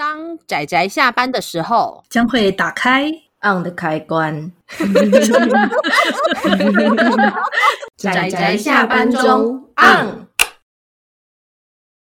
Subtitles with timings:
[0.00, 3.10] 当仔仔下班的时候，将会打开
[3.42, 4.50] on 的开关。
[7.98, 10.26] 仔仔下班中 on。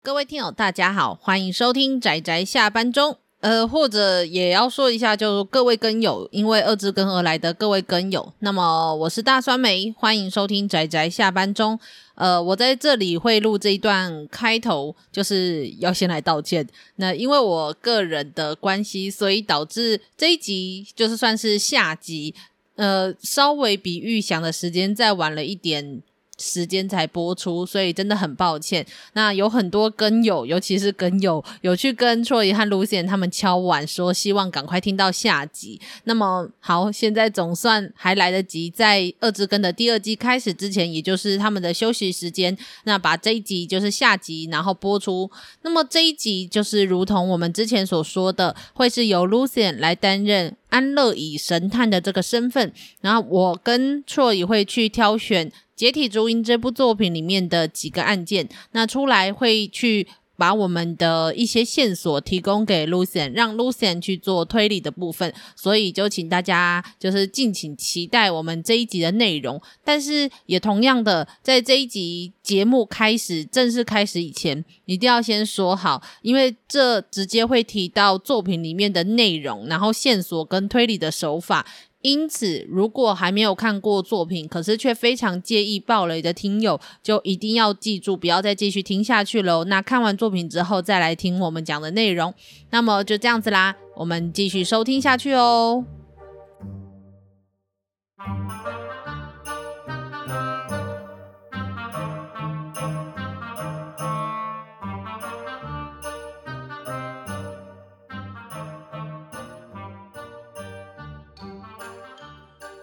[0.02, 3.16] 各位听友，大家好，欢迎收听仔仔下班中。
[3.40, 8.32] 呃，或者也要说一下，就是各位跟友，因为二之根而来的各位跟友。
[8.40, 11.78] 那么我是大酸梅，欢迎收听宅宅下班中。
[12.16, 16.66] 呃，我在这里会录这一段开头，就是要先来道歉。
[16.96, 22.34] 那因为我个人的关系，所以导致这一集就是算是下集，
[22.74, 26.02] 呃，稍微比预想的时间再晚了一点。
[26.38, 28.86] 时间才播出，所以真的很抱歉。
[29.12, 35.80] 那有很多跟友，尤其是跟友，有去跟 Troy 和 l u c 他们敲碗，说希望赶快听到下集。
[36.04, 45.30] 那么好，现在总算还来得及，在《二之根》的第二季开始之前，也就是他们的休息时间，那把这一集就是下集，然后播出。
[45.62, 55.50] 那么这一集就是如同我们之前所说的，会是由 l u c 来担任安乐椅神探的这个身份，然后我跟 Troy 会去挑选。
[55.78, 65.32] 《解体逐音》这部作品里面的几个案件，那出来会去把我们的一些线索提供给 Lucien，让 Lucien 去做推理的部分。
[65.54, 69.62] 所以就请大家就是敬请期待我们这一集的内容。
[69.84, 81.64] 但是也同样的，在这一集节目开始正式开始以前，一定要先说好，因为这直接会提到作品里面的内容，然后线索跟推理的手法。
[82.00, 89.64] 因此，如果还没有看过作品，可是却非常介意爆雷的听友，就一定要记住，不要再继续听下去喽。
[89.64, 92.32] 那看完作品之后，再来听我们讲的内容。
[92.70, 95.84] 那么就这样子啦，我们继续收听下去哦。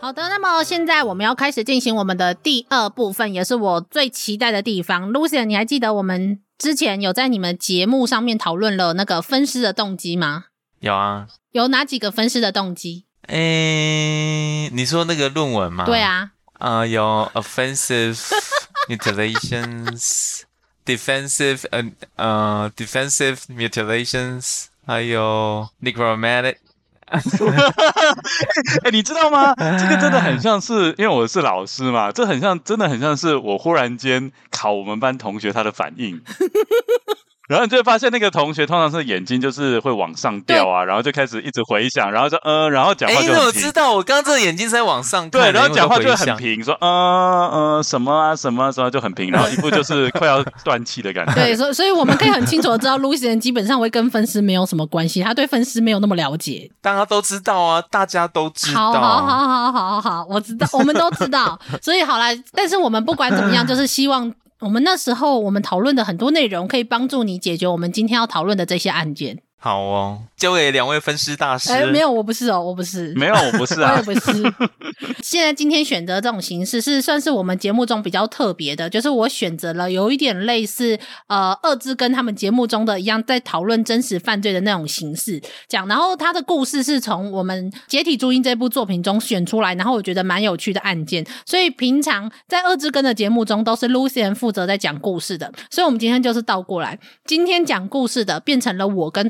[0.06, 5.10] 好的，那么现在我们要开始进行我们的第二部分，也是我最期待的地方。
[5.10, 10.46] Lucien，你还记得我们之前有在你们节目上面讨论了那个分尸的动机吗？
[10.80, 13.06] 有啊，有哪几个分尸的动机？
[13.30, 15.86] 诶，你说那个论文吗？
[15.86, 18.20] 对啊，啊、uh,，有 offensive
[18.88, 21.84] mutilations，defensive， 呃
[22.18, 26.58] 呃，defensive mutilations，还有 necromantic。
[27.12, 27.20] 哎、
[28.86, 29.54] 欸，你知道吗？
[29.56, 36.22] 这个真的很像是，因为我是老师嘛，这很像，真的很像是我忽然间考我们班同学他的反应。
[37.48, 43.36] 然后你就会发现，那个同学通常是眼睛就是会往上掉啊，然后就开始一直回想，然后就嗯、呃，然后讲话就很平。
[43.36, 51.34] 哎、欸，我知道，我刚刚这个眼睛是在往上看，对，然后讲话就很平，说嗯嗯、呃呃、什么啊什么什么就很平，然后一副就是 快要断气的感觉。
[51.36, 56.72] 对，所以所以我们可以很清楚的知道，Lucien 基本上会跟分尸没有什么关系，他对分尸没有那么了解。
[56.82, 58.92] 大家都知道啊，大家都知道。
[58.92, 61.60] 好好好好好好，我知道，我们都知道。
[61.82, 64.34] 所以好啦，但是我们不管怎么样， 就是希望。
[64.66, 69.44] 我们那时候我们讨论的很多内容，可以帮助你解决我们今天要讨论的这些案件。
[69.66, 71.74] 好哦，交给两位分尸大师。
[71.74, 74.44] 哎，没有，我不是哦，我不是，没有，我不是啊， 我也不是。
[75.24, 85.88] 现在今天选择这种形式是算是我们节目中比较特别的，就是我选择了有一点类似呃，二字跟他们节目中的一样，在讨论真实犯罪的那种形式讲。
[85.88, 91.26] 然后他的故事是从我们《解体朱茵》这部作品中选出来，然后我觉得蛮有趣的案件。
[91.44, 99.28] 所以平常在二字根的节目中都是 Lucien 负责在讲故事的，所以我们今天就是倒过来，今天讲故事的变成了我跟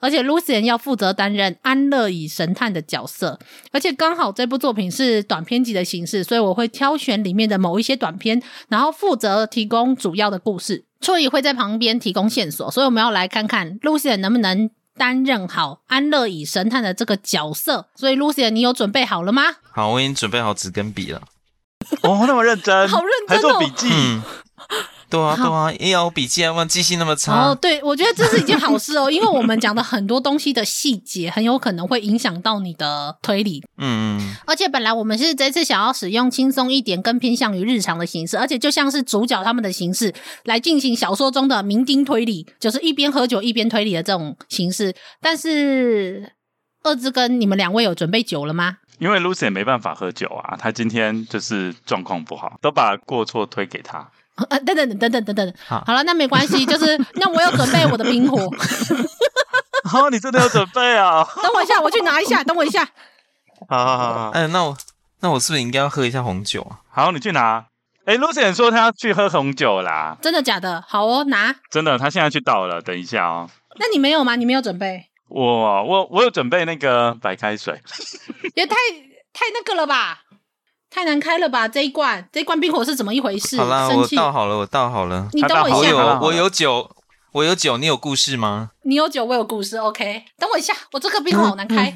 [0.00, 3.38] 而且 Lucien 要负责担任安乐椅神探的角色，
[3.72, 10.84] 而且刚好这部作品是短篇集的形式，所以我会挑选里面的某一些短篇，然后负责提供主要的故事。
[11.00, 17.88] Troy 会在旁边提供线索，所以我们要来看看 Lucien 能不能担任好安乐椅神探的这个角色。
[17.96, 19.42] 所以 Lucien，你有准备好了吗？
[19.72, 21.22] 好，我已经准备好纸跟笔了。
[22.02, 23.88] 哦，那么认真，好认真哦，还做笔记。
[23.90, 24.22] 嗯
[25.12, 27.50] 对啊，对啊，也有笔记啊，忘记性那么差。
[27.50, 33.62] 哦，对，我觉得这是一件好事哦，因为我们讲的很多东西的细节，很有可能会影响到你的推理。
[33.76, 34.34] 嗯嗯。
[34.46, 40.14] 而且本来我们是这次想要使用轻松一点、更偏向于日常的形式，而且就像是主角他们的形式
[40.44, 44.94] 来进行小说中的酩酊推理，就是一边喝酒一边推理的这种形式。
[45.20, 46.32] 但是，
[46.82, 48.78] 二之跟你们两位有准备酒了吗？
[48.98, 54.08] 因为 Lucy 也没办法喝酒啊，他今天就是状况不好，都把过错推给他。
[54.36, 58.48] 啊， 等等等等等等，好，好了，那没关系，就是 那我有准备我的冰火。
[59.84, 61.26] 好，你真的有准备啊？
[61.42, 62.84] 等我一下，我去拿一下，等我一下。
[63.68, 64.76] 好好好好，哎，那我
[65.20, 66.80] 那我是不是应该要喝一下红酒啊？
[66.90, 67.66] 好，你去拿。
[68.04, 70.16] 哎，Lucien 说他要去喝红酒啦。
[70.20, 70.82] 真的假的？
[70.88, 71.54] 好哦，拿。
[71.70, 72.80] 真的，他现在去倒了。
[72.80, 73.48] 等一下哦。
[73.78, 74.34] 那你没有吗？
[74.36, 75.06] 你没有准备？
[75.28, 77.80] 我我我有准备那个白开水，
[78.54, 78.74] 也太
[79.32, 80.18] 太那个了吧，
[80.92, 81.66] 太难开了吧？
[81.66, 83.56] 这一罐这一罐冰火是怎么一回事？
[83.56, 85.26] 好啦，我倒好了，我倒好了。
[85.32, 86.90] 你等我一下，我有我有酒，
[87.32, 88.72] 我有酒，你有故事吗？
[88.82, 89.78] 你有酒，我有故事。
[89.78, 91.94] OK，等我一下，我这个冰火好难开。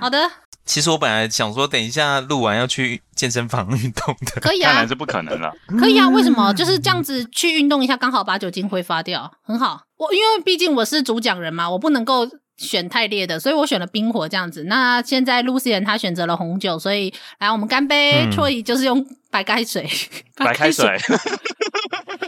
[0.00, 0.30] 好的，
[0.64, 4.40] 其实我本来想说，等一下录完要去健身房运动的。
[4.40, 5.52] 可以啊当然，是不可能了。
[5.78, 6.08] 可以啊。
[6.08, 6.54] 为什么？
[6.54, 9.82] 就是这样子去运动一下，刚好把酒精挥发掉，很好。
[9.98, 12.26] 我因为毕竟我是主讲人嘛，我不能够
[12.56, 14.64] 选太烈的，所以我选了冰火这样子。
[14.64, 18.28] 那现在 Lucien 他选择了红酒，所以来我们干杯。
[18.30, 19.88] Troy、嗯、就是用 白开水，
[20.36, 20.96] 白开水。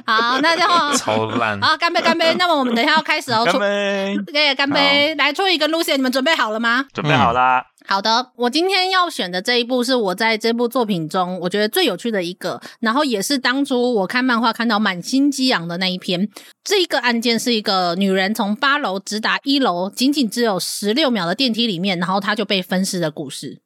[0.06, 1.60] 好，那就好， 超烂。
[1.60, 2.34] 好，干杯，干杯。
[2.38, 3.44] 那么我们等一下要开始哦。
[3.44, 5.14] 干杯，对，干杯。
[5.14, 6.84] 来，Troy 跟 Lucien，你们准备好了吗？
[6.92, 7.60] 准备好啦。
[7.60, 16.28] 嗯好的，我今天要选的这一部是我在这部作品中我觉得最有趣的一个，然后也是当初我看漫画看到满心激昂的那一篇。
[16.64, 23.60] 这一个案件是一个女人从八楼直达一楼，仅仅只有十六秒的电梯里面，然后她就被分尸的故事。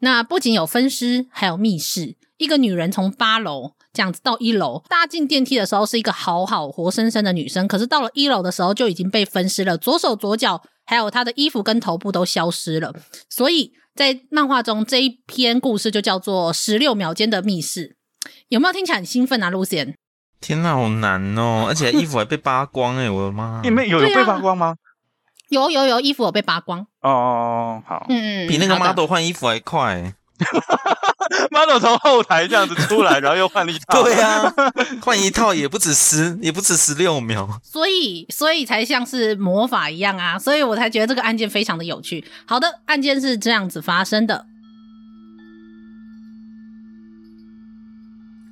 [0.00, 2.16] 那不仅有分尸，还有密室。
[2.38, 10.62] 一个女人从八楼这样子到一楼，搭进电梯的时候是一个好好活生生的女生，可是到了一楼的时候就已经被分尸了，左手左脚。
[10.86, 12.92] 还有她的衣服跟头部都消失了，
[13.28, 17.96] 所以在漫画中这一篇故事就叫做《十六秒间的密室》，
[18.48, 19.94] 有没有听起来很兴奋啊，Lucien？
[20.40, 21.66] 天哪，好难哦！
[21.68, 23.60] 而且衣服还被扒光哎，我的妈！
[23.62, 24.74] 你们有有被扒光吗？
[25.50, 30.14] 有有有，衣服有被扒光哦，好，嗯，比那个 model 换衣服还快。
[31.50, 34.02] model 从后台这样子出来，然后又换了一套。
[34.02, 34.72] 对呀、啊，
[35.02, 37.60] 换一套也不止十，也不止十六秒。
[37.62, 40.38] 所以，所以才像是魔法一样啊！
[40.38, 42.24] 所以我才觉得这个案件非常的有趣。
[42.46, 44.46] 好的，案件是这样子发生的。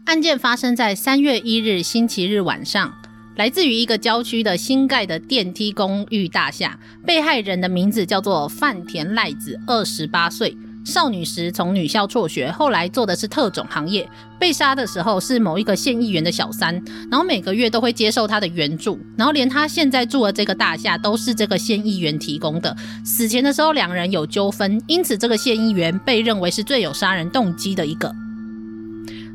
[0.07, 2.95] 案件发生在三月一日星期日晚上，
[3.37, 6.79] 来自于一个郊区的新盖的电梯公寓大厦。
[7.05, 10.57] 被害人的名字叫做饭田赖子，二十八岁。
[10.89, 14.09] 少女时从女校辍学，后来做的是特种行业。
[14.39, 16.75] 被杀的时候是某一个县议员的小三，
[17.11, 22.75] 然后每个月都会接受他的援助，然后连他现在住的这个大厦都是这个县议员提供的。
[23.05, 28.15] 死前的时候两人有纠纷，因此这个县议员被认为是最有杀人动机的一个。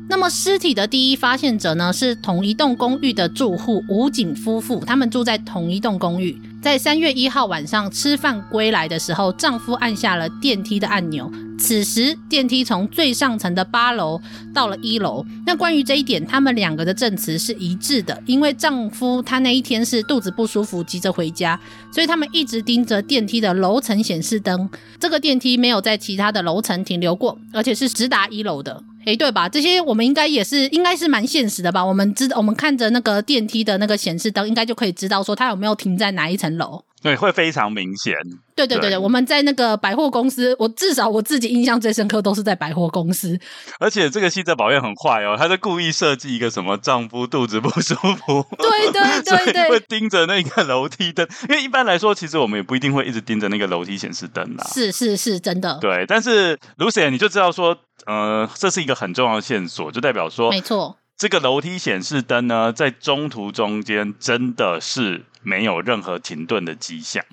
[0.08, 6.36] 那么尸体的第一发现者呢，是同一栋公寓的住户吴景夫妇，他们住在同一栋公寓。
[6.64, 14.18] 在三月一号晚上吃饭归来的时候，丈夫按下了电梯的按钮，此时电梯从最上层的八楼
[14.54, 15.22] 到了一楼。
[15.44, 21.60] 那关于这一点，他们两个的证词是一致的，因为丈夫他那一天是肚子不舒服，急着回家，
[21.92, 24.66] 所以他们一直盯着电梯的楼层显示灯。
[24.98, 28.82] 这个电梯没有在其他的楼层停留过，而且是直达一楼的。
[29.06, 29.48] 诶，对吧？
[29.48, 31.84] 这些我们应该也是，应该是蛮现实的吧？
[31.84, 36.84] 我们知道，我们看着那个电梯的那个显示灯，应该就可以知道说它有没有停在哪一层楼。
[37.04, 38.14] 对，会非常明显。
[38.54, 43.38] 对对对对，我们在那个百货公司，我至少我自己印象最深刻都是在百货公司。
[43.78, 54.64] 而且这个细则保彦很坏哦，他在故意设计一个什么丈夫肚子不舒服，对 对对对，会盯着那个楼梯灯，因为一般来说，其实我们也不一定会一直盯着那个楼梯显示灯啦。
[54.72, 55.76] 是是是，真的。
[55.82, 67.24] 对，但是 Lucien 你就知道说，呃，这是一个很重要的线索，就代表说，没错，这个楼梯显示灯呢，在中途中间真的是没有任何停顿的迹象。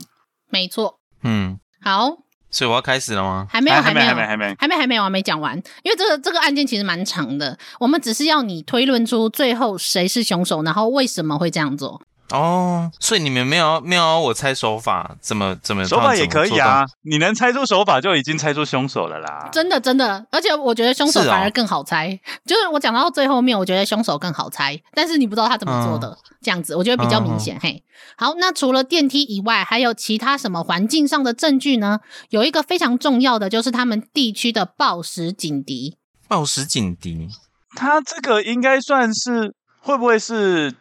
[0.49, 2.17] 没错，嗯，好，
[2.49, 3.47] 所以我要开始了吗？
[3.49, 5.57] 还没有，还没有，还没，还没，还没，还没有，还没讲完。
[5.83, 12.01] 因为这个这个案件其实蛮长的，我们只是要你推论出最后谁是凶手，然后为什么会这样做。
[12.31, 16.85] 哦，所以你们没有没有我猜手法，怎么怎么手法也可以啊？
[17.03, 19.49] 你能猜出手法就已经猜出凶手了啦。
[19.51, 22.09] 真的真的，而且我觉得凶手反而更好猜。
[22.09, 27.55] 是哦、就是我讲到最后面，我觉得凶手更好猜，但是你不知道他怎么做的，嗯、这样子我觉得比较明显。
[27.57, 27.83] 嗯、嘿，
[28.17, 31.99] 好，那除了电梯以外，还有其他什么环境上的证据呢？
[32.29, 35.97] 有一个非常重要的，就是他们地区的暴食警笛。
[36.27, 37.27] 暴食警笛，
[37.75, 40.73] 他这个应该算是会不会是？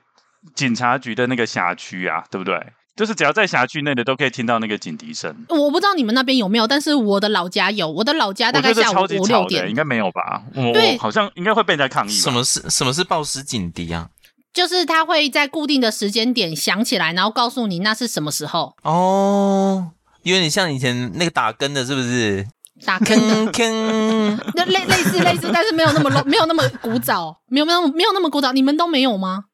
[0.55, 2.59] 警察局的那个辖区啊，对不对？
[2.97, 5.35] 就是只要在辖区内的都可以听到那个警笛声。
[5.49, 7.91] 我不知道你们那边有没有，但是我的老家有。
[7.91, 10.43] 我的老家大概下午五六点，应该没有吧？
[10.75, 12.11] 对，好像应该会被人家抗议。
[12.11, 14.09] 什么是什么是报时警笛啊？
[14.53, 18.75] 就是他会在固定的时间点响起来，然后告诉你那是什么时候。
[18.83, 19.93] 哦，
[20.25, 22.47] 有点像以前那个打更的，是不是？
[22.85, 29.45] 打更更，那类类似类似，但是没有那么没有那么古早，没有没有没有那么古早，你们都没有吗？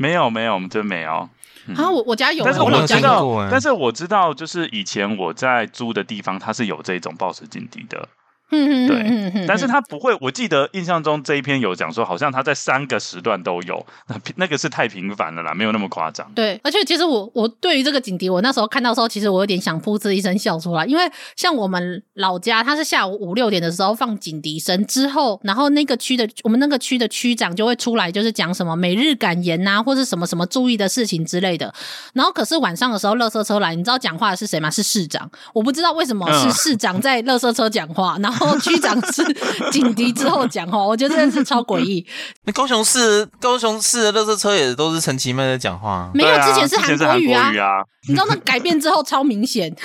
[0.00, 1.28] 没有没有，我们真没有。
[1.66, 8.08] 嗯、啊，我我家有，但是我知道，但是我知道，就是以前我在租的地方，它是有这种报时禁地的。
[8.50, 16.30] 嗯嗯对嗯嗯，但是他不会，我记得印象中这一篇有讲说，好像他在三个时段都有， 那那个是太频繁了啦，没有那么夸张。
[16.34, 31.72] 对，而且其实我我对于这个警笛，我那时候看到的时候，其实我有点想噗嗤一声笑出来，因为像我们老家，他是下午五六点的时候放警笛声之后，然后那个区的我们那个区的区长就会出来，就是讲什么每日感言呐、啊，或是什么什么注意的事情之类的。
[32.14, 34.70] 然后可是晚上的时候，垃圾车来，你知道讲话的是谁吗？
[34.70, 35.30] 是市长。
[35.52, 39.22] 我不知道为什么是市长在垃圾车讲话，嗯、然后区长是
[39.70, 42.06] 警笛之后讲话， 我觉得真的是超诡异。
[42.44, 47.18] 那高雄市高雄市的垃圾车也都是陈其迈在讲话，没有，之前是韩国
[47.52, 47.82] 语啊。
[48.08, 49.74] 你知道那改变之后超明显。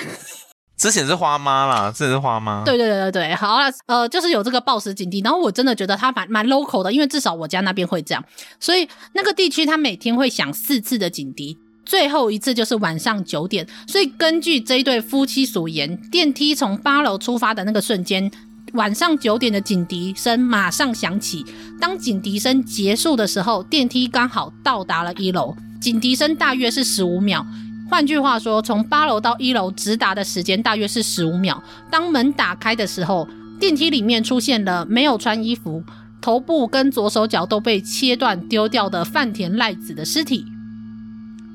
[0.76, 2.62] 之前是花妈啦，之前是花妈。
[2.62, 8.22] 对对对对对，好了，呃，就是有这个报时警笛，然后我真的觉得它蛮蛮 local 的，因为至少我家那边会这样，
[8.60, 13.66] 所以那个地区它每天会响四次的警笛，最后一次就是晚上九点。
[13.88, 18.30] 所以根据这一对夫妻所言，电梯从八楼出发的那个瞬间，
[18.72, 21.44] 晚上九点的警笛声马上响起。
[21.80, 27.46] 当警笛声结束的时候，电梯刚好到达了一楼，警笛声大约是十五秒。
[27.88, 31.62] 换句话说，从八楼到一楼直达的时间大约是十五秒。
[31.90, 33.28] 当门打开的时候，
[33.60, 35.84] 电梯里面出现了没有穿衣服、
[36.20, 40.44] 头部跟左手脚都被切断丢掉的饭田赖子的尸体。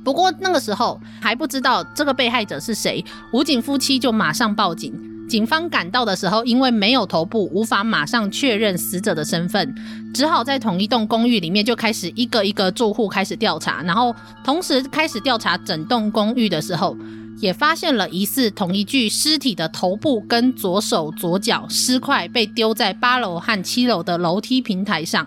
[0.03, 3.03] 不过那个时候还不知道这个被害者是谁，
[3.33, 5.10] 武警夫妻就马上报警。
[5.31, 9.73] 警方赶到的时候，因为没有头部，无法马上确认死者的身份，
[10.13, 16.97] 只好在同一栋公寓里面就开始一个一个住户开始调查，然后同时开始调查整栋公寓的时候，
[17.39, 25.25] 也发现了疑似同一具尸体的头部跟左手左脚尸块被丢在八楼和七楼的楼梯平台上。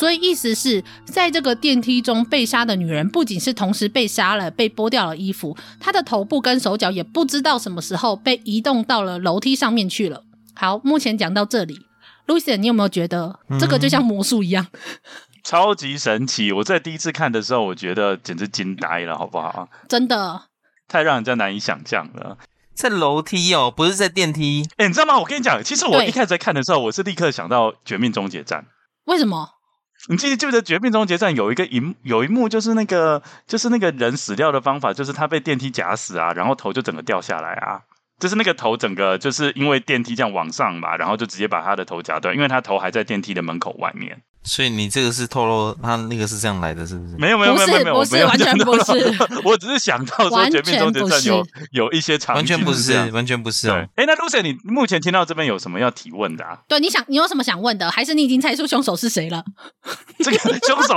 [0.00, 10.24] 所以意思是在这个电梯中被杀的女人，不仅是同时被杀了，被剥掉了衣服，她的头部跟手脚也不知道什么时候被移动到了楼梯上面去了。
[10.54, 11.80] 好，目前讲到这里
[12.26, 14.66] ，Lucien，你有没有觉得这个就像魔术一样？
[14.72, 14.80] 嗯、
[15.44, 16.50] 超级神奇！
[16.50, 19.68] 我在第一次看的时候，我觉得简直惊呆了，好不好？
[19.86, 20.44] 真的，
[20.88, 22.38] 太让人家难以想象了。
[22.74, 24.66] 在楼梯哦，不是在电梯。
[24.78, 25.18] 哎，你知道吗？
[25.18, 28.62] 我跟你讲，其实我一开始在看的时候，我是立刻想到《绝命终结站》。
[29.04, 29.59] 为什么？
[30.08, 37.82] 你记不记得《绝命终结战》有一个一有一幕，就是那个就是那个人死掉的方法，就是他被电梯夹死啊，然后头就整个掉下来啊，
[38.18, 44.22] 就是那个头整个就是因为电梯这样往上嘛，然后就直接把他的头夹断，因为他头还在电梯的门口外面。
[44.42, 47.14] 所以你这个是透露他那个是这样来的，是不是？
[47.18, 49.16] 没有没有没有没有，不是，不是完全不是。
[49.44, 53.86] 我只是想到说《绝命终结战》有有一些场景，完全不是，完全不是哦。
[53.96, 56.58] 哎，那 Lucien，你目前听到这边有什么要提问的啊？
[56.66, 57.90] 对，你想你有什么想问的？
[57.90, 59.44] 还是你已经猜出凶手是谁了？
[60.24, 60.96] 这个凶手，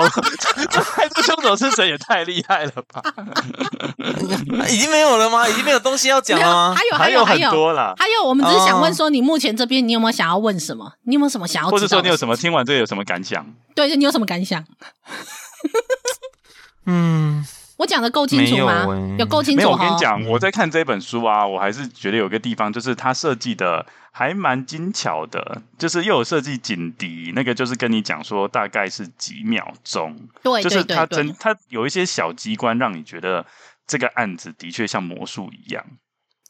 [0.70, 3.04] 猜出凶手是谁也太厉害了吧？
[4.70, 5.48] 已经没有了吗？
[5.48, 6.76] 已经没有东西要讲了吗？
[6.76, 7.94] 还有还有很多啦。
[7.98, 10.94] 还有，我们只是想问说，你目前这边你有没有想要问什么？
[11.04, 11.70] 你有没有什么想要？
[11.70, 13.46] 或者说你有什么听完这个有什么感想？
[13.74, 14.64] 对，你有什么感想？
[16.86, 17.44] 嗯，
[17.78, 18.84] 我讲的够清楚吗？
[18.84, 19.58] 有，欸、有够清楚。
[19.58, 33.46] 没有，我跟你讲，我在看这本书啊，我还是觉得有个地方，就是它设计的还蛮精巧的，就是又有设计警笛，那个就是跟你讲说大概是几秒钟，对，就是它真它有一些小机关，让你觉得
[33.88, 35.84] 这个案子的确像魔术一样，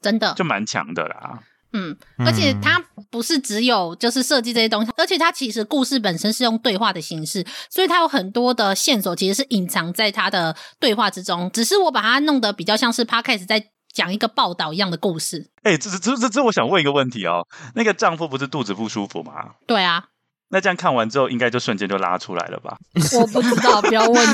[0.01, 1.39] 真的就蛮强的啦。
[1.73, 11.49] 嗯，而且它不是只有就是设计这些东西，而且它其实故事本身是用对话的形式，所以它有很多的线索其实是隐藏在它的对话之中。
[11.51, 15.49] 只是我把它弄得比较像是 Podcast 在讲一个报道一样的故事。
[15.63, 19.33] 哎、欸，这这这这，我想问一个问题哦，那个丈夫不是肚子不舒服吗？
[19.65, 20.05] 对啊，
[20.49, 22.77] 那这样看完之后，应该就瞬间就拉出来了吧？
[23.19, 24.27] 我不知道，不要问。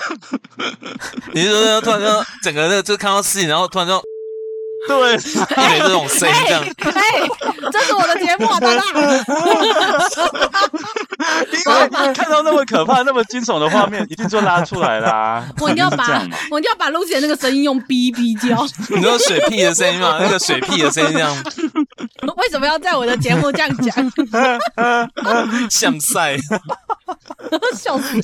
[1.34, 2.06] 你是说突然就
[2.42, 4.02] 整个的就看到事情，然后突然就。
[4.90, 7.00] 对，因为这种声音这样，哎，
[7.70, 8.82] 这是我的节目，啊，大大。
[11.52, 15.44] 因为看到那么可怕、那么惊悚的画面，一定就拉出来啦。
[15.60, 16.20] 我一定要把，
[16.50, 18.66] 我一定要把 Lucien 那个声音用哔哔叫。
[18.88, 20.18] 你说水屁的声音吗？
[20.20, 21.32] 那个水屁的声音这样。
[22.36, 24.12] 为什么要在我的节目这样讲？
[25.70, 26.36] 像赛。
[27.74, 28.20] 笑死！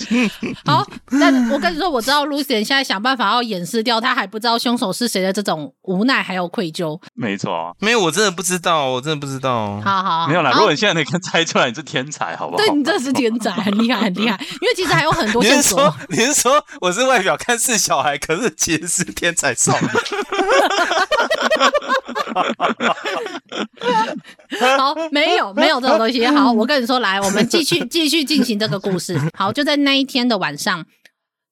[0.65, 7.01] 好，但我跟你说，我知道 Lucien 现在想办法要掩饰掉他还不知道凶手是谁的这种无奈还有愧疚。
[7.15, 9.81] 没错，没有，我真的不知道，我真的不知道。
[9.81, 10.53] 好好，没有啦。
[10.53, 12.59] 如果你现在能猜出来，你是天才，好不好？
[12.59, 14.39] 对，你真的是天才，很厉害，很厉害。
[14.61, 15.93] 因为其实还有很多线索。
[16.09, 19.89] 你是说，你是说我是外表看似小孩，可是其实是天才少女？
[24.79, 26.25] 好，没有，没有这种东西。
[26.27, 29.19] 好，我跟你说，来，我们继续 继续进行这个故事。
[29.35, 30.87] 好，就在那一天的晚上，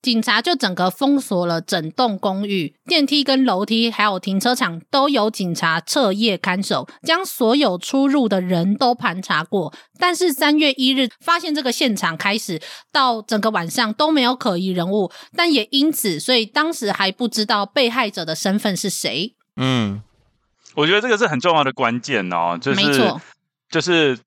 [0.02, 9.72] 警察就整个封锁了整栋公寓，电梯跟楼梯还有停车场都有警察彻夜看守，将所有出入的人都盘查过。
[9.98, 12.60] 但是三月一日发现这个现场开始
[12.92, 19.34] 到整个晚上都没有可疑人物，但也因此，所以当时还不知道被害者的身份是谁。
[19.56, 20.02] 嗯，
[20.74, 23.14] 我觉得这个是很重要的关键哦，就是，
[23.70, 24.18] 就是。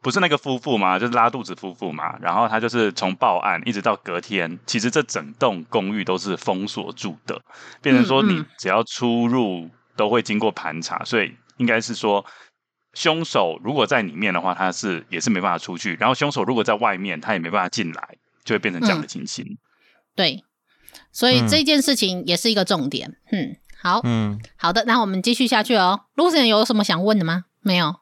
[0.00, 2.16] 不是那个夫妇嘛，就是拉肚子夫妇嘛。
[2.20, 7.42] 然后他就是从报案一直到隔天，其实这整栋公寓都是封锁住的，
[7.82, 12.24] 变成说你只要出入都会经过盘查，嗯嗯，所以应该是说
[12.94, 15.96] 凶手如果在里面的话，他是也是没办法出去。
[15.96, 19.44] 然后凶手如果在外面，他也没办法进来，就会变成这样的情形。
[19.44, 19.58] 嗯、
[20.14, 20.44] 对，
[21.10, 23.16] 所以这件事情也是一个重点。
[23.32, 26.00] 嗯，好，嗯，好的，那我们继续下去哦。
[26.16, 27.44] Lucien 有什么想问的吗？
[27.60, 27.94] 没有。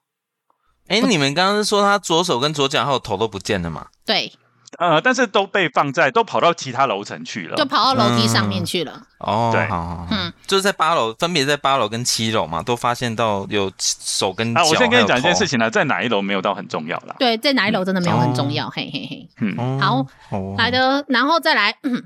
[0.88, 3.88] 哎，你们刚刚是说他左手跟左脚还有头都不见了吗？
[4.04, 4.32] 对，
[4.78, 8.92] 呃，但是都被放在，都跑到其他楼层去了，就跑到楼梯上面去了。
[8.94, 14.60] 嗯、哦，对，好好好，嗯，就是在八楼，分别在八楼跟七楼嘛，都发现到有手跟脚。
[14.60, 17.16] 啊，我先跟你讲一件事情呢，在哪一楼没有到很重要啦。
[17.18, 19.28] 对，在哪一楼真的没有很重要，嗯、嘿嘿嘿。
[19.40, 21.76] 嗯，好，哦、来的，然后再来。
[21.82, 22.04] 嗯、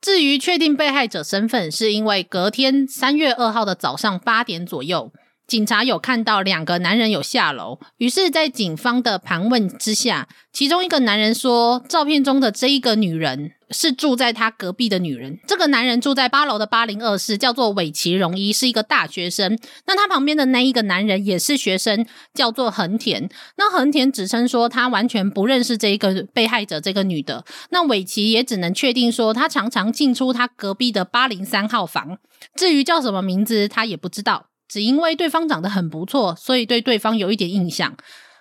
[0.00, 5.12] 至于确定被害者身份，是因为隔天三月二号的早上八点左右。
[5.50, 15.40] 警察有看到两个男人有下楼，于是，在警方的盘问之下，其中一个男人说，照片中的这一个女人是住在他隔壁的女人。
[15.48, 19.58] 这个男人住在八楼的八零二室，叫做尾崎荣一，是一个大学生。
[19.86, 23.28] 那他旁边的那一个男人也是学生，叫做横田。
[23.56, 27.44] 那横田指称说，他完全不认识这一个被害者这个女的。
[27.70, 32.18] 那尾崎也只能确定说，他常常进出他隔壁的八零三号房。
[32.54, 34.49] 至于叫什么名字，他也不知道。
[34.70, 37.96] 只因为对方长得很不错，所以对对方有一点印象，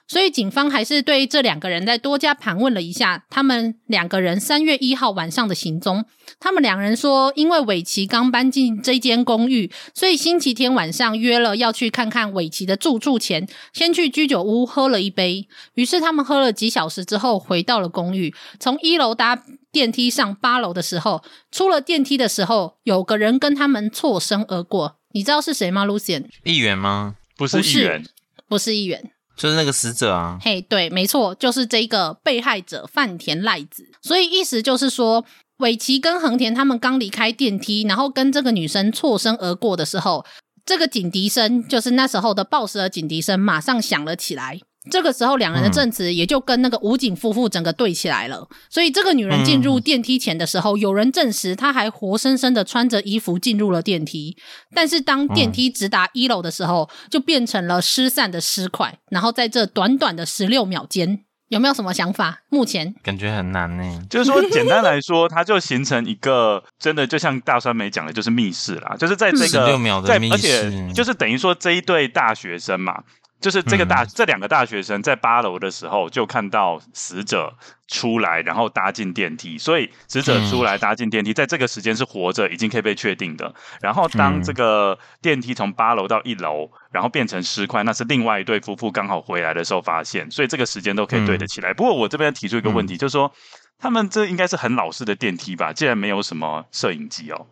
[0.08, 6.06] 所以警方还是对这两个人再多加盘问了一下，他们两个人三月一号晚上的行踪。
[6.40, 15.48] 他们两人说，因为伟奇刚搬进这间公寓，所以星期天晚上约了要去看看伟奇的住处前，先去居酒屋喝了一杯。
[15.74, 24.99] 于是他们喝了几小时之后，回到了公寓，从一楼搭电梯上八楼的时候，出了电梯的时候，有个人跟他们错身而过。
[25.12, 26.26] 你知道是谁吗，Lucian？
[26.44, 27.16] 议员吗？
[27.36, 28.06] 不是议员，
[28.48, 30.38] 不是议员，就是那个死者啊。
[30.42, 33.90] 嘿，对，没错，就是这个被害者饭田赖子。
[34.02, 35.26] 所以意思就是说，
[35.58, 40.26] 尾崎跟横田他们刚离开电梯，然后跟这个女生错身而过的时候，
[40.66, 44.60] 这个警笛声就是那时候的报时的警笛声，马上响了起来。
[44.90, 48.48] 这个时候，两人的证词也就跟那个武警夫妇整个对起来了。
[48.70, 54.36] 所以，这个女人进入电梯前的时候，有人证实她还活生生的穿着衣服进入了电梯。
[54.76, 58.98] 但是，当电梯直达一楼的时候，就变成了失散的尸块。
[59.10, 62.44] 然后，在这短短的十六秒间，有没有什么想法？
[62.50, 64.02] 目前感觉很难呢。
[64.10, 68.96] 就是说，简单来说，它就形成一个真的，就像大酸梅讲的，就是密室啦。
[68.98, 73.04] 就是在这个十六秒的密室，而且就是等于说这一对大学生嘛。
[73.40, 77.56] 就是这个大、嗯、这两个大学生在八楼的时候就看到死者
[77.88, 83.54] 出来，然后搭进电梯，所以死者出来搭进电梯，在这个时间是活着，已经可以被确定的。
[83.82, 91.74] 然后当这个电梯从八楼到一楼，然后变成尸块，那是另外一对夫妇刚好回来的时候发现，所以这个时间都可以对得起来。
[91.74, 93.32] 不过我这边提出一个问题，就是说
[93.80, 95.72] 他们这应该是很老式的电梯吧？
[95.72, 97.48] 既然没有什么摄影机哦。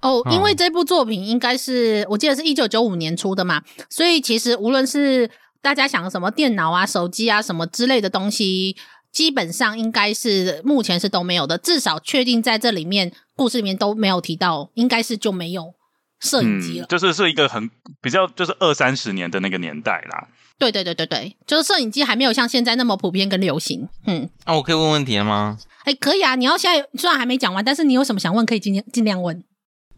[0.00, 5.30] 哦，因为这部作品应该是我记得是一九九五年出的嘛，所以其实无论是
[5.62, 8.76] 大家想什么电脑啊、手机啊什么之类的东西，
[9.10, 11.56] 基本上应该是目前是都没有的。
[11.56, 15.74] 至少确定在这里面故事里面都没有提到，应该是就没有
[16.20, 16.86] 摄影机了。
[16.86, 17.70] 嗯，就是是一个很
[18.00, 20.28] 比较就是二三十年的那个年代啦。
[20.58, 23.88] 对对对对对，就是摄影机还没有像现在那么普遍跟流行。
[24.06, 25.58] 嗯，那，啊，我可以问问题了吗？
[25.84, 26.34] 哎，可以啊！
[26.34, 29.44] 你要现在虽然还没讲完，但是你有什么想问，可以尽尽量问。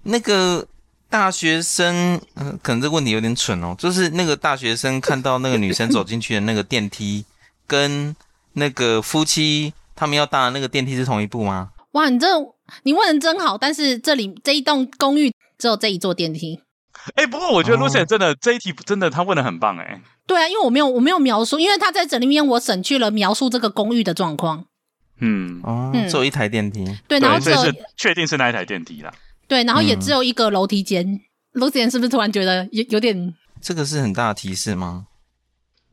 [0.05, 0.67] 那个
[1.09, 3.75] 大学生，嗯，可能这个问题有点蠢哦。
[3.79, 7.25] 就是那个大学生看到那个女生走进去的那个电梯，
[7.67, 8.15] 跟
[8.55, 11.71] 那个夫妻他们要搭的那个电梯是同一部吗？
[11.93, 12.27] 哇，你这
[12.83, 16.61] 你问的真好，但是这里这一栋公寓只有这一座电梯。
[17.15, 20.01] 哎、欸，不过我觉得 Lucien 真的、哦、这一题真的他问的很棒哎。
[20.27, 24.67] 对啊，因为我没有我没有描述，因为他在这里面我省去了描述这个公寓的状况。
[25.21, 26.85] 嗯哦，只有一台电梯。
[27.09, 29.11] 对，然后这是确定是那一台电梯啦。
[29.49, 31.21] 对，然后也只有一个楼梯间。
[31.55, 33.35] Lucien、嗯、是不是突然觉得有有点？
[33.61, 35.07] 这个是很大的提示吗？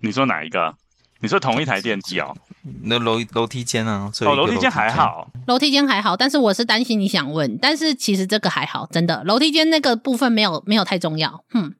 [0.01, 0.75] 你说哪一个？
[1.21, 2.35] 你说同一台电梯哦？
[2.83, 4.11] 那楼楼梯间啊？
[4.21, 11.43] 哦，楼梯间还好，楼梯间还好，但是我是担心你想问，但是其实这个还好，真的，楼梯间那个部分没有没有太重要。
[11.53, 11.73] 嗯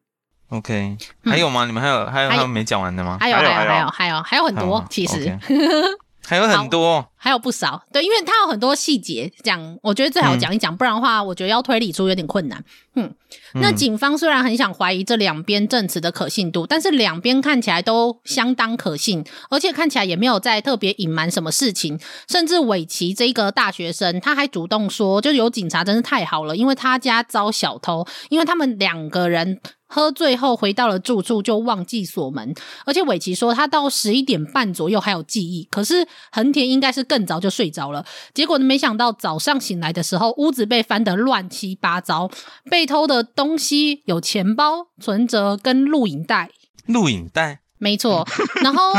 [0.49, 1.65] ，OK，还有吗？
[1.65, 3.17] 你们还有还有还有没讲完的吗？
[3.19, 5.37] 还有还有还有还有还有很多，其实。
[6.27, 7.83] 还有很多，还有不少。
[7.91, 12.63] 对，因为它有很多细节，讲我觉得最好讲一讲，嗯、不然的话，我觉得要推理出有点困难。
[12.95, 13.13] 嗯，
[13.55, 21.99] 那警方虽然很想怀疑这两边证词的可信度，但是两边看起来都相当可信，而且看起来也没有在特别隐瞒什么事情。
[22.27, 29.59] 甚至韦奇这个大学生，他还主动说，就有警察真是太好了，因为他家遭小偷，因为他们两个人。
[29.95, 32.53] 喝醉后回到了住处，就忘记锁门。
[32.85, 38.05] 而且尾崎说他到十一点半左右还有记忆，可是横田应该是更早就睡着了。
[38.33, 42.29] 结果，没想到早上醒来的时候，屋子被翻得乱七八糟，
[42.69, 46.49] 被偷的东西有钱包、存折跟录影带。
[46.87, 47.64] 录影带。
[47.77, 48.25] 没错，
[48.63, 48.93] 然后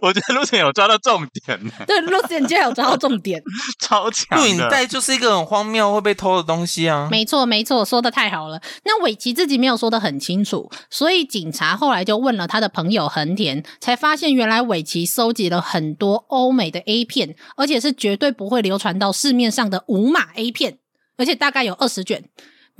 [0.00, 1.72] 我觉得 Lucien 有抓到重点呢。
[1.86, 3.42] 对，Lucien 今天有抓到重点，
[3.80, 4.38] 超强。
[4.38, 7.08] 录影带就是一个很荒谬会被偷的东西啊。
[7.10, 8.60] 没错，没错，说的太好了。
[8.84, 20.78] 那韦奇自己没有说的很清楚，所以警察后来就问了他的朋友横田，才发现原来韦奇收集了很多欧美的 A 片，而且是绝对不会流传到市面上的无码 A 片，
[21.18, 22.24] 而且大概有二十卷。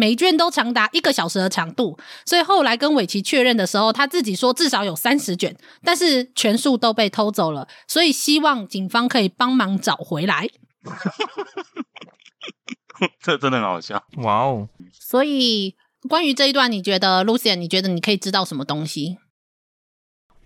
[0.00, 10.48] 每卷都长达一个小时的长度，所以后来跟伟奇确认的时候，他自己说至少有三十卷，但是全数都被偷走了，所以希望警方可以帮忙找回来。
[13.20, 14.70] 这真的很好笑，哇哦！
[14.90, 15.76] 所以
[16.08, 19.18] 关于这一段，你觉得 Lucien，你觉得你可以知道什么东西？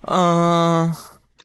[0.01, 0.97] 嗯、呃，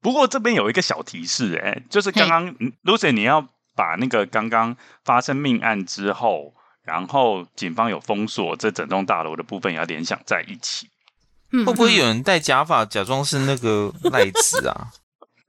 [0.02, 6.56] 不过这边有一个小提示、欸，哎，就是刚刚 Lucien，你要把那个刚刚发生命案之后。
[6.90, 10.90] 然后警方有封锁这整栋大楼的部分，也要联想在一起。
[11.52, 14.88] 会不会有人戴假发假装是那个赖子啊？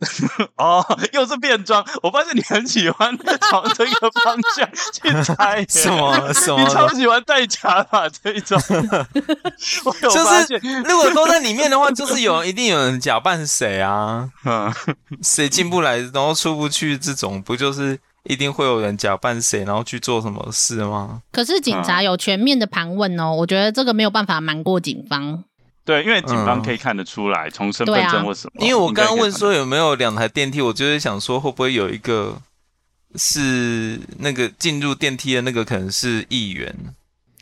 [0.56, 1.84] 哦，又是变装。
[2.02, 3.14] 我发现你很喜欢
[3.50, 5.64] 朝这个方向去猜。
[5.68, 6.62] 什么什么？
[6.62, 8.58] 你超喜欢戴假发这一种。
[9.84, 14.28] 我有发现，就是如果都在里面的话，就是有一定有人假扮谁啊？
[14.44, 14.72] 嗯，
[15.22, 17.98] 谁进不来，然后出不去，这种不就是？
[18.24, 21.22] 一定会有人假扮谁，然后去做什么事吗？
[21.32, 25.42] 可是警察有全面的盘问哦，嗯、我觉得这个没有办法瞒过警方。
[25.84, 28.62] 对，因为警方可以看得出来，从、嗯、身份证或什么。
[28.62, 32.36] 啊、因为我刚刚问说有没有两台电梯，我就是想说会不会有一个
[33.16, 36.74] 是那个进入电梯的那个可能是议员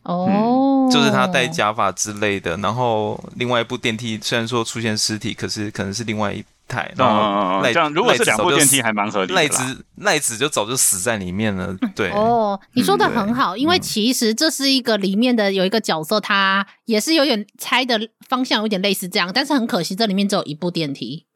[0.05, 2.57] 哦、嗯，就是他戴假发之类的。
[2.59, 6.45] 然后另外一部电梯虽然说出现尸体，可是可能是另外一。
[6.69, 9.35] 台，然后赖、嗯、这样，如果是两部电梯还蛮合理的。
[9.35, 11.75] 赖子赖子就早就死在里面了。
[11.97, 21.27] 对哦，你说的很好，嗯、因为其实这是一个里面的有一个角色，他也是有点猜的方向，有点类似这样，但是很可惜，这里面只有一部电梯。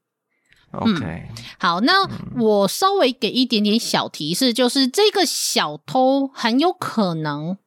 [0.73, 7.59] OK，、嗯、好，那我稍微给一点点小提示，就是这个小偷很有可能。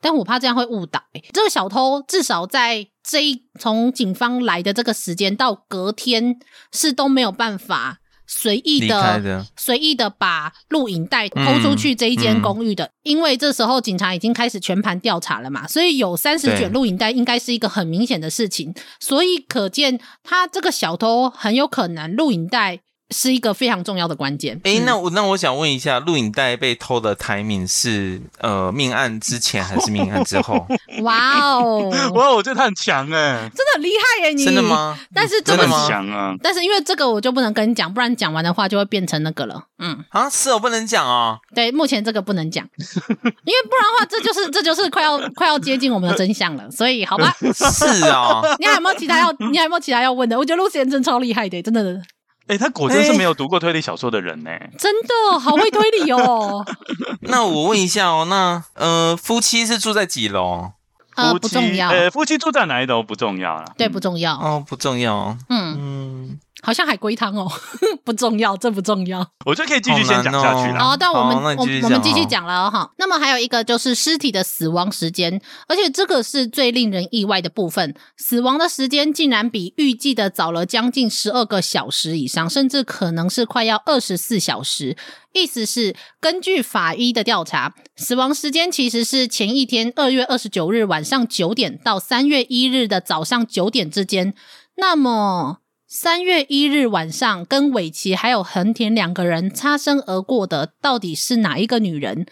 [0.00, 1.02] 但我怕这样会误导。
[1.32, 6.38] 这个小偷至少在这一从警方来的这个时间到隔天
[6.72, 22.80] 是都没有办法随意的随意的把录影带偷出去这一间公寓的，嗯嗯、因为这时候警察已经开始全盘调查了嘛，所以有三十卷录影带应该是一个很明显的事情，所以可见他这个小偷很有可能录影带。
[23.10, 24.60] 是一个非常重要的关键。
[24.64, 30.66] 哎、欸，那我那我想问一下，录影带被偷的 timing 是呃命案之前还是命案之后？
[31.02, 33.90] 哇哦，哇，我觉得他很强哎，真的很厉
[34.20, 34.32] 害耶！
[34.34, 34.98] 你真的吗？
[35.14, 35.86] 但是真的吗？
[35.88, 36.34] 强啊！
[36.42, 39.64] 但是因为这个我就不能跟你讲，不然讲完的话就会变成那个了。
[39.78, 41.38] 嗯，啊，是哦不能讲哦。
[41.54, 46.70] 对，目前这个不能讲， 因为不然的话，这就是这就是快要快要接近我们的真相了。
[46.70, 47.34] 所以，好吧。
[47.54, 48.56] 是啊、哦。
[48.58, 49.32] 你还有没有其他要？
[49.50, 50.36] 你还有没有其他要问的？
[50.36, 52.00] 我觉得 Lucien 真超厉害的，真的。
[52.48, 56.64] 哎、欸，他果真是没有读过推理小说的人呢、欸， 真的好会推理哦。
[57.22, 60.72] 那我问一下哦，那呃，夫妻是住在几楼？
[61.14, 61.90] 呃，不重要。
[61.90, 63.72] 呃，夫妻住在哪一楼不重要了。
[63.76, 64.34] 对，不重要。
[64.34, 65.36] 哦，不重要。
[65.48, 66.40] 嗯嗯。
[66.62, 67.50] 好像海龟汤哦，
[68.04, 69.26] 不重要，这不重要。
[69.44, 70.78] 我就可以继续先讲下去了。
[70.78, 72.90] 好，但我们我我们继续讲讲了哈。
[72.98, 84.96] 那么还有一个就是尸体的死亡时间，而且这个是最令人意外的部分，死亡的时间竟然比预计的早了将近十二个小时以上，甚至可能是快要二十四小时。
[85.32, 94.34] 意思是，根据法医的调查，死亡时间其实是前一天二月二十九日晚上九点到三月一日的早上九点之间。
[94.76, 95.58] 那么。
[95.90, 102.26] 三月一日晚上，跟韦奇还有横田两个人擦身而过的，到底是哪一个女人？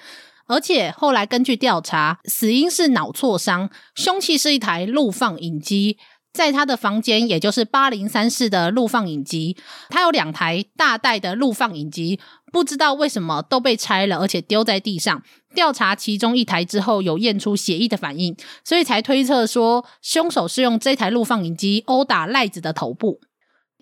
[0.46, 5.96] 而且后来根据调查，死因是脑挫伤，凶器是一台录放影机，
[6.34, 9.56] 在他的房间，也就是八零三室的录放影机，
[9.88, 12.20] 他有两台大袋的录放影机，
[12.52, 15.22] 不知道为什么都被拆了，而且丢在地上。
[15.54, 23.22] 调查其中一台之后，有验出血液的反应，所以才推测说，凶手是用这台录放影机殴打赖子的头部。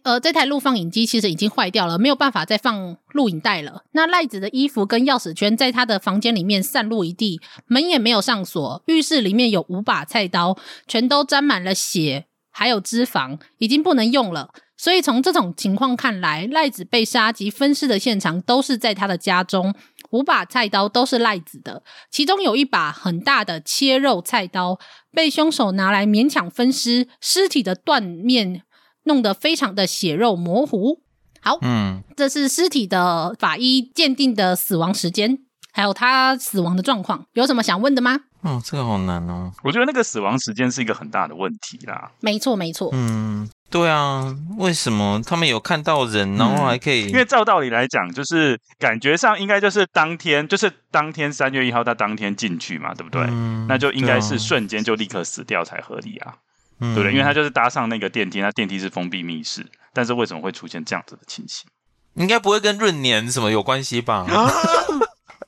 [0.05, 3.85] 呃，这台录放影机其实已经坏掉了，没有办法再放录影带了。
[3.93, 14.51] 那赖子的衣服跟钥匙圈在他的房间里面散落一地，门也没有上锁，浴室里面有五把菜刀，全都沾满了血，还有脂肪，已经不能用了。
[14.77, 19.75] 所以从这种情况看来，赖子被杀及分尸的现场都是在他的家中。
[20.11, 24.79] 五把菜刀都是赖子的，其中有一把很大的切肉菜刀
[25.13, 28.63] 被凶手拿来勉强分尸，尸体的断面
[29.05, 31.01] 弄得非常的血肉模糊。
[31.41, 35.39] 好，嗯，这是尸体的法医鉴定的死亡时间，
[35.73, 38.21] 还有他死亡的状况，有什么想问的吗？
[38.43, 39.51] 哦，这个好难哦。
[39.63, 42.11] 我觉得那个死亡时间是一个很大的问题啦。
[42.21, 42.91] 没错，没错。
[42.93, 43.49] 嗯。
[43.71, 47.07] 对啊，为什么他们有看到人，然后还可以？
[47.07, 53.23] 嗯、因为照道理来讲，就是感觉上应该就是当天，就是当天三月一号，他当天进去嘛，对不对？
[53.31, 56.37] 嗯、那就应该是瞬间就立刻死掉才合理啊，
[56.81, 57.13] 嗯、对不对？
[57.13, 61.69] 因为他就是搭上那个电梯，那电梯是封闭密室，但是为什么会出现这样子的情形？
[62.15, 64.27] 应该不会跟闰年什么有关系吧？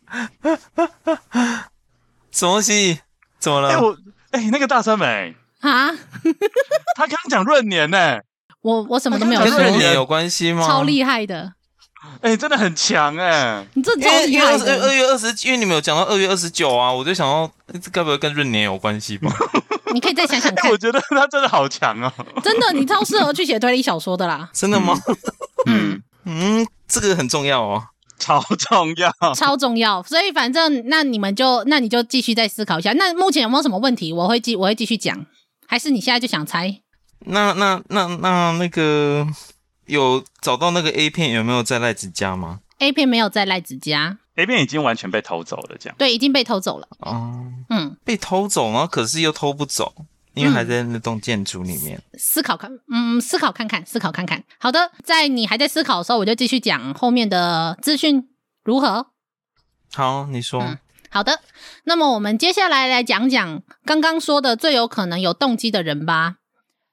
[2.31, 3.01] 什么东西？
[3.39, 3.69] 怎么了？
[3.71, 3.97] 哎，我
[4.31, 5.35] 哎，那个大酸梅。
[5.61, 5.91] 啊！
[6.97, 8.21] 他刚刚讲闰年呢，
[8.61, 9.51] 我我什么都没有说。
[9.57, 10.67] 跟闰年有关系吗？
[10.67, 11.55] 超厉害的，
[12.21, 13.65] 哎、欸，真的很强哎！
[13.75, 14.83] 你这超厉害的。
[14.83, 19.31] 二月二十，因为你们有讲到二月二十九啊，我就想到这该不会跟闰年有关系吧？
[19.95, 20.71] 你可以再想想看。
[20.73, 22.13] 我觉得他真的好强哦！
[22.43, 24.49] 真的，你超适合去写推理小说的啦！
[24.53, 24.99] 真的吗？
[25.67, 27.85] 嗯 嗯，这个很重要哦。
[28.19, 32.93] 超重要，超重要，所以反正那你们就那你就继续再思考一下。
[32.95, 34.11] 那目前有没有什么问题？
[34.11, 35.27] 我会继我会继续讲。
[35.69, 36.81] 还是你现在就想猜？
[37.27, 39.27] 那那那那那个
[39.87, 45.97] 有找到那个 A 片有没有在赖子家吗？A 片没有在赖子家，A 片已经完全被偷走了，这样。
[45.99, 46.89] 对，已经被偷走了。
[47.01, 49.95] 哦，嗯，被偷走呢，可是又偷不走，
[50.35, 51.97] 因为还在那栋建筑里面。
[52.13, 52.19] 嗯。
[52.19, 54.45] 思考看，嗯，思考看看，思考看看。
[54.59, 58.29] 好的，在你还在思考的时候，我就继续讲后面的资讯
[58.65, 59.07] 如何？
[59.93, 60.61] 好，你说。
[60.63, 61.41] 嗯好的，
[61.85, 66.35] 那么我们接下来来讲讲刚刚说的最有可能有动机的人吧。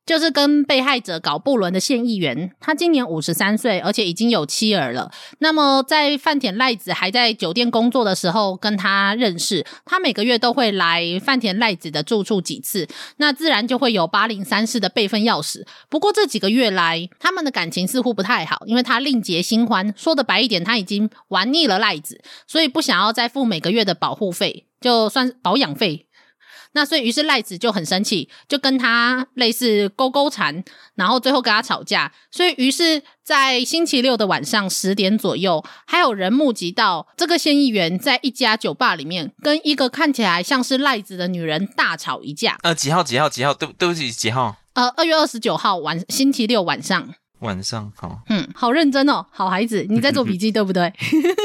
[0.06, 5.10] 就是跟被害者搞不伦的县议员，他今年五十三岁，而且已经有妻儿了。
[5.40, 12.88] 那么在饭田赖子还在酒店工作的时候，跟他认识，他每个月都会来饭田赖子的住处几次，
[13.18, 15.66] 那自然就会有八零三室的备份钥匙。
[15.90, 26.08] 不过这几个月来，他们的感情似乎不太好，因为他另结新欢，说的白一点，他已经玩腻了赖子，所以不想要再付每个月的保护费，就算保养费。
[26.74, 30.64] 那所以，于是赖子就很生气，就跟他类似勾勾缠，
[30.96, 32.12] 然后最后跟他吵架。
[32.32, 42.58] 所以，于是，在星期六的晚上十点左右，还有人目击到这个县议员在一家酒吧里面跟一个看起来像是赖子的女人大吵一架。
[42.64, 43.04] 呃，几号？
[43.04, 43.30] 几号？
[43.30, 43.54] 几号？
[43.54, 44.56] 对，对不起，几号？
[44.74, 47.14] 呃，二月二十九号晚星期六晚上。
[47.40, 48.22] 晚上好。
[48.30, 50.92] 嗯，好认真哦，好孩子，你在做笔记 对不对？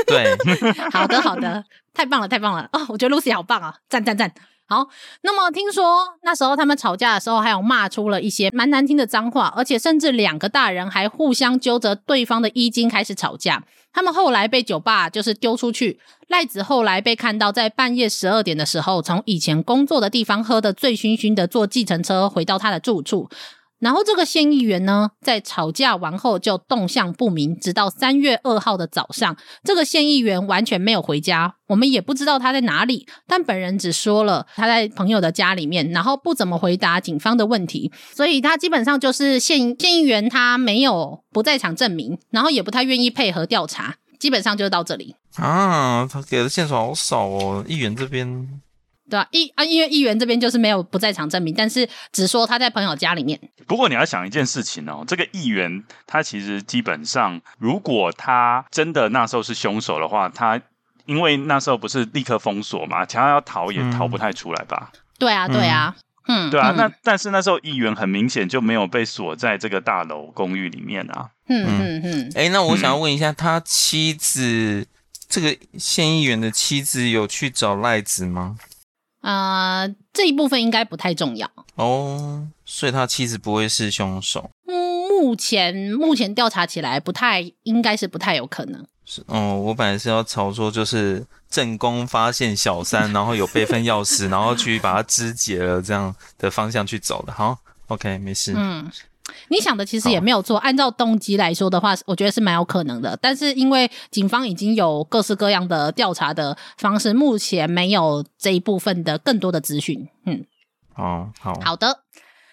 [0.06, 0.34] 对。
[0.90, 1.62] 好的，好的，
[1.92, 4.32] 太棒了，太棒了哦，我觉得 Lucy 好棒啊，赞赞赞。
[4.70, 4.86] 好，
[5.22, 13.64] 那么听说那时候他们吵架的时候，还有骂出了一些蛮难听的脏话，而且甚至两个大人还互相揪着对方的衣襟开始吵架。
[13.94, 23.30] 他们后来被酒吧就是丢出去，赖子后来被看到在半夜十二点的时候，从以前工作的地方喝得醉醺醺的，坐计程车回到他的住处。
[23.78, 46.08] 然后这个县议员呢，在吵架完后就动向不明，直到三月二号的早上，这个县议员完全没有回家，我们也不知道他在哪里，但本人只说了他在朋友的家里面，然后不怎么回答警方的问题，所以他基本上就是县县议员他没有不在场证明，然后也不太愿意配合调查，基本上就到这里啊。
[46.10, 48.60] 他给的线索好少哦，议员这边。
[49.10, 53.38] 对啊，议啊，因为议员这边就是没有不在场证明，但是只说他在朋友家里面。
[53.66, 60.60] 不过你要想一件事情哦，这个议员他其实基本上，如果他真的那时候是凶手的话，他
[61.06, 64.90] 因为那时候不是立刻封锁嘛，想要要逃也逃不太出来吧？
[64.92, 66.74] 嗯、对啊，对啊，嗯，对啊。
[66.76, 71.30] 那但是那时候议员很明显就没有被锁在这个大楼公寓里面啊。
[71.48, 72.32] 嗯嗯嗯。
[72.34, 74.86] 哎、嗯，那我想要问一下，他妻子
[75.28, 78.56] 这个县议员的妻子有去找赖子吗？
[79.28, 84.50] 呃，这一部分应该不太重要哦，所以他妻子不会是凶手。
[84.66, 88.82] 嗯，目前目前调查起来不太，应该是不太有可能。
[89.04, 97.32] 是哦，我本来是要朝说就是正宫发现小三， 然后有备份钥匙，然后去把它肢解了这样的方向去走的。
[97.34, 98.54] 好，OK，没事。
[98.56, 98.90] 嗯。
[99.48, 103.18] 你想的其实也没有错，按照动机来说的话，我觉得是蛮有可能的。
[103.20, 110.08] 但是因为警方已经有各式各样的调查的方式，目前没有这一部分的更多的资讯。
[110.26, 110.44] 嗯，
[110.96, 112.00] 哦，好，好的。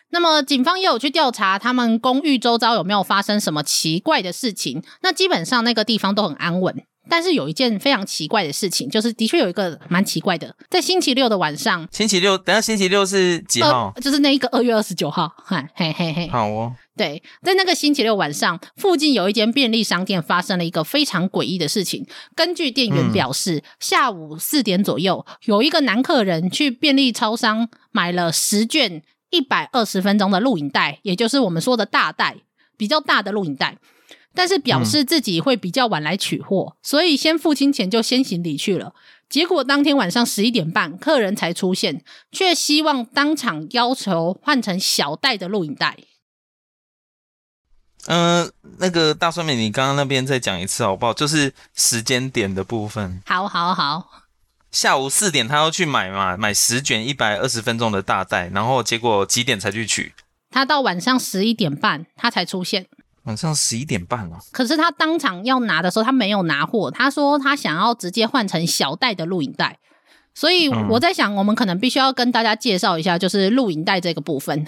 [0.09, 4.81] 那么警方也有去调查他们公寓周遭有没有发生什么奇怪的事情。
[5.01, 6.83] 那基本上那个地方都很安稳。
[7.09, 11.87] 但是有一件非常奇怪的事情，就是的确有一个蛮奇怪的，在星期六的晚上。
[11.91, 13.91] 星期六，等下星期六是几号？
[13.95, 15.31] 呃、就是那一个二月二十九号。
[15.45, 16.27] 嘿嘿嘿嘿。
[16.27, 16.73] 好哦。
[16.97, 22.07] 对，在那个星期六晚上，附近有一间便利商店发生了一个非常诡异的事情。
[22.35, 32.37] 根据店员表示，嗯、下午四点左右，有一个男客人去便利超商买了十卷一百二十分钟的录影带，也就是我们说的大带，
[32.77, 33.77] 比较大的录影带。
[34.35, 38.93] 但是表示自己会比较晚来取货，嗯、所以先付清钱就先行离去了。
[39.27, 45.97] 结果当天晚上十一点半，客人才出现，却希望当场要求换成小袋的录影带。
[48.07, 51.13] 嗯、呃，那个大酸梅，你刚刚那边再讲一次好不好？
[51.13, 53.19] 就是时间点的部分。
[53.25, 54.25] 好，好，好。
[54.71, 60.13] 下午四点，他要去买嘛，买十卷一百二十分钟的大袋，然后结果几点才去取？
[60.51, 62.85] 他到晚上十一点半，他才出现。
[63.25, 66.89] 晚上十一点半了，可是他当场要拿的时候，他没有拿货。
[66.89, 69.77] 他说他想要直接换成小袋的录影带。
[70.37, 74.65] 所以我在想，我们可能必须要跟大家介绍一下，就是录影带这个部分。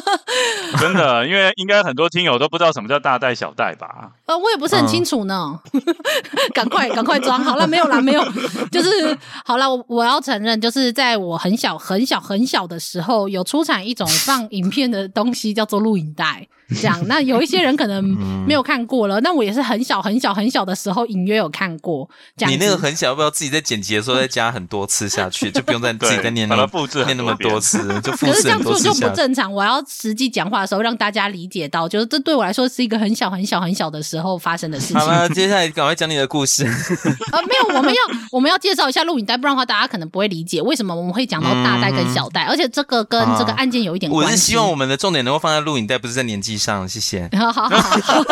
[0.78, 4.12] 真的，因为应该很多听友都不知道什么叫大袋、小袋吧？
[4.26, 5.58] 呃，我也不是很清楚呢。
[6.52, 8.22] 赶、嗯、快，赶快装好了，没有啦，没有。
[8.70, 16.46] 就是好了，我我要承认，就是在我很小、很小、很小的时候，有出产一种放影片的东西，叫做录影带。
[16.74, 18.04] 这样，那有一些人可能
[18.46, 19.18] 没有看过了。
[19.20, 22.08] 那、嗯、我也是很小、很小、很小的时候，隐约有看过。
[22.46, 28.32] 你那个很小，要不要自己在剪辑的时候再加很多次下去， 就不用再自己再念那么复制念那么多次，就复制很多次。
[28.32, 29.52] 可是这样做就不正常。
[29.52, 34.98] 我要实际讲话的时候，让大家理解到，就是这对我来说是一个很小、很小、很小的时候发生的事情。
[34.98, 36.64] 好了，接下来赶快讲你的故事。
[36.64, 38.00] 呃， 没有，我们要
[38.30, 44.32] 我们要介绍一下录影带，不然的话大家可能不会理解为什么我们会讲到大带跟小带，嗯、而且这个跟这个案件有一点关系。
[44.32, 46.88] 我是希望我们的重点能够放在录影带，不是在年纪上。
[46.88, 47.28] 谢谢。
[47.38, 48.22] 好好好，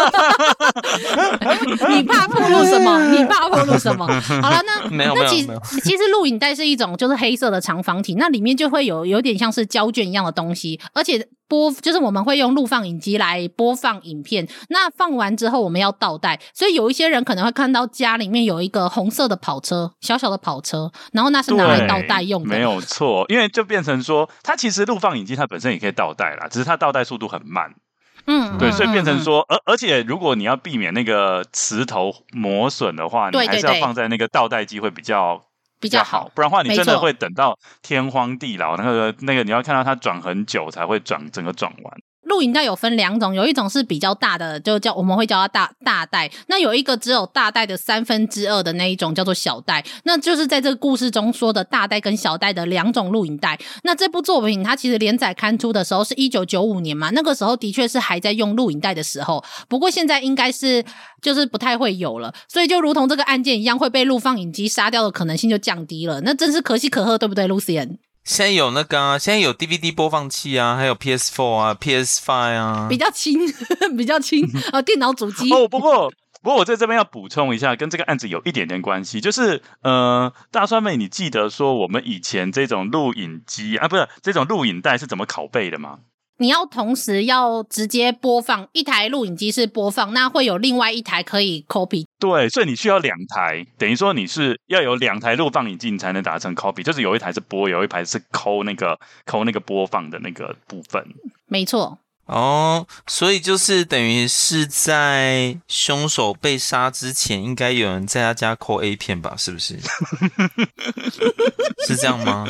[1.88, 2.98] 你怕暴露什么？
[3.14, 4.06] 你怕暴露什么？
[4.42, 5.48] 好了，那没有那其实
[5.82, 14.48] 其实录影带是一种就是黑色的长方体，那里面就会有有点像是胶卷一样的东西，而且播就是我们会用录放影机来播放影片。
[14.68, 22.48] 那放完之后我们要倒带，所以有一些人可能会看到家里面有一个红色的跑车，小小的跑车，然后那是拿来倒带用的。
[22.48, 27.70] 没有错，因为就变成说，它其实录放影机它本身也可以倒带啦，只是它倒带速度很慢。
[28.26, 35.40] 嗯，对，所以变成说，而、嗯、而且如果你要避免那个磁头磨损的话，你还是要放在那个倒带机会比较
[35.80, 41.98] 比较好，不然的话你真的会等到天荒地老，那个那个你要看到它转很久才会转整个转完。
[42.26, 46.30] 录影带有分两种，有一种是比较大的，就叫我们会叫它大大带。
[46.48, 49.84] 那有一个只有大带的三分之二的那一种，叫做小带。
[50.04, 53.58] 那就是在这个故事中说的大带跟小带的两种录影带。
[53.84, 59.42] 那这部作品它其实连载刊出的时候是一九九五年嘛，那个时候的确是还在用录影带的时候。
[59.68, 60.84] 不过现在应该是
[61.22, 66.20] 就是不太会有了，所以就如同这个案件一样，会被录放影机杀掉的可能性就降低了。
[66.22, 67.98] 那真是可喜可贺，对不对，Lucian？
[68.26, 73.38] 现在有那个啊，现在有 DVD 播放器啊，还有 PS4 啊，PS5 啊，比较轻，
[73.96, 75.48] 比较轻 啊，电脑主机。
[75.54, 76.12] 哦，不过
[76.42, 86.00] 不过我在这边要补充一下，跟这个案子有一点点关系，就是呃，大川妹，你记得说我们以前这种录影机啊，不是这种录影带是怎么拷贝的吗？
[86.38, 92.04] 你要同时要直接播放一台录影机是播放，那会有另外一台可以 copy。
[92.18, 101.02] 对，所以你需要两台，等于说你是要有两台录放影机才能达成 copy，就是有一台是播，有一台是抠那个抠那个播放的那个部分。
[101.46, 101.98] 没错。
[102.26, 109.34] 哦，所以就是等于是在凶手被杀之前，应该有人在他家抠 A 片吧？
[109.38, 109.78] 是不是？
[111.86, 112.46] 是这样吗？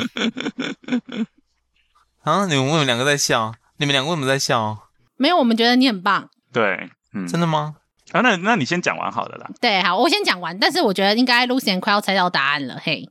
[2.23, 3.53] 啊，你们为什么两个在笑？
[3.77, 4.77] 你们两个为什么在笑？
[5.17, 6.29] 没有，我们觉得你很棒。
[6.51, 7.75] 对，嗯，真的吗？
[8.11, 9.49] 啊，那那你先讲完好了啦。
[9.59, 10.57] 对，好，我先讲完。
[10.57, 13.07] 但是我觉得应该 Lucien 快要猜到答案了，嘿。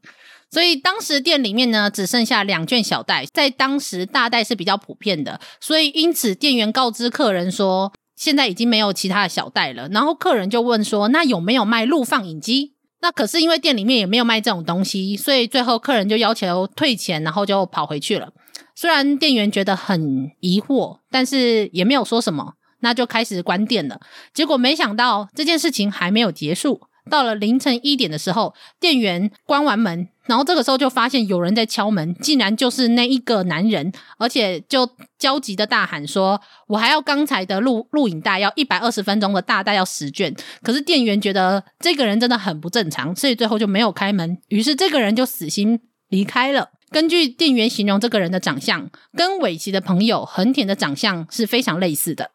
[0.51, 9.89] 所以当时店里面呢，只剩下两卷小袋，在当时大袋是比较普遍的，所以因此店员告知客人说，现在已经没有其他的小袋了。
[9.89, 12.75] 然后客人就问说，那有没有卖录放影机？
[13.01, 18.31] 那可是因为店里面也没有卖这种东西，所以最后客人就要求退钱，然后就跑回去了。
[18.77, 23.99] 虽然店员觉得很疑惑，但是也没有说什么，那就开始关店了。
[24.35, 34.87] 结果没想到这件事情还没有结束，到了凌晨一点的时候，店员关完门，然后这个时候就发现有人在敲门，竟然就是那一个男人，而且就
[35.19, 36.39] 焦急的大喊说
[36.69, 44.37] ：“我还要刚才的录录影带，要一百二十分钟的大带要十卷。”可是店员觉得这个人真的很不正常，所以最后就没有开门。
[44.49, 46.69] 于是这个人就死心离开了。
[46.91, 52.31] 根据店员形容这个人的长相，跟尾崎的朋友横田的长相是非常类似的。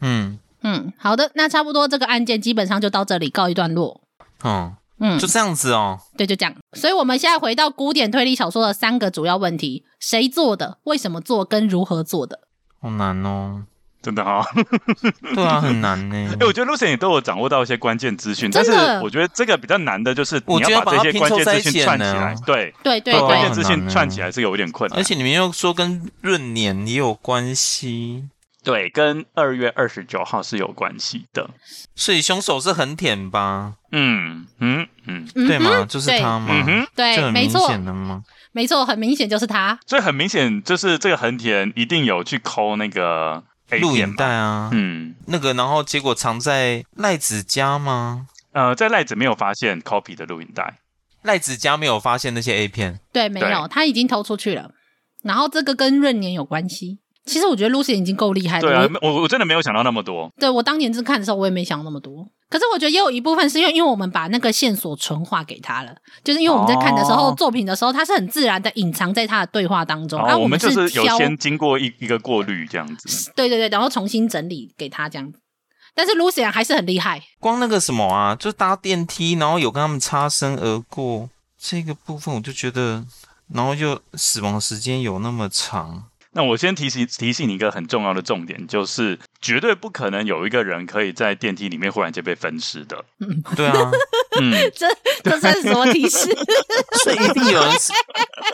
[0.00, 4.02] 嗯嗯，好的，那差不多这个案件基本上就到这里告一段落。
[4.42, 5.98] 嗯嗯，就这样子哦。
[6.16, 6.54] 对，就这样。
[6.74, 10.78] 所以我们现在回到古典推理小说的三个主要问题：谁做的？
[10.84, 11.44] 为什么做？
[11.44, 12.40] 跟如何做的？
[12.80, 13.64] 好难哦。
[14.04, 14.46] 真的哈，
[15.34, 16.36] 对啊， 很难呢。
[16.38, 18.70] 哎，我觉得 Lucien 也都有掌握到一些关键资讯，但是
[19.02, 22.34] 我觉得这个比较难的就是你要把这些关键资讯串起来。
[22.44, 25.00] 对对对，关键资讯串起来是有点困难。
[25.00, 28.24] 而且你们又说跟闰年也有关系，
[28.62, 31.48] 对，跟二月二十九号是有关系的。
[31.94, 33.72] 所以凶手是横田吧？
[33.90, 35.86] 嗯嗯嗯，对吗？
[35.88, 36.54] 就是他吗？
[36.94, 37.74] 对，没错。
[37.78, 38.22] 吗？
[38.52, 39.78] 没错，很明显就是他。
[39.86, 43.42] 所以很明显就是这个横田一定有去抠那个。
[43.80, 48.28] 录影带啊，嗯，那个，然后结果藏在赖子家吗？
[48.52, 50.78] 呃，在赖子没有发现 copy 的录影带，
[51.22, 54.70] 赖子家没有发现那些 A 片，对，没有，他已经偷出去了。
[55.22, 57.00] 然后这个跟闰年有关系。
[57.24, 58.68] 其实我觉得 Lucien 已经够厉害了。
[58.68, 60.30] 对啊，我我真的没有想到那么多。
[60.38, 62.26] 对，我当年是看的时候，我也没想到那么多。
[62.50, 70.20] 可是我觉得也有一部分是因为，因为我们把那个线索纯化给他了，就是因为我们在看的时候，哦、作品的时候，他是很自然的隐藏在他的对话当中。
[70.20, 73.32] 哦、啊，我们就是有先经过一一个过滤这样子。
[73.34, 75.38] 对对对，然后重新整理给他这样子。
[75.94, 77.22] 但是 Lucien 还是很厉害。
[77.40, 83.04] 光那个什么啊，就搭电梯，然后有跟他们擦身而过这个部分，我就觉得，
[83.52, 86.04] 然后又死亡时间有那么长。
[86.34, 93.04] 那我先提醒提醒你一个很重要的重点，就是绝对不可能有一个人可以在电梯里面忽然间被分尸的。
[93.20, 93.90] 嗯， 对啊，
[94.40, 94.86] 嗯， 这
[95.22, 96.28] 这算是什么提示？
[97.02, 97.70] 所以一定有人。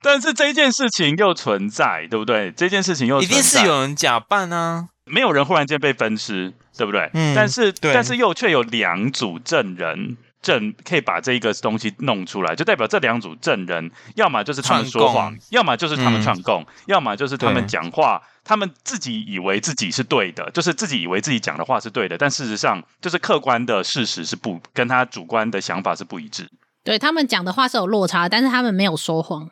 [0.02, 2.52] 但是这件事情又存在，对不对？
[2.52, 7.10] 这件事情又存在，一定是有人假扮啊，没有人忽然间被分尸，对不对？
[7.14, 10.16] 嗯，但是但是又却有两组证人。
[10.42, 26.50] 证可以把这一个东西弄出来，就代表这两组证人，要么就是他们说谎，要么就是他们串供，嗯、要么就是他们讲话，他们自己以为自己是对的，就是自己以为自己讲的话是对的，但事实上就是客观的事实是不跟他主观的想法是不一致。
[26.82, 29.50] 对，他们讲的话是有落差，但是他们没有说谎，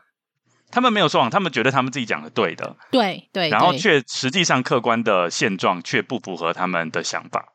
[0.71, 7.53] 他们没有说谎，他们觉得他们自己讲的对的，对对，对然后却实际上客观的现状却不符合他们的想法。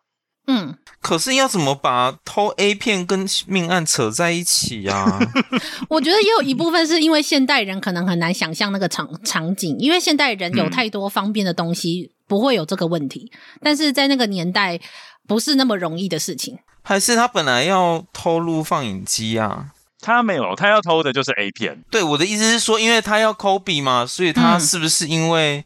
[0.47, 5.19] 嗯，可是要怎么把偷 A 片跟命案扯在一起呀、啊？
[5.87, 13.31] 我觉得也有一部分是因为现代人可能很难想象那个场场景，因为现代人有太多方便的东西，不会有这个问题。
[13.33, 14.79] 嗯、但是在那个年代，
[15.25, 16.59] 不是那么容易的事情。
[16.81, 19.67] 还是他本来要偷录放映机啊？
[20.01, 21.81] 他没有，他要偷的就是 A 片。
[21.89, 25.63] 对，我的意思是说，因为他要 copy 嘛，所以他是不是因为、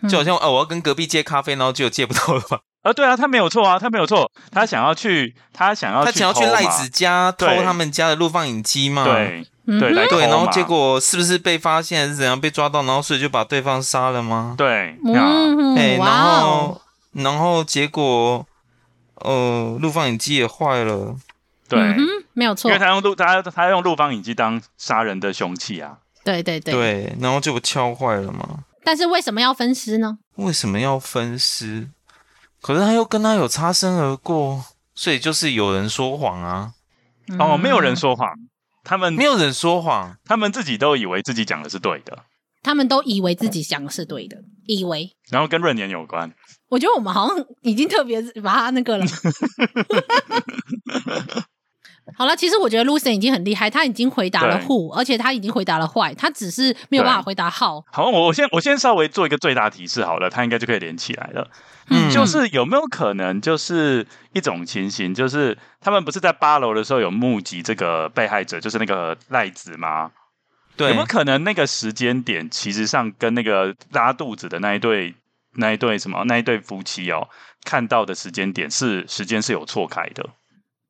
[0.00, 2.60] 嗯、就好像哦，我要跟隔壁借咖啡，然后就借不到了吧？
[2.86, 9.02] 啊，对啊，他没有错啊，他没有错，他想要去，他想要去，他想要去赖子家偷他们家的录放影机嘛？
[9.04, 14.54] 对对对，对，然后结果是不是被发现还是怎样被抓到，然后所以就把对方杀了吗？
[14.56, 14.96] 对，
[15.76, 16.80] 哎，然后
[17.12, 18.46] 然后结果
[19.16, 21.16] 呃，录放影机也坏了，
[21.68, 21.96] 对，
[22.34, 28.60] 没有错，因为他用录他他用录放影机当杀人的凶器啊，对对对，对，然后就敲坏了嘛。
[28.84, 30.18] 但是为什么要分尸呢？
[30.36, 31.88] 为什么要分尸？
[32.60, 36.72] 可是他又跟他有擦身而过，所以就是有人说谎啊！
[37.38, 38.30] 哦，没有人说谎，
[38.84, 42.24] 他们没有人说谎，他们自己都以为自己讲的是对的，
[42.62, 44.36] 他们都以为自己讲的是对的，
[44.66, 45.16] 以为。
[45.30, 46.32] 然后跟闰年有关，
[46.68, 49.06] 我觉得我们好像已经特别把他那个了。
[52.16, 57.84] 好了，其实我觉得 Lucien 已经很厉害，他已经回答了 Who，而且他已经回答了 Why，他只是没有办法回答 How。
[57.92, 61.50] 好，我我先我先稍微做一个最大提示好了，他应该就可以连起来了。
[61.90, 70.10] 嗯，就是有没有可能，就是一种情形，就是他们不是在八楼的时候有目击这个被害者，就是那个赖子吗？
[70.76, 75.14] 对，有没有可能那个时间点其实上跟那个拉肚子的那一对、
[75.54, 77.28] 那一对什么、那一对夫妻哦，
[77.64, 80.28] 看到的时间点是时间是有错开的，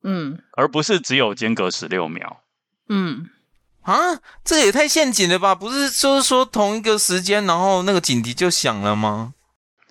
[0.08, 2.42] 嗯，而不是只有间隔十六秒，
[2.88, 3.28] 嗯，
[3.82, 5.52] 啊，这也太陷阱了吧？
[5.52, 9.32] 不是就是说同一个时间，然后那个警笛就响了吗？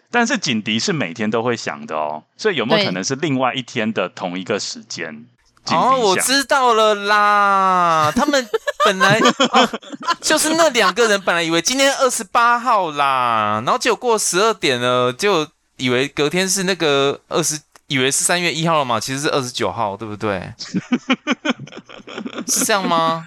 [0.09, 5.25] 但是警笛是每天都会响的哦，所以有没有可能是另外一天的同一个时间？
[5.65, 8.47] 哦，我知道了啦，他们
[8.85, 9.19] 本来、
[9.51, 9.69] 哦、
[10.21, 15.45] 就是那两个人本来以为今天二十八号啦，然后结果过十二点了，就
[15.77, 20.53] 以为隔天是那个二十，以为是三月一号了嘛，其实是二十九号，对不对？
[22.47, 23.25] 是这样吗？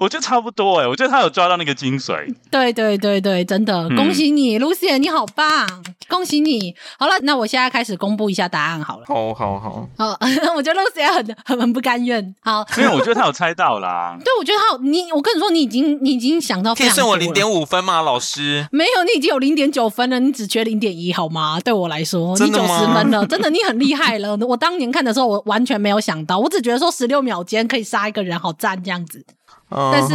[0.00, 2.34] 我觉得差不多哎，我觉得他有抓到那个精髓。
[2.50, 5.68] 对对对对，真的，嗯、恭喜你，Lucien，你好棒，
[6.08, 6.74] 恭喜你。
[6.98, 9.04] 好了，那我现在开始公布一下答案好了。
[9.06, 10.18] 好好好，好，
[10.56, 12.34] 我觉得 Lucien 很很很不甘愿。
[12.40, 14.16] 好，因为我觉得他有猜到啦。
[14.24, 18.66] 对，我觉得他有你，我跟你说，你已经你已经想到可以算我零点五分吗，老师？
[18.72, 21.60] 没有，你已经有零点九分了，你只缺零点一，好吗？
[21.60, 24.34] 对我来说，你九十分了，真的，你很厉害了。
[24.48, 29.26] 我当年看的时候，我完全没有想到，我只觉得说十六秒间可以杀一个人，好赞这样子。
[29.70, 30.14] 但是，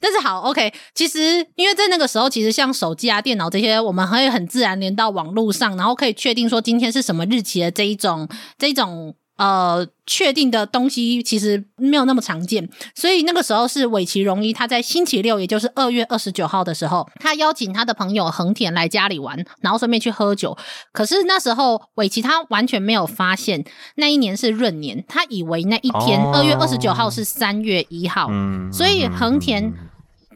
[0.00, 0.72] 但是好，OK。
[0.94, 8.28] 其实，因为在那个时候，其实像手机啊、电脑这些，我们可以很自然连到网络上，然后可以确定说今天是什么日期的这一种，
[8.58, 9.14] 这一种。
[9.40, 20.58] 呃，确定的东西其实没有那么常见，所以那个时候是尾崎荣一他在星期六，也就是二月二十九号的时候，他邀请他的朋友横田来家里玩，然后顺便去喝酒。
[20.92, 23.64] 可是那时候尾崎他完全没有发现
[23.94, 28.28] 那一年是闰年，他以为那一天二月二十九号是三月一号，
[28.70, 29.72] 所以横田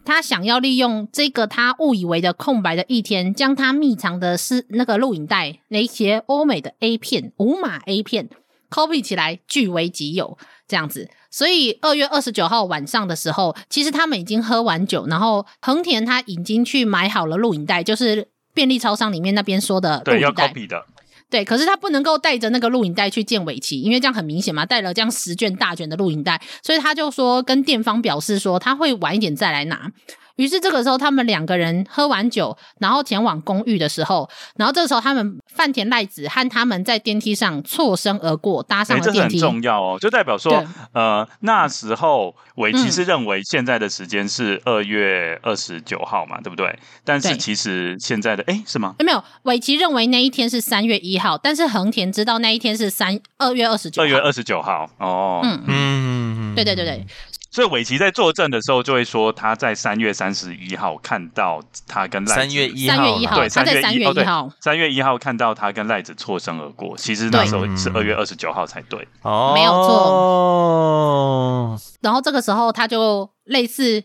[0.07, 8.30] 他想要利用这个他误以为的空白的一天，将他秘藏的是那个录影带，那些欧美的 A 片，无码 A 片。
[8.74, 20.84] Copy 起来据为己有，这样子，所以二月二十九号晚上的时候，其实他们已经喝完酒，然后横田他已经去买好了录影带，就是便利超商里面那边说的录影带，对，要 copy 的，
[21.30, 29.92] 对，可是他不能够带着那个录影带去见尾崎，因为这样很明显嘛，带了这样十卷大卷的录影带，所以他就说跟店方表示说他会晚一点再来拿。
[30.36, 39.36] 于是这个时候，他们两个人喝完酒，然后前往公寓的时候，然后这个时候，他们饭田赖子和他们在电梯上错身而过，搭上了电梯。
[39.36, 46.78] 欸、这很重要哦，就代表说，呃，那时候尾崎是认为现在的时间是二月二十九号嘛，嗯、对不对？
[47.05, 48.94] 但是其实现在的，哎，是吗？
[48.98, 54.05] 没有，尾崎认为那一天是三月一号，但是横田知道那一天是三二月二十九号。
[54.05, 57.07] 二月二十九号，哦，嗯嗯，对对对对。
[57.55, 66.96] 所以韦奇在作证的时候就会说他在三月三十一号看到他跟赖子，三月一号，三月一号，对，他在三月一号，三月一号看到他跟赖子错身而过。
[66.96, 71.78] 其实那时候是二月二十九号才对，哦，没有错。
[72.00, 74.02] 然后这个时候他就类似。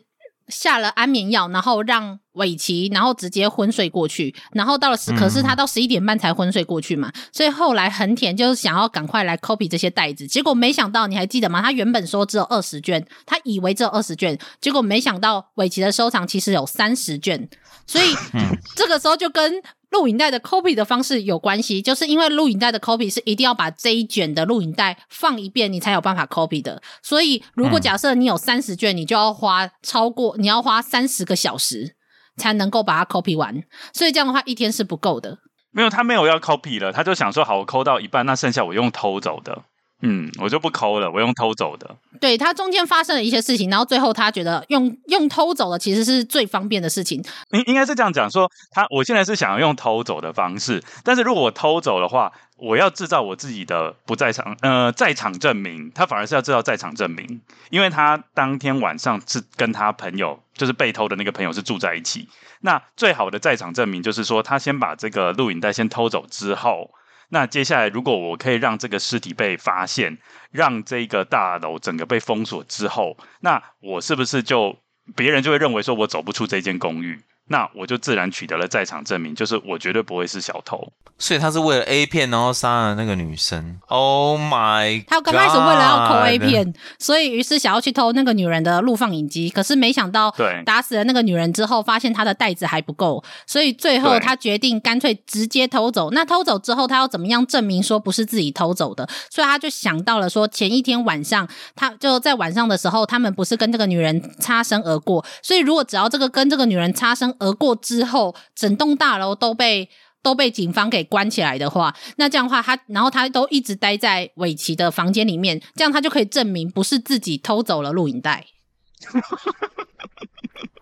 [0.49, 11.61] 下了安眠药，然后让尾崎，然后直接昏睡过去，然后到了十，可是他到十一点半才昏睡过去嘛，嗯、所以后来横田就是想要赶快来 copy 这些袋子，结果没想到，你还记得吗？
[11.61, 17.47] 他原本说只有二十卷，他以为只有二十卷，结果没想到尾崎的收藏其实有三十卷，
[17.85, 19.61] 所以、 嗯、这个时候就跟。
[19.91, 26.79] 录影带的 copy 的方式有关系，就是因为录影带的 copy 是一定要把这一卷的录影带放一遍，你才有办法 copy 的。
[27.01, 31.95] 所以，如果假设你有三十卷，你就要花超过，你要花三十个小时
[32.39, 33.53] 才能够把它 copy 完。
[33.93, 35.37] 所以这样的话，一天是不够的。
[35.71, 39.65] 没有，他没有要 copy 了，他就想说，好，我抠到一半，那剩下我用偷走的。
[40.01, 41.95] 嗯，我就不抠了，我用偷走的。
[42.21, 47.21] 对，他中间发生了一些事情，然后最后他觉得用用偷走的其实是最方便的事情。
[47.51, 62.27] 应应该是这样讲说，他我现在是想要用偷走的方式，但是如果我偷走的话，我要制造我自己的不在场呃在场证明，他反而是要制造在场证明，因为他当天晚上是跟他朋友，就是被偷的那个朋友是住在一起。
[62.61, 66.91] 那最好的在场证明就是说，他先把这个录影带先偷走之后。
[67.29, 70.17] 那接下来，如果我可以让这个尸体被发现，
[70.51, 74.77] 让这个大楼整个被封锁之后，那我是不是就
[75.15, 77.21] 别人就会认为说我走不出这间公寓？
[77.49, 80.91] 那我就自然取得了在场证明，就是我绝对不会是小偷。
[81.21, 83.77] 所以他是为了 A 片，然后杀了那个女生。
[83.87, 85.03] Oh my！
[85.05, 89.49] 他刚开始为了要偷 A 片，所以于是想要去偷那个女人的录放影机。
[89.49, 96.09] 可是没想到，对，打死了那个女人之后，发现她的袋子还不够，所以最后他决定干脆直接偷走。
[96.11, 99.05] 那偷走之后，他要怎么样证明说不是自己偷走的？
[99.29, 101.45] 所以他就想到了说，前一天晚上，
[101.75, 105.25] 他就在晚上的时候，他们不是跟这个女人擦身而过。
[105.43, 109.89] 所以如果只要这个跟这个女人擦身而过之后，整栋大楼都被
[110.21, 118.45] 都被警方给关起来的话，那这样的话，他然后他都一直待在尾崎的房间里面，这样他就可以证明不是自己偷走了录影带。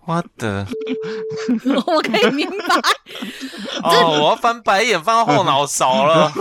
[0.07, 0.65] 我的，
[1.85, 2.75] 我可以明白。
[3.83, 6.31] 哦，我要翻白眼翻到后脑勺了。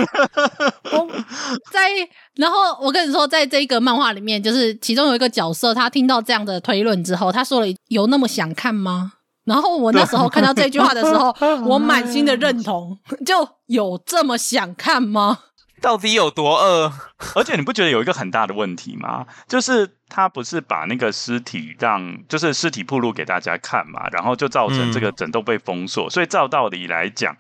[1.73, 1.91] 在，
[2.37, 9.15] 然后我跟你说，在这个漫画里面，就是其中有一个角色，他听到这样的推论之后，他说了：“有那么想看吗？”
[9.47, 11.35] 然后我那时候看到这句话的时候，
[11.65, 15.39] 我满心的认同， 就有这么想看吗？
[15.81, 16.93] 到底有多饿？
[17.35, 19.27] 而且你不觉得有一个很大的问题吗？
[19.47, 26.09] 就是他不是把那个尸体让，就是尸体暴露给大家看嘛，然后就造成这个整栋被封锁。
[26.09, 27.37] 嗯、所以照道理来讲，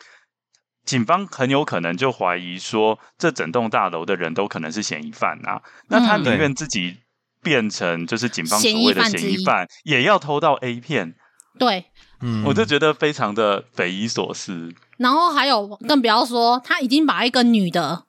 [0.84, 5.62] 警方很有可能就怀疑说，这整栋大楼的人都可能是嫌疑犯啊。
[5.88, 6.98] 那他宁愿自己。
[7.42, 11.14] 变成就是警方所谓的嫌疑犯，也要偷到 A 片。
[11.58, 11.84] 对，
[12.20, 14.72] 嗯，我就觉得非常的匪夷所思。
[14.98, 18.04] 然后还有更不要说，他已经把一个女的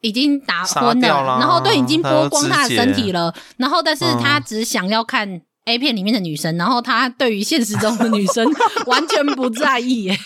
[0.00, 8.46] 已经打昏了，了然后对，已经剥光她的身体了，然后但是他只想要看 A 片里面的女生，嗯、然后他对于现实中的女生
[8.86, 10.18] 完全不在意耶。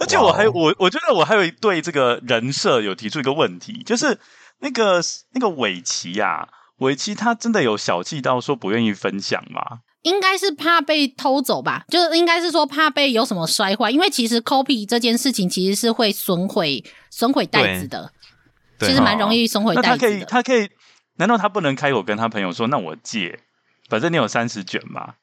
[0.00, 4.18] 而且我还我我觉得我还有对这个人设有提出一个问题，就是
[4.60, 5.00] 那个
[5.32, 9.80] 那个尾崎呀，尾崎他真的有小气到说不愿意分享吗？
[10.06, 18.12] 应该是怕被偷走吧，就是应该是说怕被有什么摔坏，因为其实 copy 这件事情其实是会损毁损毁袋子的，
[18.78, 19.94] 其实蛮容易损毁袋子的。
[19.94, 20.70] 那他可以，他可以，
[21.16, 23.40] 难道他不能开口跟他朋友说，那我借，
[23.88, 25.14] 反正你有三十卷嘛？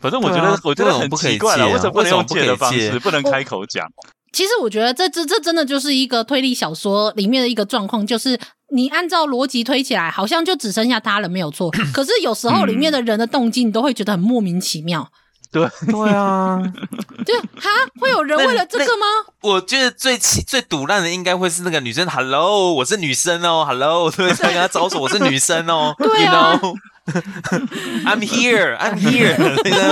[0.00, 3.86] 反正我觉得，啊、我觉得很奇怪了，为什么不能用借的方式，不，不能开口讲？
[4.34, 8.38] 其实我觉得这这这真的就是一个推理小说里面的一个状况，就是
[8.74, 11.70] 你按照逻辑推起来，好像就只剩下他了，没有错。
[11.94, 15.08] 可是有时候里面的人的动机，你都会觉得很莫名其妙。
[15.52, 16.60] 对对啊，
[17.24, 17.70] 就哈
[18.00, 19.06] 会有人为了这个吗？
[19.40, 22.04] 我觉得最最堵烂的应该会是那个女生。
[22.08, 23.64] Hello，我是女生哦。
[23.64, 25.94] Hello， 对，他跟他招手，我是女生哦。
[25.96, 26.58] 对啊。
[26.60, 26.74] You know?
[28.06, 29.36] I'm here, I'm here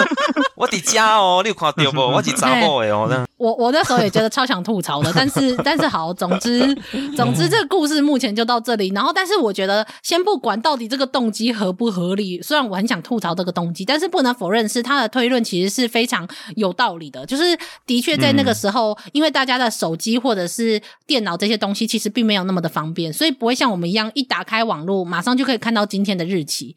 [0.57, 2.01] 我的家哦，你有看到不？
[2.01, 3.27] 我是查某的哦。
[3.37, 6.75] 我我那时候也觉得超想吐槽的，但是但是好，总之
[7.15, 8.89] 总之这个故事目前就到这里。
[8.95, 17.27] 然后，但是我觉得先不管到底这个动机合不合理，虽然我很想吐槽这个动机，但是不能否认是他的推论其实是非常有道理的。
[17.27, 17.43] 就是
[17.85, 26.77] 的确在那个时候，嗯、因为大家的手机或者是电脑这些东西其实并没有那么的方便，所以不会像我们一样一打开网络马上就可以看到今天的日期。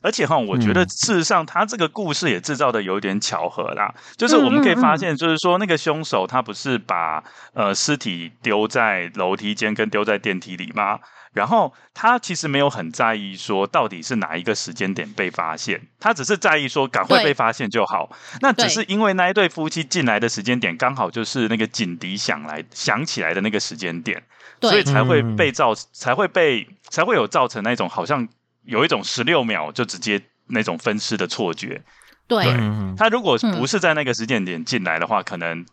[0.00, 7.22] 而且哈，我觉得事实上他这个故事也制造的有点巧合啦，就是我们可以发现，就是说那个凶手他不是把
[7.52, 11.00] 呃尸体丢在楼梯间跟丢在电梯里吗？
[11.32, 18.10] 然后他其实没有很在意说到底是哪一个时间点被发现，他只是在意说赶快被发现就好。
[18.40, 24.22] 那只是因为那一对夫妻进来的时间点刚好就是那个警笛响来响起来的那个时间点，
[24.60, 28.26] 所以才会被造才会被才会有造成那种好像。
[28.68, 31.82] 有一种十六秒就直接那种分尸的错觉，
[32.28, 32.54] 对，对
[32.96, 35.66] 他如果不是在那个时间点进来的话，嗯、可能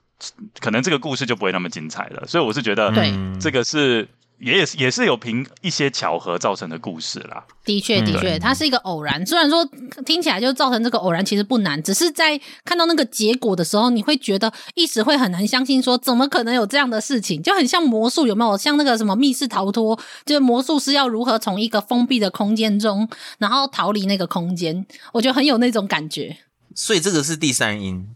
[0.60, 2.26] 可能这个故事就不会那么精彩了。
[2.26, 4.08] 所以我是觉得，对，这个是。
[4.38, 7.44] 也也是也是有凭一些巧合造成的故事啦。
[7.64, 9.26] 的确，的确，它是一个偶然。
[9.26, 9.68] 虽然说
[10.06, 17.42] 听起来就造成这个偶然其实不难，只是在看到那个结果的时候，你会觉得一时会很难相信，说怎么可能有这样的事情？
[17.42, 18.58] 就很像魔术，有没有？
[18.58, 23.08] 像那个什么密室逃脱，就是魔术师要如何从一个封闭的空间中，
[23.40, 24.86] 然后逃离那个空间？
[25.14, 26.38] 我觉得很有那种感觉。
[26.76, 28.08] 所以这个是第三音，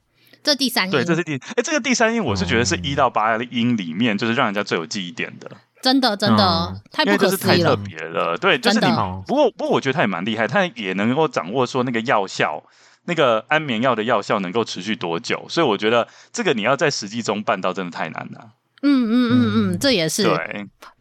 [0.44, 5.50] 这第三音，对，这是第哎，这个第三音，我是觉得是一到八的因里面，就是让人家最有记忆点的。
[5.82, 8.38] 真的真的、嗯、太不可思议了，太特别了。
[8.38, 8.88] 对，就是你。
[9.26, 12.64] 不过不过，我觉得他也蛮厉害，他也能够掌握说那个药效，
[13.06, 15.46] 那个安眠药的药效能够持续多久。
[15.48, 18.52] 所以我觉得这个你要在实际中办到，真的太难了。
[18.82, 20.24] 嗯嗯嗯嗯，这也是。
[20.24, 20.36] 对，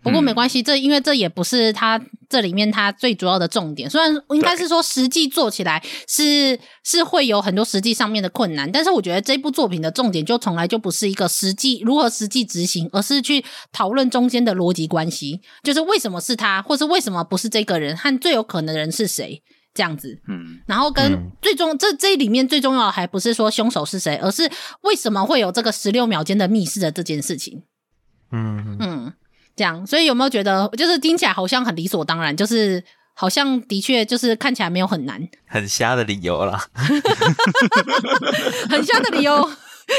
[0.03, 3.89] 不过没关系，这因为这也不是他这里面他最主要的重点。
[3.89, 19.43] 虽然应该是说实际做起来是是会有很多实际上面的困难，但是我觉得这部作品的重点就从来就不是一个实际如何实际执行，而是去讨论中间的逻辑关系，就是为什么是他，或是为什么不是这个人，和最有可能的人是谁。
[19.79, 24.51] 这样子，嗯，然后跟最终、嗯、这这里面最重要的还不是说凶手是谁，而是
[24.81, 27.63] 为什么会有这个十六秒间的密室的这件事情，
[28.33, 28.77] 嗯。
[28.81, 29.13] 嗯，
[29.55, 32.83] 这样，所以有没有觉得就是听起来好像很理所当然，就是
[33.15, 36.61] 好像的确就是看起来没有很难，很瞎的理由啦，
[38.69, 39.49] 很瞎的理由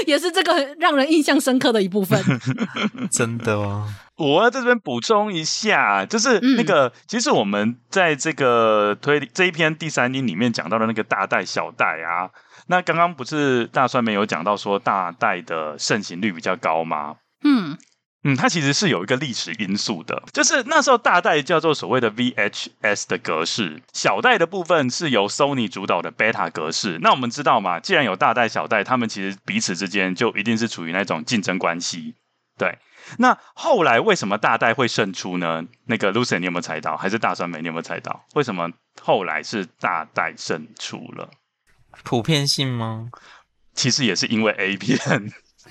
[0.05, 2.21] 也是这个让人印象深刻的一部分，
[3.09, 3.87] 真的哦。
[4.19, 12.29] 我要在这边补充一下，就是那个，嗯、其实我们在这个推理这一篇第三音里面讲到的那个大袋小袋啊，
[12.67, 17.15] 那刚刚不是大帅没有讲到说大袋的盛行率比较高吗？
[17.45, 17.77] 嗯
[18.25, 26.99] 嗯，它其实是有一个历史因素的，就是那时候大袋叫做所谓的 VHS 的格式，小袋的部分是由 Sony 主导的 Beta 格式。
[27.01, 32.15] 那我们知道嘛，既然有大袋小袋，他们其实彼此之间就一定是处于那种竞争关系，
[32.57, 32.77] 对。
[33.17, 35.63] 那后来为什么大袋会胜出呢？
[35.85, 36.95] 那个 Lucien 你有没有猜到？
[36.95, 38.25] 还是大酸梅你有没有猜到？
[38.35, 38.69] 为什么
[39.01, 41.29] 后来是大袋胜出了？
[42.03, 43.09] 普遍性吗？
[43.73, 44.99] 其实也是因为 A 片。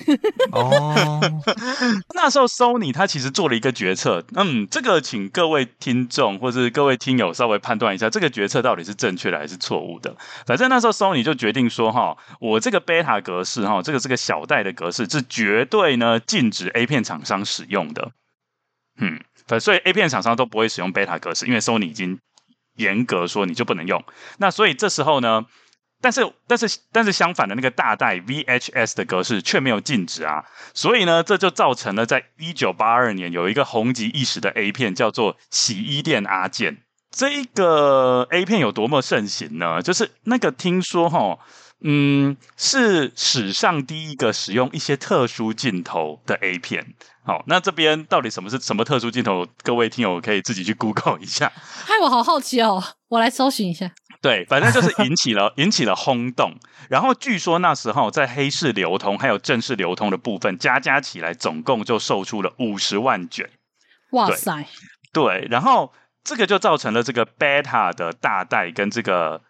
[0.53, 1.21] 哦，
[2.15, 10.17] 那时候 Sony 他其实做了一个决策，嗯，这个请各位听众或是各位听友稍微判断一下，这个决策到底是正确的还是错误的。
[10.47, 18.13] 反正那时候 Sony 就决定说，哈，我这个 Beta 格式，哈，这个这个小袋的格式是绝对呢禁止 A 片厂商使用的。
[19.01, 19.21] 嗯，
[19.61, 22.19] 所以 A 片厂商都不会使用 Beta 格式，因为 Sony 已经
[22.77, 24.05] 严格说你就不能用。
[24.39, 25.47] 那所以这时候呢，
[26.01, 36.77] 但是但是但是相反的那个大带 VHS 的格式却没有禁止啊，所以呢，这就造成了在一九八二年有一个红极一时的 A 片叫做《洗衣店阿健》。
[37.11, 39.83] 这一个 A 片有多么盛行呢？
[39.83, 41.39] 就是那个听说哈，
[41.81, 46.95] 嗯，是史上第一个使用一些特殊镜头的 A 片。
[47.25, 49.47] 好，那这边到底什么是什么特殊镜头？
[49.63, 51.51] 各位听友可以自己去 Google 一下。
[51.57, 53.91] 嗨我好好奇哦，我来搜寻一下。
[54.21, 56.57] 对，反正就是引起了 引起了轰动。
[56.89, 63.49] 然后据说那时候在黑市流通还有正式流通的部分加加起来，总共就售出了五十万卷。
[64.11, 64.67] 哇塞！
[65.13, 65.93] 对，然后
[66.25, 69.43] 这个就造成了这个 Beta 的大带跟这个。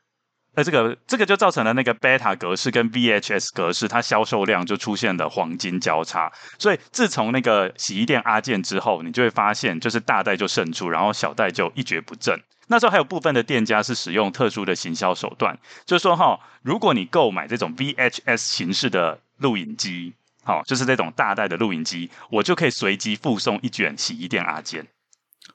[0.55, 6.33] 那这个这个就造成了那个 Beta 格式跟 VHS 格式，它销售量就出现了黄金交叉。
[6.59, 12.37] 所以自从那个洗衣店阿健之后，你就会发现，就是大袋就胜出，然后小袋就一蹶不振。
[12.69, 20.15] 那时候还有部分的店家是使用特殊的行销手段，就是说哈，如果你购买这种 VHS 形式的录影机，
[20.45, 24.87] 好，就是这种大袋的录影机，我就可以随机附送一卷洗衣店阿健。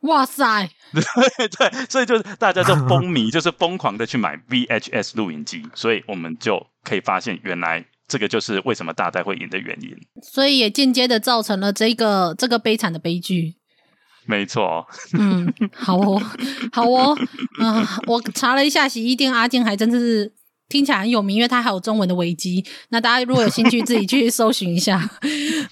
[0.02, 0.70] 哇塞！
[0.92, 9.96] 对对，所以就是大家就风靡，就是疯狂的去买 VHS 录影机，所以我们就可以发现，原来这个就是为什么大袋会赢的原因。
[10.22, 13.56] 所以也间接的造成了这个这个悲惨的悲剧。
[14.26, 14.86] 没错。
[15.18, 16.22] 嗯，好哦，
[16.72, 17.18] 好哦。
[17.60, 20.32] 啊、呃，我查了一下，洗衣店阿健还真的是
[20.70, 22.64] 听起来很有名，因为他还有中文的维基。
[22.90, 24.98] 那大家如果有兴趣，自己去搜寻一下。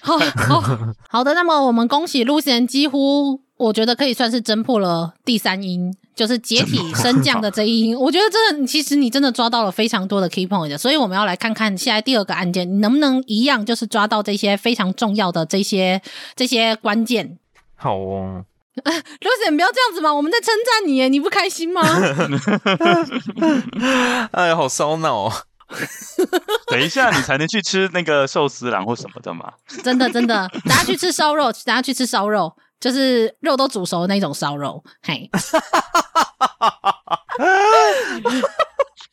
[0.00, 0.78] 好好
[1.08, 3.40] 好的，那么我们恭喜 Lucien 几乎。
[3.58, 7.96] 我觉得可以算是侦破了第三音，就是解体升降的这一音。
[7.96, 16.02] 我觉得真的其实你真的抓到了非常多的 key point，所以我们要来看看现在第二个案件，你能不能一样就是抓到这些非常重要的这些
[16.34, 17.38] 这些关键。
[17.82, 18.44] 好哦
[18.76, 21.82] ，Lucien 不要这样子嘛，我们在称赞你耶，你不开心吗？
[24.30, 25.32] 哎呀，好烧脑哦！
[26.70, 29.52] 等一下，你才能去吃那个寿司郎或什么的嘛？
[29.82, 32.54] 真的真的，大家去吃烧肉，大家去吃烧肉。
[32.78, 35.28] 就是肉都煮熟的那种烧肉，嘿。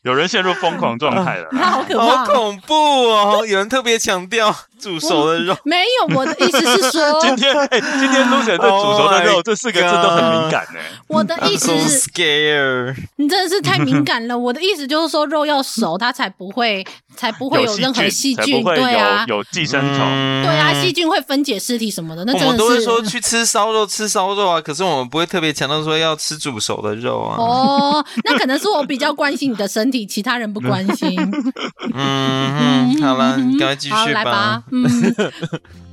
[0.02, 3.46] 有人陷入疯狂状态了，好可怕，好恐怖哦！
[3.46, 10.80] 有人特别强调煮熟的肉，没有，我的意思是说， 今天哎，今天 Lucien 对煮熟的肉这四个字都很敏感呢。
[11.06, 14.36] 我的意思是 scare，你真的是太敏感了。
[14.38, 16.84] 我的意思就是说，肉要熟，它才不会，
[17.16, 19.98] 才不会有任何细菌，对啊，有寄生虫，
[20.42, 22.24] 对啊，细菌会分解尸体什么的。
[22.24, 27.36] 那我们都会说去吃烧肉，吃烧肉啊，可是我们不会特别强调说要吃煮熟的肉啊。
[27.38, 31.18] 哦，那可能是我比较关心你的身体，其他人不关心。
[31.92, 34.24] 嗯，好了，赶快继续吧。
[34.24, 34.84] 吧嗯。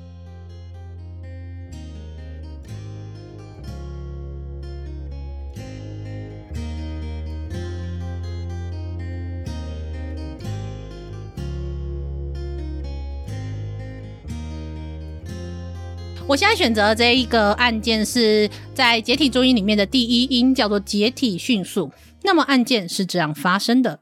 [16.30, 21.90] 我现在选择这一个案件是在解体注音里面的第一音，叫做解体迅速。
[22.24, 24.02] 那么案件是这样发生的，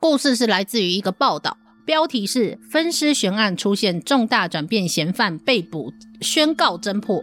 [0.00, 7.22] 故事是来自于一个报道，标题是“分尸悬案出现重大转变，嫌犯被捕，宣告侦破”。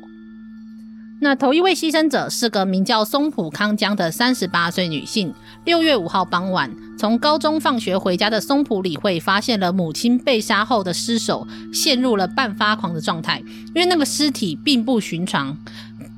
[1.20, 5.34] 那头一位牺牲者是个名叫松浦康江的三十八岁女性。
[5.66, 13.42] 六月五号傍晚，从高中放学回家的松浦理惠发现了母亲被杀后的尸首，陷入了半发狂的状态。
[13.74, 15.58] 因为那个尸体并不寻常，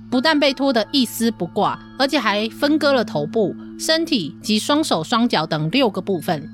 [0.09, 6.49] 不但被拖得一丝不挂，而且还分割了头部、身体及双手双脚等六个部分。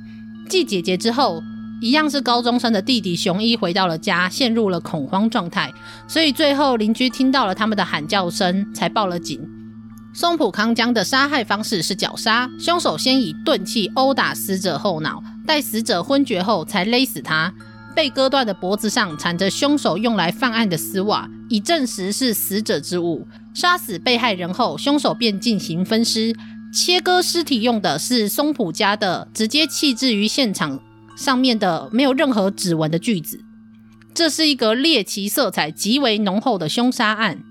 [0.47, 1.41] 继姐姐之后，
[1.85, 5.71] 一样是高中生的弟弟雄一回到了家，陷入了恐慌状态，
[6.07, 9.39] 所以最后邻居听到了他们的喊叫声，才报了警。
[10.11, 17.53] 松浦康江的杀害方式是绞杀，凶手先以钝器殴打死者后脑，待死者昏厥后才勒死他。
[17.95, 23.27] 被割断的脖子上缠着凶手用来犯案的丝袜，以证实是死者之物。
[23.53, 26.35] 杀死被害人后，凶手便进行分尸，
[26.73, 30.79] 切割尸体用的是松浦家的直接弃置于现场
[31.15, 33.39] 上面的没有任何指纹的句子。
[34.13, 37.43] 这是一个猎奇色彩极为浓厚的凶杀案。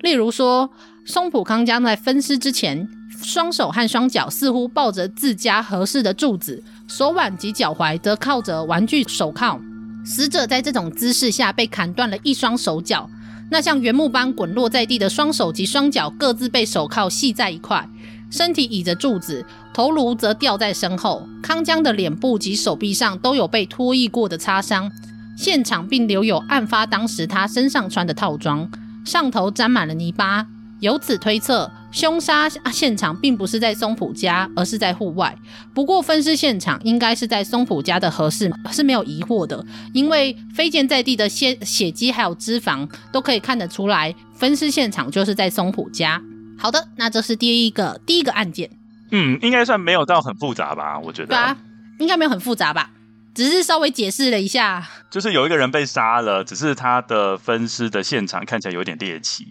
[0.00, 0.70] 例如说，
[1.04, 2.88] 松浦康江在分尸之前，
[3.22, 9.60] 双手和双脚似乎抱着自家合适的柱子，手腕及脚踝则靠着玩具手铐。
[10.04, 13.08] 死者在这种姿势下被砍断了一双手脚，
[13.50, 17.86] 那像原木般滚落在地的双手及双脚各自被手铐系在一块，
[18.30, 21.26] 身体倚着柱子，头颅则吊在身后。
[21.42, 24.90] 康江的脸部及手臂上都有被拖曳过的擦伤，
[25.36, 28.70] 现场并留有案发当时他身上穿的套装，
[29.04, 30.46] 上头沾满了泥巴。
[30.80, 35.36] 由此推测，凶杀现场并不是在松浦家，而是在户外。
[35.74, 39.62] 不过分尸现场应该是在松浦家的合适是没有疑惑的，
[39.92, 46.22] 因为飞溅在地的血血迹还有脂肪都可以看得出来，分尸现场就是在松浦家。
[46.60, 48.70] 好的，那这是第一个第一个案件。
[49.10, 50.98] 嗯，应该算没有到很复杂吧？
[50.98, 51.28] 我觉得。
[51.28, 51.56] 对啊，
[51.98, 52.90] 应该没有很复杂吧？
[53.34, 59.46] 只是稍微解释了一下，就是有一个人被杀了，只是他的分尸的现场看起来有点猎奇。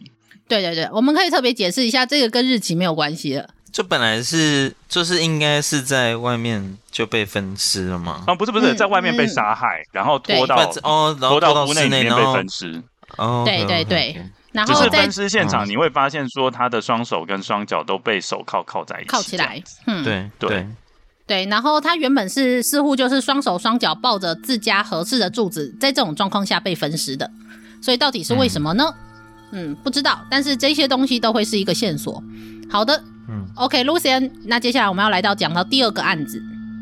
[0.47, 3.49] 对对对，我们可以特别解释一下，这个跟日期没有关系了。
[3.72, 8.24] 就本来是，就是应该是在外面就被分尸了吗？
[8.28, 12.82] 啊，不是不是，在外面被杀害，嗯、然后拖到哦，然后拖到屋内里面被分尸。
[13.18, 19.62] 哦，对对对，然后就是分尸现场，你会发现说他的双手跟双脚都被手铐铐在一起，铐起来。
[19.86, 20.68] 嗯，对对对，
[21.28, 27.30] 对，然后他原本是似乎就是双手双脚抱着自家合适的柱子，在这种状况下被分尸的，
[27.82, 28.86] 所以到底是为什么呢？
[28.95, 29.06] 嗯
[29.52, 32.24] 嗯，不知道，但是这些东西都会是一个线索。
[32.70, 36.39] 好的，嗯，OK，Lucian，那接下来我们要来到讲到第二个案子。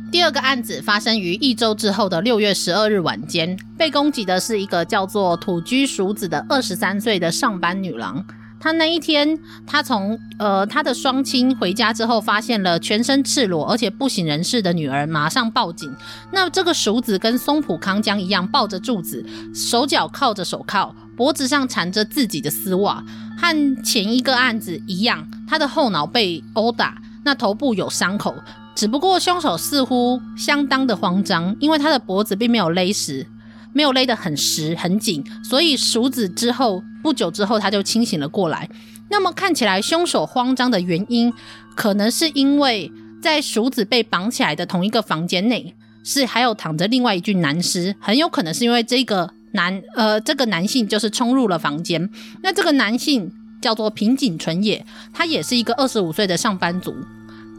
[0.10, 8.24] 第二个案子发生于一周之后的六月十二日晚间，被攻击的是一个叫做土居鼠子的二十三岁的上班女郎。
[8.60, 9.38] 她那一天，
[9.68, 15.94] 她从呃她的双亲回家之后，发现了全身赤裸而且不省人事的女儿，马上报警。
[16.32, 20.96] 那这个鼠子跟松浦康江一样，抱着柱子，手脚铐着手铐。
[21.18, 23.04] 脖子上缠着自己的丝袜，
[23.38, 28.36] 和前一个案子一样，她的后脑被殴打，那头部有伤口，
[28.78, 33.26] 只不过凶手似乎相当的慌张，因为他的脖子并没有勒实，
[33.74, 38.70] 没有勒得很实很紧，所以淑子之后不久之后他就清醒了过来。
[39.10, 41.34] 那么看起来凶手慌张的原因，
[41.76, 45.74] 可能是因为在淑子被绑起来的同一个房间内，
[46.04, 49.34] 是还有躺着另外一具男尸，很有可能是因为这个。
[49.54, 52.08] 男呃，这个男性就是冲入了房间。
[52.44, 56.94] 那这个男性叫做平井纯也，他也是一个二十五岁的上班族，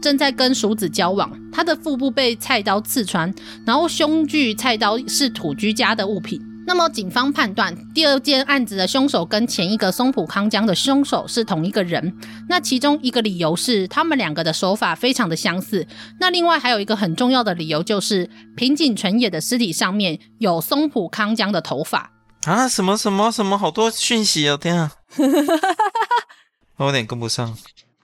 [0.01, 1.31] 正在跟鼠子交往。
[1.51, 3.33] 他的腹部被菜刀刺穿，
[3.65, 6.41] 然后凶具菜刀是土居家的物品。
[6.67, 12.15] 那么警方判断，第二件案子的凶手跟前一个松浦康江的凶手是同一个人。
[12.47, 15.87] 那其中一个理由是，他们两个的手法非常的相似。
[16.19, 22.11] 那另外还有一个很重要的理由，就是平井纯也的尸体上面有松浦康江的头发
[22.45, 22.67] 啊！
[22.69, 24.55] 什么什么什么，好多讯息哦！
[24.55, 24.91] 天啊，
[26.77, 27.57] 我有点跟不上。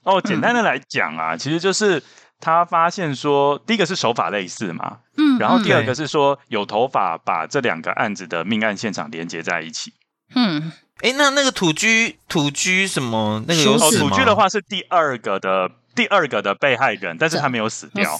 [0.06, 2.02] 哦，简单的来讲啊，嗯、其实就是。
[2.38, 9.94] 他发现说，第一个是手法类似嘛，嗯，然后第二个是说有头发把这两个案子的命案现场连接在一起，
[10.34, 14.10] 嗯，哎，那那个土居土居什么那个有死吗？
[14.10, 18.14] 土居的话是第二个的第二个的被害人，但是他没有死掉，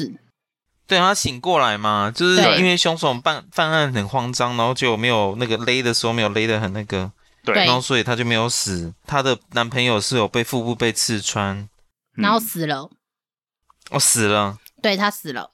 [0.87, 7.12] 对，他醒过来嘛，就是因为凶手办犯案很慌张，然后就没有那个勒的时候没有勒得很那个，
[7.45, 8.95] 对，然后所以他就没有死。
[9.07, 11.68] 他的男朋友是有被腹部被刺穿，
[12.16, 12.90] 然后死了。
[13.90, 15.52] 我、哦、死了，对，他死了。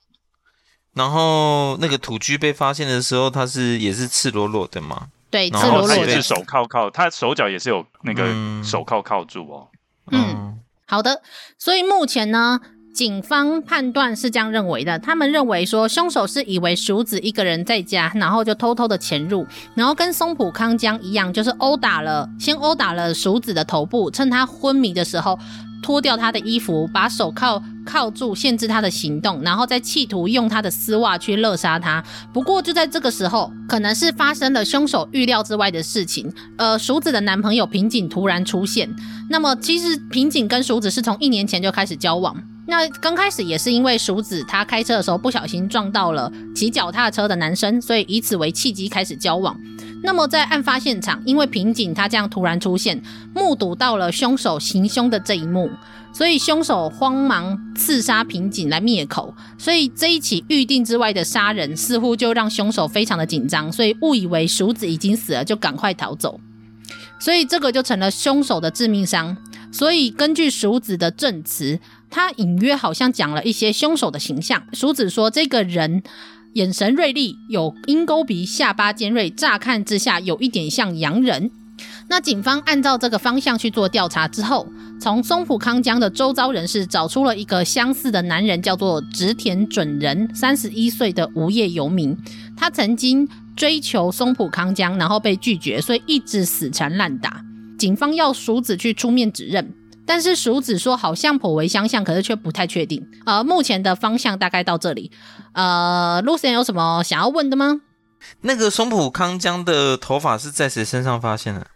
[0.94, 5.08] 然后那个土居被发现的时候，他是也是赤裸裸的嘛？
[5.30, 8.26] 对，赤裸裸的，也是手铐铐，他手脚也是有那个
[8.64, 9.68] 手铐铐住哦。
[10.10, 11.20] 嗯，嗯好的。
[11.58, 12.60] 所以目前呢，
[12.94, 25.38] 警方判断是这样认为的，他们认为说凶手是以为淑子一个人在家，然后就偷偷的潜入，然后跟松浦康江一样，就是殴打了，先殴打了淑子的头部，趁他昏迷的时候。
[25.82, 32.02] 脱掉他的衣服，把手铐铐住，限制他的行动，然后再企图用他的丝袜去勒杀他。
[32.32, 36.32] 不过就在这个时候，可能是发生了凶手预料之外的事情。
[36.56, 38.88] 呃，鼠子的男朋友平井突然出现。
[39.28, 42.34] 那么其实平井跟鼠子是从一年前就开始交往。
[42.66, 49.58] 那刚开始也是因为鼠子他开车的时候不小心撞到了骑脚踏车的男生，所以以此为契机开始交往。
[50.04, 53.00] 那么在案发现场，因为平井他这样突然出现，
[53.34, 55.70] 目睹到了凶手行凶的这一幕，
[56.12, 59.34] 所以凶手慌忙刺杀平井来灭口。
[59.58, 66.40] 所以这一起预定之外的杀人，似乎就让凶手非常的紧张，所以误以为鼠子已经死了，就赶快逃走。
[67.20, 69.36] 所以这个就成了凶手的致命伤。
[69.70, 71.78] 所以根据鼠子的证词，
[72.12, 74.62] 他隐约好像讲了一些凶手的形象。
[74.72, 76.04] 淑子说这个人。
[76.54, 81.50] 眼神锐利，有鹰钩鼻，下巴尖锐，乍看之下有一点像洋人。
[82.10, 84.66] 那警方按照这个方向去做调查之后，
[85.00, 92.14] 从松浦康江的周遭人士找出了一个相似的男人，叫做植田准人，三十一岁的无业游民。
[92.54, 97.42] 他曾经追求松浦康江，然后被拒绝，所以一直死缠烂打。
[97.78, 99.72] 警方要淑子去出面指认。
[100.06, 103.06] 但是鼠子说好像颇为相像，可是却不太确定。
[103.26, 105.10] 呃，目前的方向大概到这里。
[105.54, 107.80] 呃，Lucien 有什么想要问的吗？
[108.42, 111.66] 那个松浦康江的头发是在谁身上发现的？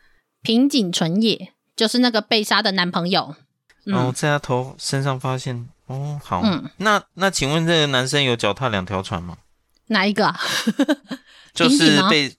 [0.43, 3.35] 平井纯也，就是那个被杀的男朋友。
[3.85, 5.69] 然后在他头身上发现。
[5.87, 6.41] 哦，好。
[6.43, 9.37] 嗯，那那请问这个男生有脚踏两条船吗？
[9.87, 10.41] 哪一个啊？
[11.55, 12.35] 就是被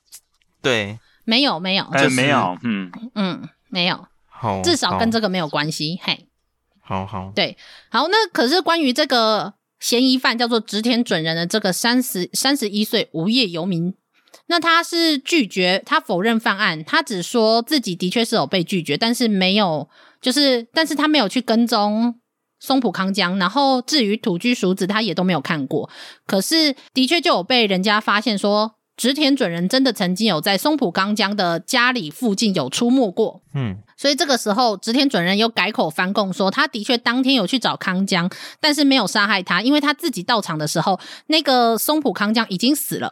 [0.62, 4.06] 对，没有没有，哎、就是没有，嗯嗯，没有，
[4.40, 6.00] 好，至少跟这个没有关系。
[6.02, 6.28] 嘿，
[6.82, 7.58] 好好，对，
[7.90, 8.08] 好。
[8.08, 13.94] 那可是关于这个嫌疑犯叫做植田准人的这个三十三十一岁无业游民，
[14.46, 19.90] 那他是拒绝，他否认犯案，他只说自己的确是有被拒绝，但是没有，
[20.22, 22.20] 就是但是他没有去跟踪。
[22.60, 25.88] 松浦康江，然后至于土居熟子，他也都没有看过。
[26.26, 33.44] 可是的确就有被人家发现说，植田准人真的曾经有在松浦康江的家里附近有出没过。
[33.54, 38.28] 嗯，所以这个时候植田准人又改口翻供说，他的确当天有去找康江，
[38.60, 43.12] 但是没有杀害他，因为他自己到场的时候，那个松浦康江已经死了。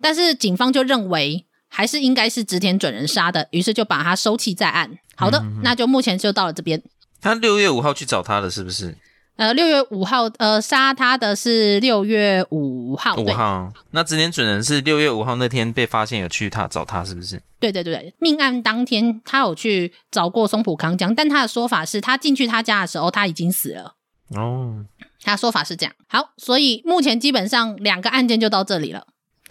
[0.00, 4.98] 但是警方就认为还是应该是植田准人杀的，于是就把他收弃在案。
[5.14, 6.82] 好的，嗯嗯嗯，那就目前就到了这边。
[7.20, 8.96] 他六月五号去找他的是不是？
[9.38, 13.14] 呃，六月五号，呃，杀他的是六月五号。
[13.14, 17.40] 五号，那植田准人是六月五号那天被发现有去他找他，是不是？
[17.60, 23.94] 对对对，命案当天他有去找过松浦康江，但他的说法是他进去他家的时候他已经死了。
[24.36, 24.84] 哦，
[25.22, 25.94] 他说法是这样。
[26.08, 29.06] 好，所以目前基本上两个案件就到这里了，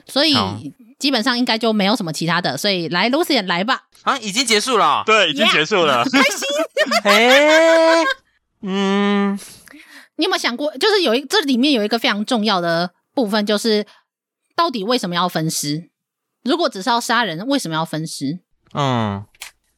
[0.06, 0.36] 所以
[1.00, 2.58] 基本上应该就没有什么其他的。
[2.58, 3.84] 所以来，Lucy 来吧。
[4.04, 5.04] 啊，已经结束了。
[5.06, 6.04] 对，已经结束了。
[6.04, 6.48] Yeah, 开心。
[7.04, 8.06] 哎，
[8.62, 9.40] 嗯，
[10.18, 13.86] 你有没有想过，就是有一这里面有一个非常重要的部分，就是
[14.56, 15.90] 到底为什么要分尸？
[16.44, 18.40] 如果只是要杀人，为什么要分尸？
[18.74, 19.26] 嗯，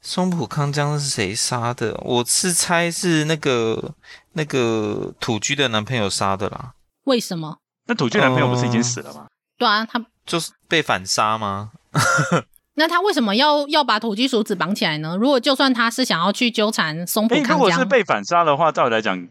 [0.02, 2.00] 松浦康江是谁杀的？
[2.04, 3.94] 我是猜是那个
[4.34, 6.74] 那个土居的男朋友杀的啦。
[7.06, 7.58] 为什么？
[7.88, 9.26] 那土居男朋友不是已经死了吗？
[9.26, 11.72] 嗯、对啊，他就是被反杀吗？
[12.76, 15.18] 那他为什么要要把土居鼠子绑起来呢？
[15.20, 19.28] 如果就算他是想要去纠缠松浦康江，如果是被反杀的话，照理来讲，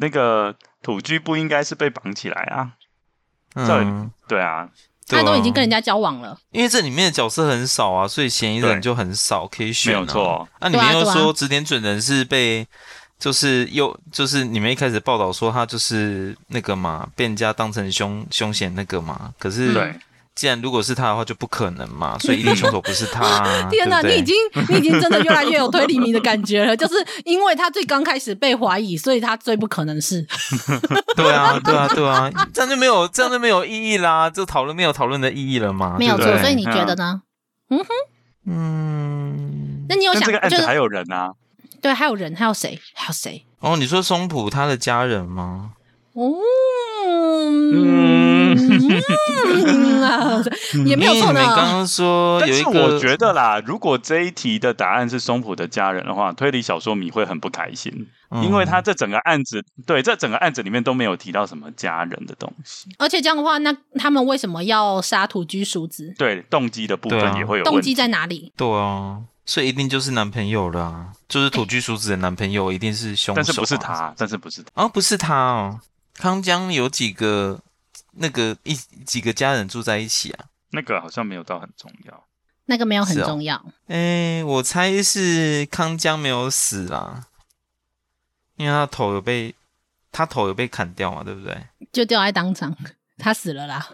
[0.00, 2.72] 那个土居不应该是被绑起来啊。
[3.54, 4.68] 嗯、对啊，
[5.06, 6.38] 他都已经跟人家交往了。
[6.50, 10.00] 因为这里面的角色很少啊，所以嫌疑人就很少可以选、啊。
[10.00, 10.48] 没有错。
[10.60, 12.66] 那、啊、你们又说指点准人是被，
[13.18, 19.72] 就是又就是你们一开始报道说他就是那个嘛，被人家当成凶凶险那个嘛，可是。
[19.72, 19.94] 对
[20.34, 23.68] 既然如果是他的话，就不可能嘛， 所以一定凶手不是他、啊。
[23.70, 24.36] 天哪，对对你已经
[24.70, 30.26] 你已经真的越来越有推理迷的感觉了，就是因为他最刚开始被怀疑，所以他最不可能是。
[31.16, 35.96] 对啊，对啊，对啊，这样就没有这样就没有意义啦，就讨论没有讨论的意义了嘛。
[35.98, 37.22] 没有错，对对所以你觉得呢？
[37.68, 37.86] 嗯哼，
[38.46, 41.32] 嗯，那你有想这个案子还有人啊？
[41.82, 42.80] 对，还有人，还有谁？
[42.94, 43.44] 还有谁？
[43.60, 45.72] 哦，你说松浦他的家人吗？
[46.14, 46.32] 哦。
[47.72, 48.56] 嗯，
[50.86, 51.40] 也没有错的。
[51.40, 62.88] 你刚刚说，但是我觉得啦，如果这一题的答案是松浦的家人的话，推理小说迷会很不开心，嗯、因为他这整个案子，对，这整个案子里面都没有提到什么家人的东西。
[62.98, 66.14] 而且这样的话，那他们为什么要杀土居淑子？
[66.18, 67.64] 对，动机的部分也会有。
[67.64, 68.52] 动机在哪里？
[68.56, 74.14] 对啊，所以一定就是男朋友了，就是土居淑子的男朋友一定是凶手，但是不是他？
[74.16, 74.82] 但是不是他？
[74.82, 75.80] 哦，不是他哦。
[76.20, 77.58] 康江有几个
[78.12, 80.44] 那个一几个家人住在一起啊？
[80.72, 82.24] 那个好像没有到很重要，
[82.66, 83.56] 那个没有很重要。
[83.88, 87.24] 哎、哦，我猜是康江没有死啦，
[88.56, 89.54] 因为他头有被
[90.12, 91.56] 他头有被砍掉嘛，对不对？
[91.90, 92.76] 就掉在当场，
[93.16, 93.88] 他死了啦。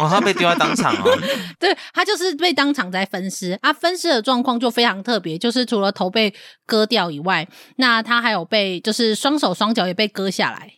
[0.00, 1.18] 哦，他被丢在当场哦。
[1.58, 3.72] 对，他就是被当场在分尸啊。
[3.72, 6.32] 分尸的状况就非常特别，就是除了头被
[6.64, 10.74] 割掉以外，那他还有被就是双手双脚也被割下来。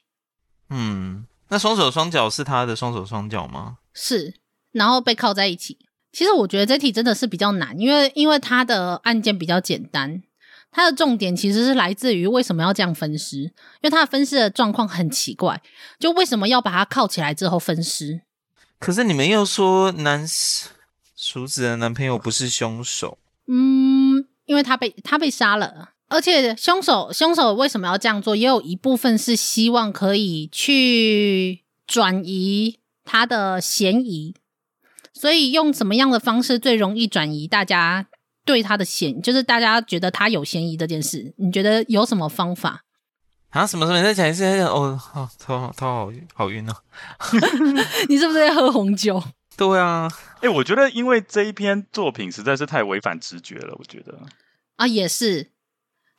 [0.71, 3.79] 嗯，那双手双脚是他的双手双脚吗？
[3.95, 4.35] 是，
[4.73, 5.79] 然后被铐在一起。
[6.12, 10.23] 其实我觉得这题真的是比较难，因为因为他的案件比较简单，
[10.71, 13.53] 他的重点其实是来自于为什么要这样分尸，因
[13.83, 15.62] 为他的分尸的状况很奇怪，
[15.99, 18.23] 就为什么要把他铐起来之后分尸？
[18.79, 20.27] 可是你们又说男
[21.14, 25.91] 鼠子的男朋友不是凶手，嗯，因为他被他被杀了。
[26.09, 28.36] 而且凶手凶手为什么要这样做？
[28.36, 34.34] 也有一部分是希望可以去转移他的嫌疑，
[35.12, 38.07] 所以用什么样的方式最容易转移大家
[38.44, 41.34] 对他的嫌，就是大家觉得他有嫌疑这件事？
[41.38, 42.84] 你觉得有什么方法？
[43.50, 43.66] 啊？
[43.66, 43.98] 什么什么？
[43.98, 44.44] 你再讲一次？
[44.61, 46.74] 哦，好，头好头好好晕哦！
[48.09, 49.22] 你是不是在喝红酒？
[49.57, 54.20] 对啊，哎、欸，我觉得因为这一篇作品实在是太违反直觉了，我觉得
[54.76, 55.50] 啊，也是。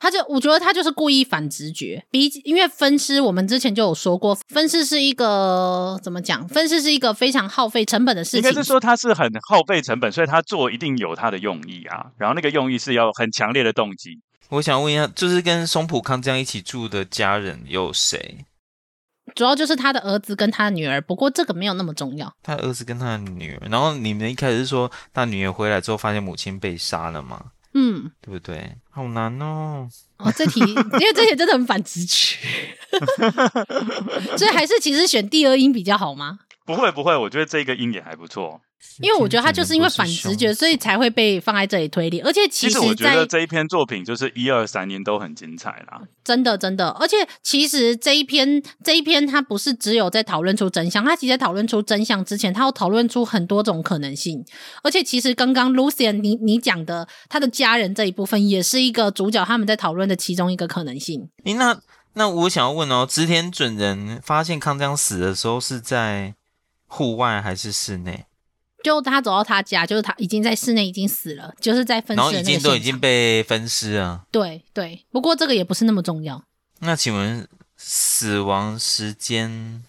[0.00, 6.46] 他就我觉得他就是故意反直觉，比因为分尸，我们之前就有说过，分尸是一个怎么讲？
[6.48, 8.38] 分尸是一个非常耗费成本的事情。
[8.38, 12.06] 应该是说他是很耗费成本，所以他做一定有他的用意啊。
[12.16, 14.20] 然后那个用意是要很强烈的动机。
[14.50, 18.44] 我想问一下，就是跟松浦康这样一起住的家人有谁？
[19.34, 22.32] 主要就是他的儿子跟他的女儿，不过这个没有那么重要。
[22.42, 27.46] 他儿子跟他的女儿，然后你们一开始是说他女儿回来之后发现母亲被杀了吗？
[27.80, 28.76] 嗯，对不对？
[28.90, 29.88] 好难哦。
[30.18, 30.66] 哦，这题 因
[31.06, 32.36] 为这题真的很反直觉，
[34.36, 36.40] 所以还是其实选第二音比较好吗？
[36.68, 38.60] 不会不会，我觉得这个鹰也还不错。
[39.00, 42.20] 因为我觉得他就是因为反直觉，所以才会被放在这里推理。
[42.20, 46.02] 而且其实，其实我觉得这一篇作品就是一二三年都很精彩啦。
[46.22, 54.44] 真的真的，而且其实这一篇这一篇，他不是只有在讨论出真相，他其实在讨论出真相之前，他要讨论出很多种可能性。
[54.84, 61.28] 而且其实刚刚 Lucian 你你讲的他的家人这一部分，也是一个主角他们在讨论的其中一个可能性。
[61.44, 61.80] 诶，那
[62.14, 66.34] 那我想要问哦，织田准人发现康江死的时候是在
[66.88, 68.24] 户外还是室内？
[68.82, 74.24] 就他走到他家，就是他已经在室内已经死了，就是在分尸，然后已经都已经被分尸啊。
[74.30, 76.42] 对对，不过这个也不是那么重要。
[76.80, 79.82] 那请问死亡时间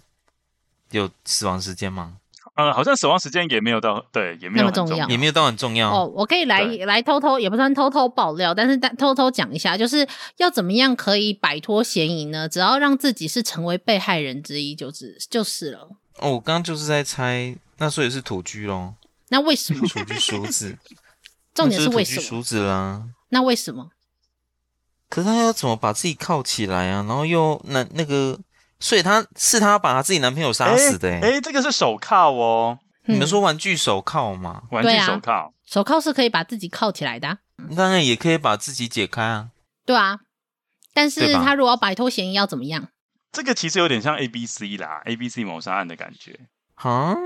[0.91, 2.15] 有死亡时间吗？
[2.55, 5.93] 呃，好像死亡时间也没有到，对，也没有重那么重要，也没有到很重要。
[5.93, 10.05] 哦，我可以来来偷偷，也不算偷偷爆料，但是但偷偷讲一下，就是
[10.37, 12.49] 要怎么样可以摆脱嫌疑呢？
[12.49, 15.89] 只要让自己是成为被害人之一，就是就是了。
[16.19, 17.55] 哦，我刚刚就是在猜。
[17.77, 18.93] 那所以是土居喽？
[19.29, 20.77] 那为什么土居淑子？
[21.55, 22.21] 重点是为什么？
[22.21, 23.03] 淑子啦。
[23.29, 23.91] 那为什么？
[25.09, 27.05] 可是他要怎么把自己铐起来啊？
[27.07, 28.37] 然后又那那个，
[28.79, 31.15] 所以他是他把他自己男朋友杀死的、欸。
[31.15, 32.77] 哎、欸欸，这个是手铐哦。
[33.05, 34.63] 嗯、你们说玩具手铐吗？
[34.71, 37.37] 玩具手铐、啊，手铐是可以把自己铐起来的、啊。
[37.75, 39.49] 当然也可以把自己解开啊。
[39.85, 40.19] 对啊，
[40.93, 42.89] 但是他如果要摆脱嫌疑，要怎么样？
[43.31, 46.39] 这个其实有点像 A B C 啦，A B C 谋杀案的感觉。
[46.75, 47.13] 哈，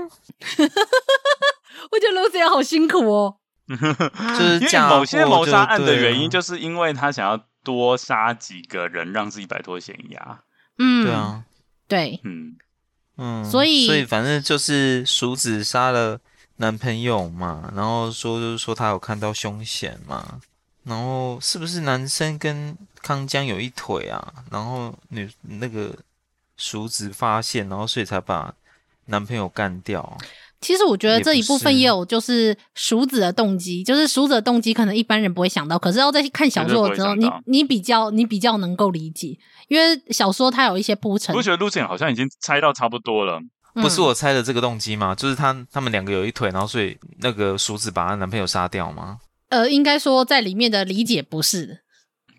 [1.90, 3.36] 我觉得 Lucien 好辛苦哦。
[3.66, 10.40] 就是因为某些谋杀案的原因，就是因为他想要多杀几个人，让自己摆脱嫌疑啊。
[10.78, 11.44] 嗯，对啊，
[11.88, 12.56] 对，嗯
[13.16, 16.20] 嗯，所以所以反正就是淑子杀了
[16.56, 20.40] 男朋友嘛，然后说就是说他有看到凶险嘛，
[20.82, 24.32] 然后是不是男生跟康江有一腿啊？
[24.50, 25.94] 然后女那个
[26.56, 28.52] 淑子发现，然后所以才把。
[29.06, 30.16] 男朋友干掉，
[30.62, 39.38] 其实我觉得这一部分也有就是熟子的动机，就是熟子的动机可能一般人不会想到，可是要在看小说的时候，你你比较你比较能够理解，
[39.68, 41.36] 因为小说它有一些铺陈。
[41.36, 43.38] 我觉得 Lucien 好像已经猜到差不多了，
[43.74, 45.14] 不是我猜的这个动机吗？
[45.14, 49.18] 就是他他们两个有一腿，然后所以那个熟子把她男朋友杀掉吗？
[49.50, 51.83] 呃，应该说在里面的理解不是。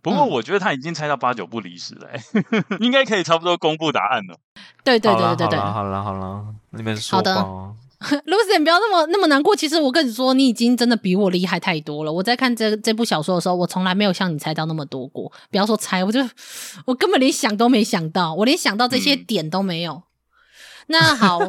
[0.06, 2.22] 不过我觉得他已经猜到八九不离十了，欸，
[2.80, 4.38] 应该可以差不多公布答案了。
[4.84, 7.18] 对对对对对，好了好了，那边说。
[7.18, 7.32] 好的，
[8.28, 9.56] Lucien 不要那么那么难过。
[9.56, 12.14] 其实我跟你说，你已经真的比我厉害太多了。
[12.14, 15.32] 我在看这这部小说的时候，我从来没有像你猜到那么多过。
[15.50, 16.20] 不要说猜，我就
[16.86, 19.94] 我根本连想都没想到，我连想到这些点都没有。
[19.96, 20.04] 嗯
[20.88, 21.40] 那好，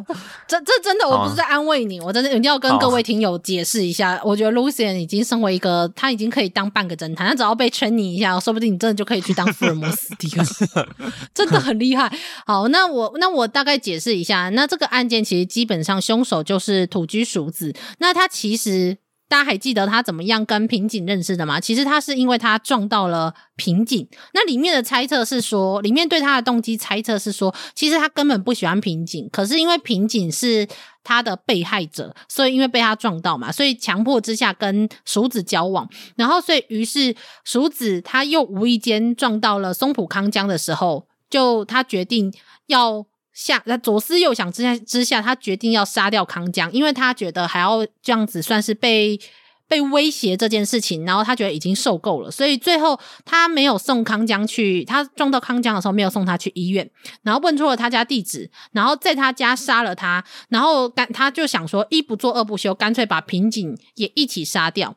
[0.49, 4.18] 这这真的我不是在安慰你，我真的一定要跟各位听友解释一下。
[4.24, 10.43] 我觉得 Lucian 已经身为一个，他已经可以当半个侦探，他只要被圈你一下，说不定你真的就可以去当福尔摩斯迪克，
[11.34, 12.11] 真的很厉害。
[12.47, 18.97] 好，那我那我大概解释一下，那这个案件其实基本上凶手就是土居鼠子，那他其实。
[19.29, 21.59] 大家还记得他怎么样跟平井认识的吗？
[21.59, 24.09] 其实他是因为他撞到了平井。
[24.33, 30.68] 那里面的猜测是说，里面对他的动机猜测是说，其实他根本不喜欢平井，可是因为平井是
[31.03, 35.89] 他的被害者，所以因为被他撞到嘛，所以强迫之下跟鼠子交往。
[36.14, 37.14] 然后，所以于是
[37.45, 42.33] 鼠子他又无意间撞到了松浦康江的时候，就他决定
[42.66, 43.07] 要。
[43.37, 49.20] 下那左思右想之下之下，他决定要杀掉康江，因为他觉得还要这样子算是被
[49.68, 56.91] 被威胁这件事情，然后他觉得已经受够了，所以最后他没有送康江去，他撞到康江的时候没有送他去医院，
[57.22, 64.97] 然后问出了他家地址，然后在他家杀了他，然后干他就想说一不做二不休，干脆把平井也一起杀掉。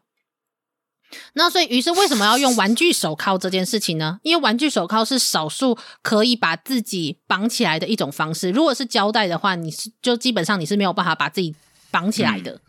[1.33, 4.19] 那所以，于是为什么要用玩具手铐这件事情呢？
[4.23, 8.51] 因为玩具手铐是少数可以把自己绑起来的一种方式。
[8.51, 11.55] 如果是胶带的话，你是就基本上你是没有办法把自己
[11.91, 12.59] 绑起来的。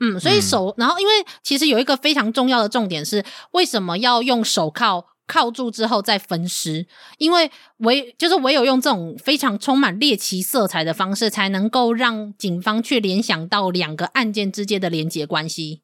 [0.00, 1.12] 嗯，嗯，所以手，然后因为
[1.42, 6.86] 其实有一个非常重要的重点是，为什么要用手铐铐住之后再分尸？
[7.18, 15.80] 因为唯就是唯有用这种非常充满猎奇色彩的方式，才能够让警方去联想到两个案件之间的连结关系。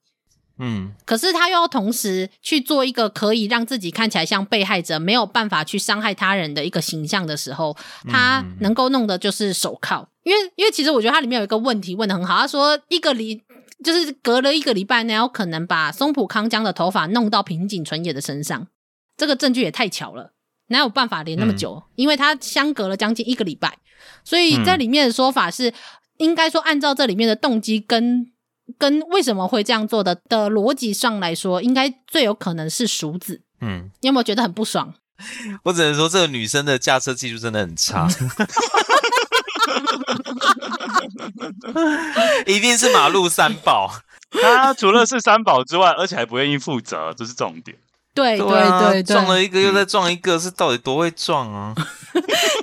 [0.64, 7.76] 嗯，可是他又要同时去做一个可以让自己看起来像被害者，没有办法去伤害他人的一个形象的时候，
[8.08, 10.08] 他能够弄的就是手铐。
[10.22, 13.42] 因为，因为其实我觉得他里面有一个问题问的很好，他说一个礼
[13.82, 18.68] 就是隔了一个礼拜，哪有可能把松浦康江的头发弄到平井纯也的身上？
[19.16, 20.32] 这个证据也太巧了，
[20.68, 21.74] 哪有办法连那么久？
[21.74, 23.78] 嗯、因为他相隔了将近一个礼拜，
[24.24, 25.74] 所以在里面的说法是，嗯、
[26.18, 28.31] 应该说按照这里面的动机跟
[28.82, 33.40] 跟为什么会这样做的的逻辑上来说，应该最有可能是熟子。
[33.60, 34.92] 嗯，你有没有觉得很不爽？
[35.62, 38.08] 我只能说，这个女生的驾车技术真的很差，
[42.44, 43.88] 一定是马路三宝。
[44.32, 47.76] 她除了是三宝之外，而且还不愿意负责，这是重点。
[48.12, 48.46] 对对
[48.90, 51.72] 对，撞了一个又再撞一个，是到底多会撞啊？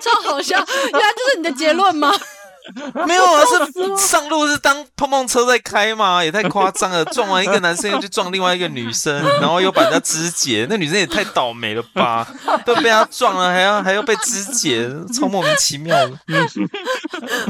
[0.04, 2.12] 超好笑，原来这是你的结论吗？
[3.08, 6.24] 没有啊，是上路是当碰碰车在开嘛？
[6.24, 7.04] 也太夸张了！
[7.06, 12.28] 撞完一个男生又去撞另外一个女生， 然后又把人家肢解，那女生也太倒霉了吧？
[12.66, 16.14] 都被他撞了，还要还要被肢解，超莫名其妙的。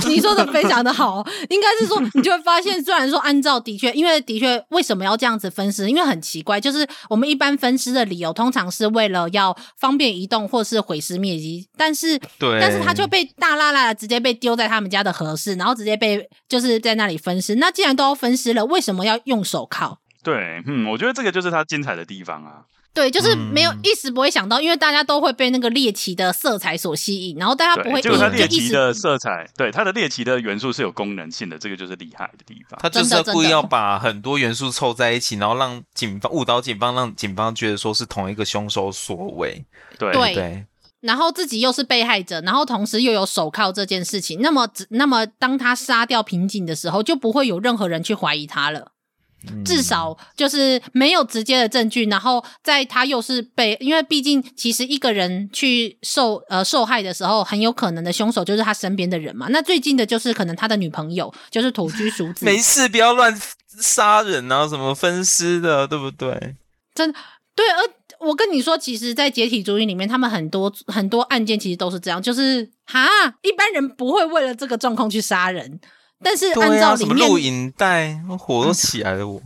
[0.08, 5.90] 你说的非常的好，应该是说你就会发现，虽然说按照的确，因为的确为什么要这样子分尸？
[5.90, 15.09] 因为很奇怪，就是我们一般分尸的理由通常是为了要方便移动或是毁尸灭迹，但是对，但是他就被大拉拉的直接被丢在他们家的。
[15.11, 17.56] 合适，然后直接被就是在那里分尸。
[17.56, 19.99] 那既然都要分尸了，为什么要用手铐？
[20.23, 22.64] 对，嗯，我觉得这个就是它精彩的地方啊。
[22.91, 28.02] 对，就是没有一时不会想到，因为大家都会被那个猎奇的色彩所吸引，然后大家不会。
[28.02, 32.77] 就是它猎奇的色彩，对它的猎奇的元素是有功能性的，这个就是厉害的地方。
[32.81, 39.64] 他就是故意要把很多元素凑在一起，然后让警方误导警方，让警方觉得说是同一个凶手所为。
[39.98, 40.65] 对对。
[41.01, 48.91] 对然后自己又是被害者，然后同时又有手铐这件事情，那么，那么当他杀掉平井的时候，就不会有任何人去怀疑他了。
[49.49, 52.05] 嗯、至少就是没有直接的证据。
[52.07, 59.47] 然后在他又是被，因为毕竟其实一个人去受呃受害的时候，很有可能的凶手就是他身边的人嘛。
[59.51, 62.43] 那最近的就是可能他的女朋友，就是土居淑子。
[62.45, 63.34] 没事，不要乱
[63.81, 66.57] 杀人啊，什么分尸的，对不对？
[66.93, 67.13] 真
[67.55, 67.98] 对，而。
[68.20, 73.08] 我跟你说，其实，在解体主义里面，他们很多很多案件其实都是这样，就是哈，
[73.41, 75.80] 一般人不会为了这个状况去杀人，
[76.24, 79.41] 但是按照里面录影带，火都起来了，我，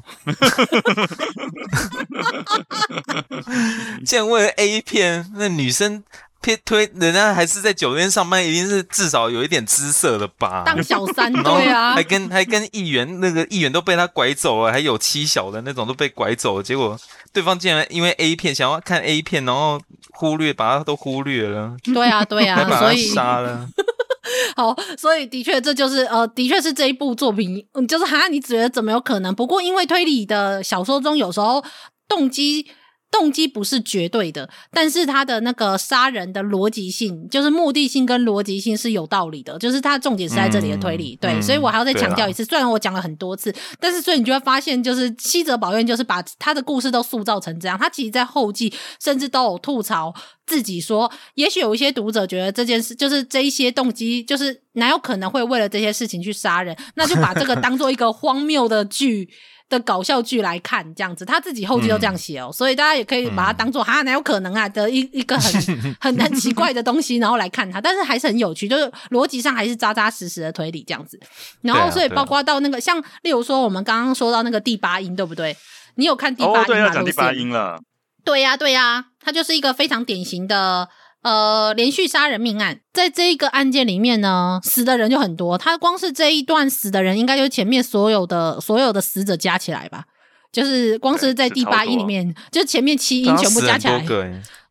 [4.05, 6.03] 竟然为了 A 片，那女生。
[6.43, 10.63] 推推，人家还是在酒店上班，一定是至少有一点姿色的吧？
[10.65, 16.99] 当小三， 对啊，还跟还跟议员那个议员都被他拐走了，还有妻小的那种都被拐走了，结果
[17.31, 19.79] 对方竟然因为 A 片想要看 A 片，然后
[20.11, 21.77] 忽略把他都忽略了。
[21.93, 23.65] 对啊，对啊，所以杀了。
[24.57, 29.33] 好，所以的确这就是呃，的确是这一部作品，嗯，就是哈，你觉得怎么有可能？
[29.33, 31.63] 不过因为推理的小说中有时候
[32.07, 32.67] 动机。
[33.13, 41.13] 动机不是绝对的，但是他的那个杀人的逻辑性，就是目的性跟逻辑性是有道理的，就是他重点是在这里的推理。
[41.13, 47.77] 嗯、对，嗯、所以我还要再强调一次，啊、虽然我讲了很多次，但是所以你就会发现，就是西泽保院就是把他的故事都塑造成这样。
[47.77, 50.11] 他其实，在后记甚至都有吐槽
[50.47, 56.75] 自己说，也许有一些读者觉得这件事就是这一些动机，就是哪有可能会为了这些事情去杀人？
[56.95, 59.29] 那就把这个当做一个荒谬的剧。
[59.73, 65.61] 的搞笑剧来看，这样子他自己后记都这样写哦，嗯、所以大家也可以把它当做哈，哪有可能啊的一一个很
[65.99, 71.19] 很很奇怪的东西，然后来看它，但是还是很有趣，就是逻辑上还是扎扎实实的推理这样子。
[71.61, 75.55] 然后，所以包括到那个、啊啊、像，例如说我们刚刚说到那个第八音，对不对？
[75.95, 76.61] 你有看第八音吗？
[76.61, 77.79] 哦，对，要讲第八音了。
[78.23, 80.87] 对呀、啊，对呀、啊，它就是一个非常典型的。
[81.23, 85.57] 呃，连续杀人命案，在这一个案件里面呢，死的人就很多。
[85.57, 90.03] 他光是这一段死的人，应该就是前面所有的所有的死者加起来吧，
[90.51, 94.05] 就是光是在第八音里面，就前面七音全部加起来。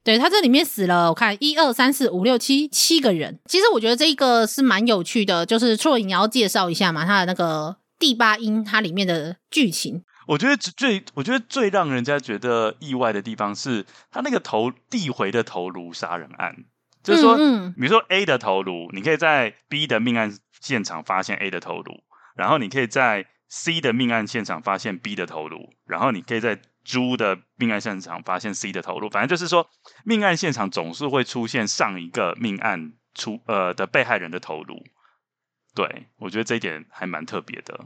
[0.05, 3.39] 对，他这里面死了，我看一二三四五六七七个人。
[3.47, 10.03] 其实我觉得这一个是蛮有趣的，就是错影你要介绍一下嘛，他的那个第八音，它里面的剧情。
[10.33, 16.65] 我觉得最，我觉得最让人家觉得意外的地方是，他那个头递回的头颅杀人案，
[17.03, 22.03] 就是说，嗯嗯比如说 A 的头颅，你可以在 B 的命案现场发现 A 的头颅，
[22.35, 29.69] 然后你可以在 C 的命案现场发现 B 的头颅，然后你可以在猪的命案现场发现 C 的头颅，反正就是说，
[30.03, 34.83] 命案现场总是会出现上一个命案出呃的被害人的头颅。
[35.75, 37.79] 对，我觉得这一点还蛮特别的。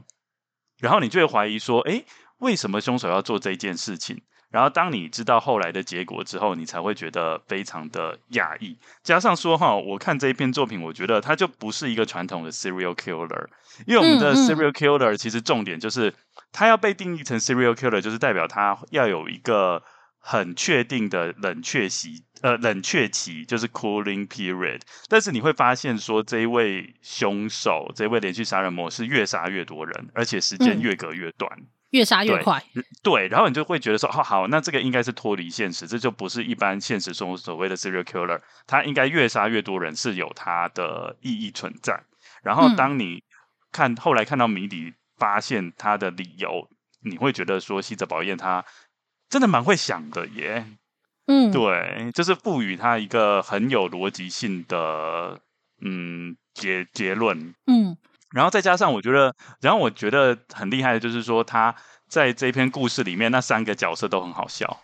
[0.79, 2.05] 然后你就会怀疑说，诶。
[2.39, 4.23] 为什么凶手要做这件事情？
[4.49, 8.79] 然后当你知道后来的结果之后，你才会觉得非常的讶异。
[9.03, 13.49] 加上说哈，我看这一篇作品，我觉得它就不是一个传统的 serial killer，
[13.87, 16.15] 因为我们的 serial killer 其实重点就是
[16.53, 19.83] 它要被定义成 serial killer，就是代表它要有一个
[20.21, 24.81] 很确定的冷却期，呃，冷却期就是 cooling period。
[25.09, 31.51] 但是你会发现说，这一位凶手，这一位连续杀人魔是越杀越多人，而且时间越隔越短。
[31.91, 32.63] 越杀越快。
[33.03, 42.03] 对，然后你就会觉得说，哦好，那这个应该是脱离现实，这就不是一般现实中所谓的 serial killer，他应该越杀越多人是有他的意义存在。
[42.43, 43.23] 然后当你
[43.71, 46.69] 看、嗯、后来看到谜底，发现他的理由，
[47.03, 48.65] 你会觉得说，西泽保彦他
[49.29, 50.67] 真的蛮会想的耶。
[51.27, 55.41] 嗯，对，就是赋予他一个很有逻辑性的
[55.81, 57.55] 嗯结结论。
[57.67, 57.97] 嗯。
[58.33, 61.75] 然后再加上，我觉得，然后我觉得很厉害的就是说，他
[62.09, 64.81] 在这篇故事里面那三个角色都很好笑。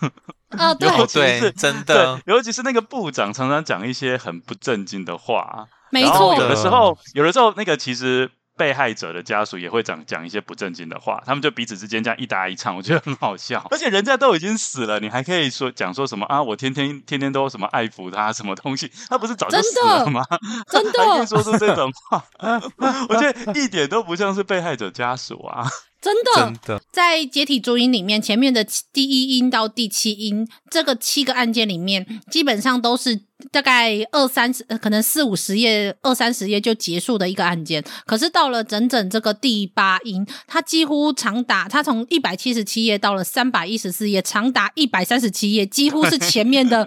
[0.56, 5.66] 啊，对，对，真的，尤其是那个部长常常讲一些很不正经的话。
[5.90, 8.30] 没错，有的时候，有的时候那个其实。
[8.62, 13.66] 被害者的家属也会讲讲一些不正经的话，他们就彼此之间这样一搭一唱，我觉得很好笑。
[13.72, 16.40] 而且人家都已经死了，你还可以说讲说什么啊？
[16.40, 18.88] 我天天天天都什么爱抚他，什么东西？
[19.08, 20.24] 他不是早就死了吗？
[20.70, 22.24] 真的，还可以说出这种话，
[23.08, 25.66] 我觉得一点都不像是被害者家属啊。
[26.00, 37.82] 真的，真的，在解体注音里面，前面的第一音到第七音，这个七个案件里面，基本上都是大概二三十，可能四五十页、二三十页就结束的一个案件。
[38.06, 46.86] 可是到了整整这个第八音，它几乎长达，它从一百七十七页到了三百一十四页，长达一百三十七页，几乎是前面的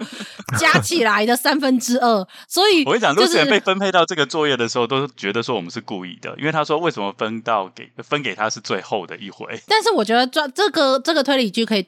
[0.58, 2.26] 加起来的三分之二。
[2.48, 11.86] 所以，我跟你讲，露西被分配到这个作业的时候，都觉得说我们是故意的，因为他说为什么分到给分给他是最后的一回，但是我觉得这这个这个推理剧可以，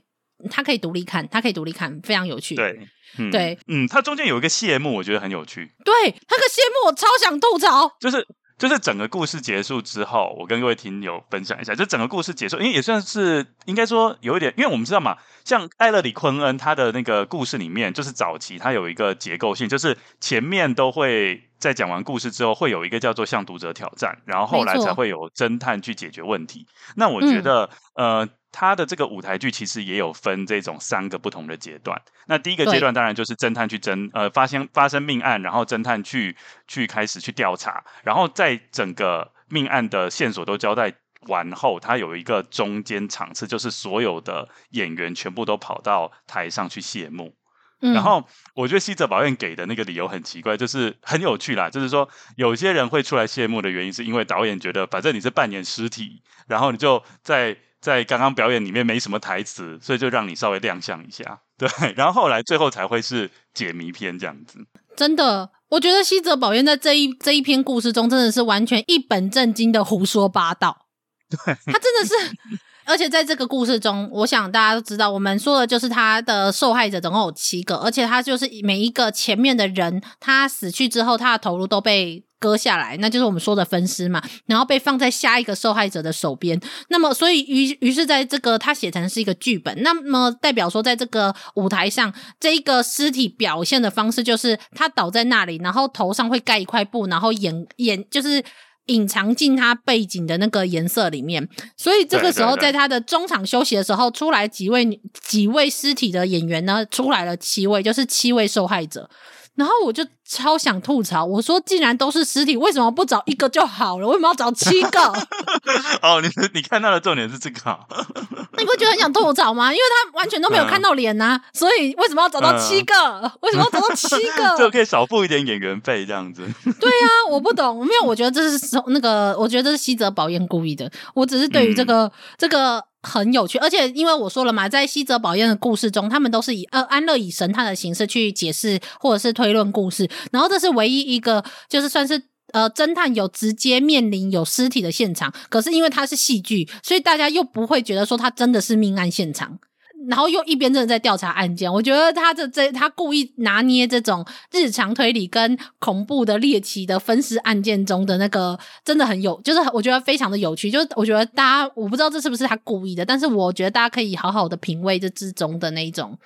[0.51, 2.55] 它可以独立看，它可以独立看，非常有趣。
[2.55, 2.79] 对，
[3.19, 5.73] 嗯、对，嗯，它中间有一个谢幕，我觉得很有趣。
[5.85, 8.27] 对，那个谢幕我超想吐槽，就是
[8.59, 21.45] 就是整个故事结束之后，我跟各位听友分享一下，就整个故事结束，因为也算是应该说有一点，因为我们知道嘛，像艾勒里昆恩他的那个故事里面，就是早期他有一个结构性，就是前面都会。
[21.59, 26.65] 在讲完故事之后，会有一个叫做向读者挑战，然后后来才会有侦探去解决问题。
[26.95, 32.01] 那我觉得，嗯、呃，他的这个舞台剧其实也有分这种三个不同的阶段。
[32.27, 40.93] 那第一个阶段当然就是侦探去侦，呃，发现发生命案，然后侦探去去开始去调查，然后在整个命案的线索都交代
[41.27, 47.35] 完后，他有一个中间场次，就是所有的演员全部都跑到台上去谢幕。
[47.81, 51.71] 然后我觉得西泽保院给的那个理由很奇怪，就是很有趣啦。
[51.71, 61.41] 就是说，有些人会出来谢幕的原因，是因为导演觉得，反正你是扮演尸体，然后你就在在刚刚表演里面没什么台词，所以就让你稍微亮相一下。
[61.59, 64.59] 对，然后后来最后才会是解谜篇这样子。
[64.97, 70.87] 真的，我觉得西泽保彦在这一这一篇故事中，真的是完全一本正经的胡说八道。
[71.29, 72.59] 对，他真的是。
[72.85, 86.61] 而且在这个故事中，我想大家都知道，我们说的就是他的受害者总共有七个，而且他就是每一个前面的人，他死去之后，他的头颅都被割下来，那就是我们说的分尸嘛，然后被放在下一个受害者的手边。
[86.89, 98.45] 那么，所以于于是，在这个他写成是一个剧本，那么代表说，在这个舞台上，这一个尸体表现的方式就是他倒在那里，然后头上会盖一块布，然后眼眼就是。
[98.89, 101.47] 隐藏进他背景的那个颜色里面，
[101.77, 109.11] 所以这个时候在他的中场休息的时候，出来几位几位尸体的演员呢，出来了七位，就是七位受害者，
[109.59, 110.07] 然后我就。
[110.31, 111.25] 超想吐槽！
[111.25, 114.07] 我说，既然都是尸体，为什么不找一个就好了？
[114.07, 115.01] 为什么要找七个？
[116.05, 117.79] 哦，你你看到的重点是这个，
[118.59, 119.73] 你不觉得很想吐槽吗？
[119.73, 122.95] 因为他完全都没有看到脸呐、啊，嗯、所以为什么要找到七个？
[122.95, 124.55] 嗯、为什么要找到七个？
[124.59, 126.43] 就可以少付一点演员费这样子。
[126.79, 130.93] 对呀、啊，我不懂，没有，我觉得这是那个，我觉得这是西泽保彦故意的。
[131.15, 140.09] 我只是对于这个、嗯、这个很有趣，而且因为我说了嘛，在西泽保彦的故事中，他们都是以呃安乐以神探的形式去解释或者是推论故事。
[140.31, 142.23] 然后这是唯一一个，就是算是
[142.53, 149.59] 呃侦探有直接面临有尸体的现场，可是因为它是戏剧，所以大家又不会觉得说它真的是命案现场。
[150.07, 160.71] 然后又一边真的在调查案件，我觉得他的这他故意拿捏这种日常推理跟恐怖的猎奇的分尸案件中的那个真的很有，就是我觉得非常的有趣。
[160.71, 166.17] 就是我觉得大家我不知道这是不是他故意的，但是我觉得大家可以好好的品味这之中的那一种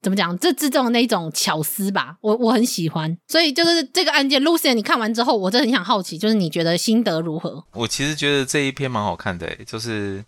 [0.00, 2.16] 怎么讲，这之中的那一种巧思吧。
[2.20, 7.64] 我我很喜欢，所以就是这个案件，Lucy，你看完之后，我真的很想好奇，就是你觉得心得如何？
[7.72, 10.24] 我其实觉得这一篇蛮好看的，就是。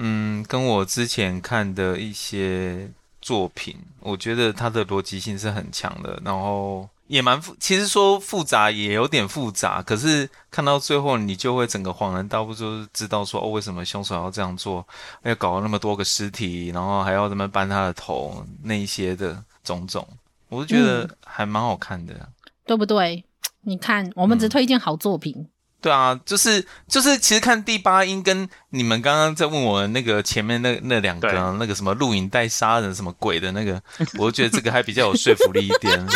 [0.00, 2.88] 嗯，跟我之前看的一些
[3.20, 14.86] 作品，我觉得它的逻辑性是很强的，然后也蛮复，其实说复杂也有点复杂，可是看到最后你就会整个恍然大悟，就是知道说哦，为什么凶手要这样做，
[15.24, 20.06] 要搞那么多个尸体，然后还要这么搬他的头，那一些的种种，
[20.48, 22.28] 我就觉得还蛮好看的，嗯，
[22.66, 23.24] 对不对？
[23.62, 25.48] 你看，我们只推荐好作品。
[25.80, 33.80] 对啊，就是就是，其实看第八音跟你们刚刚在问我那个前面那那两个那个什么录影带杀人什么鬼的那个，
[34.18, 35.98] 我觉得这个还比较有说服力一点。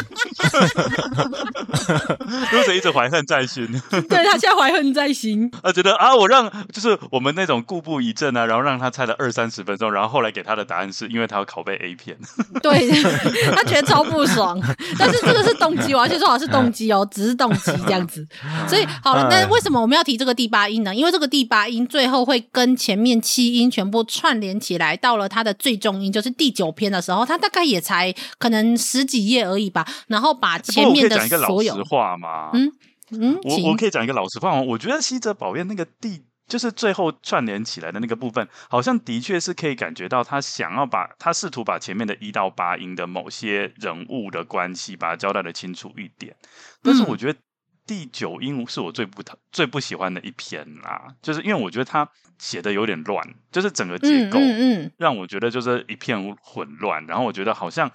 [2.52, 12.16] 露丝一直怀恨在心，对，他现在怀恨在心，他觉得啊，我让就是我们那种故布疑阵啊，然后让他猜了二三十分钟，然后后来给他的答案是因为他要拷贝 A 片，
[12.62, 12.90] 对，
[13.54, 14.60] 他觉得超不爽。
[14.98, 18.26] 但是这个是动机，我要先说好是动机哦，只是动机这样子。
[18.68, 19.42] 所以好了，那。
[19.52, 20.94] 为什么我们要提这个第八音呢？
[20.94, 29.86] 因为这个第八音最后会跟前面七音全部串联起来，到了它的最终音，就是第九篇的时候，它大概也才可能十几页而已吧。
[30.08, 32.50] 然后把前面的一个老实话嘛？
[32.54, 32.72] 嗯
[33.10, 34.62] 嗯，我我可以讲一个老实话吗？
[34.62, 46.34] 我觉得西泽宝彦那个第就是最后串联起来的那个部分，好像的确是可以感觉到他想要把他试图把前面的一到八音的某些人物的关系，把它交代的清楚一点。
[46.82, 47.38] 但是我觉得。
[47.86, 57.04] 第九音是我最不最不喜欢的一篇啦，就是因为我觉得它写的有点乱，就是整个结构，嗯，让我觉得就是一片混乱。
[57.06, 57.90] 然后我觉得好像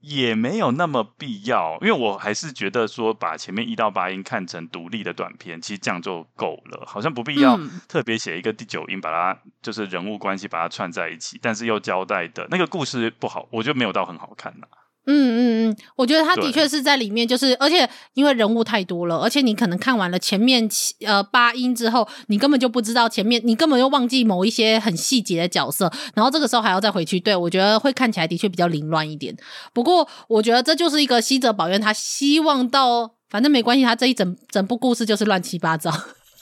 [0.00, 14.66] 也没有那么必要，因为我还是觉得说把前面一到八音看成独立的短篇，其实这样就够了，好像不必要特别写一个第九音，把它就是人物关系把它串在一起，但是又交代的那个故事不好，我觉得没有到很好看呐。
[15.10, 29.36] 嗯嗯嗯，我觉得他的确是在里面，就是而且因为人物太多了，而且你可能看完了前面七呃八音之后，你根本就不知道前面，你根本就忘记某一些很细节的角色，然后这个时候还要再回去，对，我觉得会看起来的确比较凌乱一点。
[29.72, 35.92] 不过我觉得这就是一个西泽保彦，他希望到反正没关系，他这一整整部故事就是乱七八糟。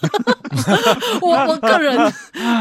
[1.21, 1.97] 我我个人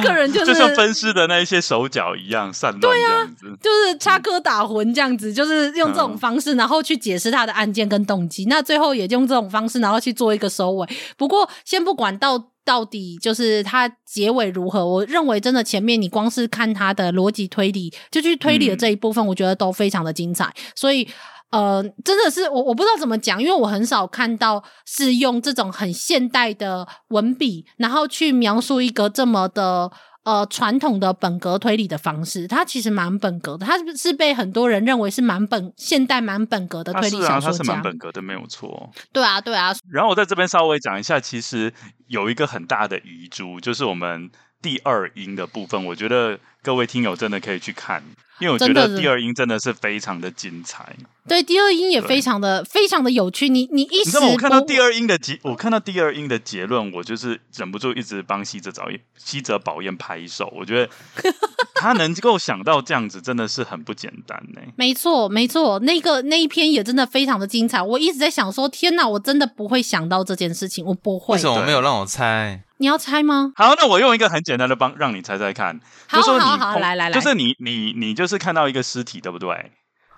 [0.03, 3.27] 个人就是就像分尸的那一些手脚一样散乱，对啊，
[3.61, 8.45] 就是插科打诨这样子，就是用这种方式，然后去解释他的案件跟动机。
[8.45, 10.88] 那最后也用这种方式，然后去做一个收尾。
[11.15, 21.07] 不过先不管到到底就是他结尾如何，我认为真的前面你光是看他的逻辑推理，就去推理的这一部分，我觉得都非常的精彩，所以。
[21.49, 29.90] 呃，真的是我我不知道怎么讲，因为我很少看到是用这种很现代的文笔，然后去描述一个这么的
[30.24, 32.45] 呃传统的本格推理的方式。
[32.48, 37.34] 它其实蛮本格的，它是被很多人认为是蛮本现代蛮本格的推理小说家。
[37.40, 38.91] 它是啊，它是蛮本格的，没有错。
[39.14, 39.74] 对啊，对啊。
[39.90, 41.74] 然后我在这边稍微讲一下，其实
[42.07, 44.30] 有一个很大的遗珠，就是我们
[44.61, 48.03] 第二音的部分，我觉得各位听友真的可以去看。
[48.39, 50.95] 因为我觉得第二音真的是非常的精彩，
[51.27, 53.49] 对，第二音也非常的非常的有趣。
[53.49, 58.88] 你你一时，你知道我看到第二音的结，我看到第二音的结论，我就是忍不住一直帮西泽找
[59.18, 60.53] 西泽保彦拍手。
[60.55, 60.89] 我觉得
[61.76, 64.61] 他能够想到这样子，真的是很不简单呢。
[64.76, 67.81] 没错，没错，那个那一篇也真的非常的精彩。
[67.81, 71.34] 我一直在想说，天哪，我真的不会想到这件事情，我不会。
[71.35, 72.61] 为什么没有让我猜？
[72.78, 73.52] 你要猜吗？
[73.56, 75.80] 好，那我用一个很简单的帮让你猜猜看。
[76.10, 79.72] 就说你好，好，好，来来来，就是你你你就是看到一个尸体，对不对？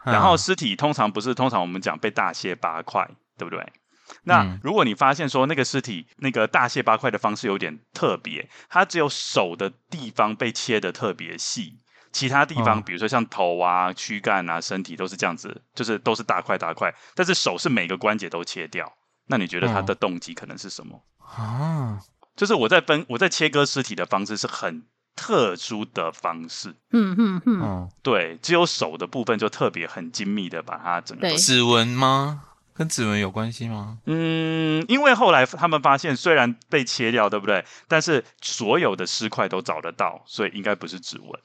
[0.06, 3.74] 嗯、然后尸体通常不是通常我们讲被大卸八块，对不对？
[4.24, 11.78] 那如果你发现说那个尸体那个大卸八块的方式有点特别，它只有手的地方被切的特别细，
[12.12, 18.92] 其他地方、嗯、比如说像头啊、躯干啊、身体都是这样子，就是都是大块大块，但是手是每个关节都切掉。
[19.28, 22.00] 那你觉得他的动机可能是什么啊？
[22.40, 24.82] 就是我在分，我在切割尸体的方式是很
[25.14, 26.74] 特殊的方式。
[26.92, 31.36] 嗯嗯嗯，对，只有手的部分就特别很精密的把它整个。
[31.36, 32.44] 指纹吗？
[32.74, 33.98] 跟指纹有关系吗？
[34.06, 37.66] 嗯，因为后来他们发现，虽然被切掉，对不对？
[37.90, 41.42] 但是所有的尸块都找得到，所以应该不是指纹。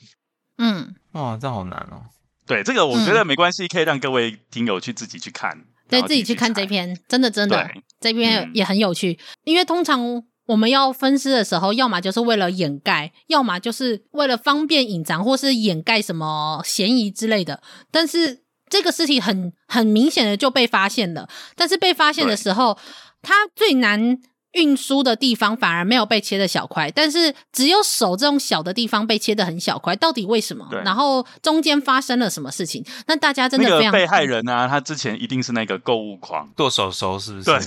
[0.59, 2.07] 嗯，哇，这好难哦。
[2.47, 7.69] 对，这个我觉得没关系，可以让各位听友去自己去看，对，自己去看这篇，真的真的，
[8.01, 10.23] 这篇也很有趣，因为通常。
[10.47, 17.63] 我们要分尸的时候，要么就是为了掩盖，要么就是为了方便隐藏，或是掩盖什么嫌疑之类的。
[17.91, 22.77] 但是这个尸体很很明显的就被发现了，但是被发现的时候，
[23.23, 24.19] 他最难
[24.55, 30.67] 运输的地方反而没有被切的小块，但是只有手这种小的地方被切的很小块，到底为什么？
[30.85, 32.85] 然后中间发生了什么事情？
[33.07, 37.45] 那大家真的非常、那个、被害人啊，他之前一定是那个购物狂剁手手，是不是？
[37.45, 37.59] 对。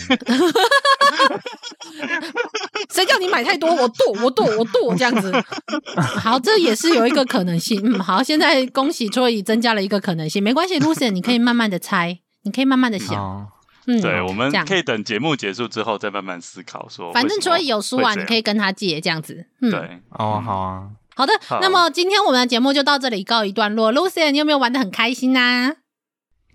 [2.94, 3.70] 谁叫你买太多？
[3.70, 5.32] 我剁，我剁，我剁，这样子。
[6.20, 7.80] 好，这也是有一个可能性。
[7.84, 13.16] 嗯，好，现在恭喜桌椅增加了一个可能性，没关系，Lucien，你可以慢慢的猜，你可以慢慢的想。
[13.18, 13.48] 哦、
[13.88, 17.12] 嗯，对，我们可以等节目结束之后再慢慢思考说。
[17.14, 19.48] 反正桌椅有书啊，你可以跟他借这样子。
[19.62, 20.90] 嗯，对，哦，好啊。
[21.16, 23.92] 好的，好，那么今天我们的节目就到这里告一段落。
[23.92, 25.76] Lucien，你有没有玩的很开心呐、啊？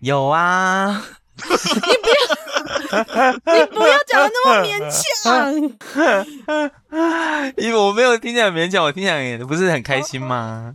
[0.01, 1.05] 有啊。
[1.35, 2.15] 你不要。
[2.93, 4.79] 你不要讲的那么勉
[5.25, 5.53] 强。
[7.57, 10.73] 因为我没有听起来勉强，我听起来也不是很开心吗？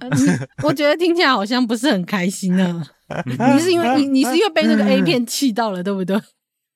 [0.64, 2.84] 我觉得听起来好像不是很开心呢。
[3.54, 6.20] 你是因为你你是因为被那个 A 片气到了，对不对？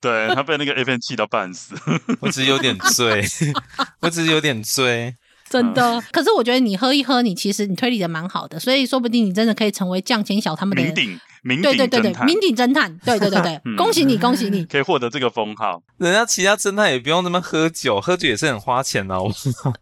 [0.02, 1.76] 对，他被那个 A 片气到半死。
[2.20, 3.24] 我只是有点醉，
[4.02, 5.16] 我只是有点醉。
[5.50, 15.84] 真的，可是我觉得你喝一喝，你其实你推理的蛮好的，所以说不定你真的可以成为降千小他们的名鼎名鼎对对对对名鼎侦探，对对对对， 恭喜你恭喜你，可以获得这个封号。
[15.98, 19.30] 人家其他侦探也不用那么喝酒，喝酒也是很花钱的哦。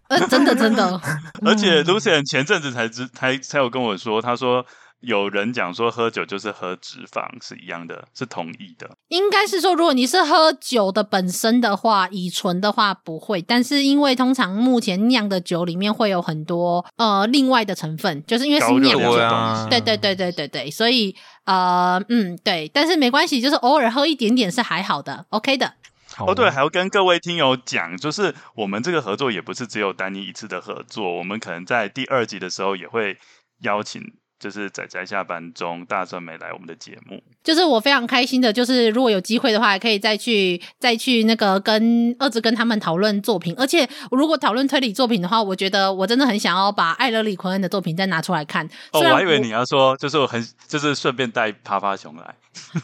[0.08, 1.00] 呃，真的真的，
[1.46, 4.66] 而且 Lucien 前阵子才知才才有跟我说，他说。
[5.02, 8.98] 有人讲说喝酒就是喝脂肪是一样的，是同意的。
[9.08, 13.42] 应该是说，如果你是喝酒的本身的话，乙醇的话不会。
[13.42, 21.16] 但是因为通常目前酿的酒里面会有很多呃另外的成分，就是因为是酿酒，啊、对对对对对对，所以
[21.46, 25.76] 呃嗯对，但是没关系，就是偶尔喝一点点是还好的，OK 的。
[26.18, 33.18] 哦对，还要跟各位听友讲，就是我们这个合作也不是只有丹尼一次的合作，我们可能在第二集的时候也会
[33.62, 34.02] 邀请。
[34.40, 48.66] 就是仔仔下班中，大专没来我们的节目，就是我非常开心的，就是如果有机会的话，可以再去再去那个跟二子跟他们讨论作品，而且如果讨论推理作品的话，我觉得我真的很想要把艾勒里奎恩的作品再拿出来看。
[48.92, 52.36] 哦，我还以为你要说，就是我很就是顺便带趴趴熊来。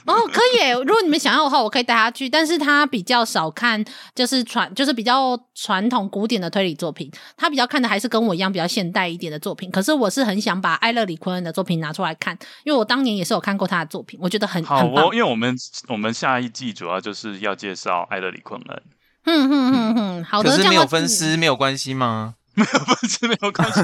[0.06, 3.84] 哦，可以，如果你们想要的话，我可以带他去，但是他比较少看，
[4.14, 9.70] 就是传就是比较传统古典的推理作品，他比较看的还是跟我一样比较现代一点的作品。
[9.72, 14.86] 可是我是很想把艾勒里奎恩的作品拿出来看，因为我当年也是有看过他的作品，我觉得很好。
[14.86, 15.10] 哦。
[15.14, 15.56] 因为我们
[15.88, 18.82] 我们下一季主要就是要介绍艾勒里昆恩。
[19.26, 20.50] 嗯嗯嗯嗯，好的。
[20.52, 22.36] 可是没有分尸没有关系吗？
[22.54, 23.82] 没有分尸没有关系。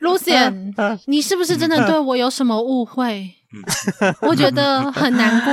[0.00, 0.72] Lucian，
[1.06, 3.30] 你是不是真的对我有什么误会？
[4.22, 5.52] 我觉得很难过，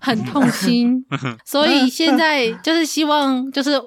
[0.00, 1.04] 很痛心，
[1.44, 3.80] 所以现在就是希望就是。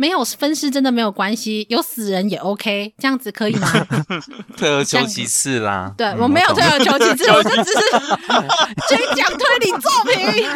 [0.00, 3.68] 没有分尸真的没有关系，有死人也 OK，这样子可以吗？
[4.56, 5.92] 退而求其次啦。
[5.98, 7.80] 对，我没有退而求其次，我就只是
[8.88, 10.46] 追讲推理作品，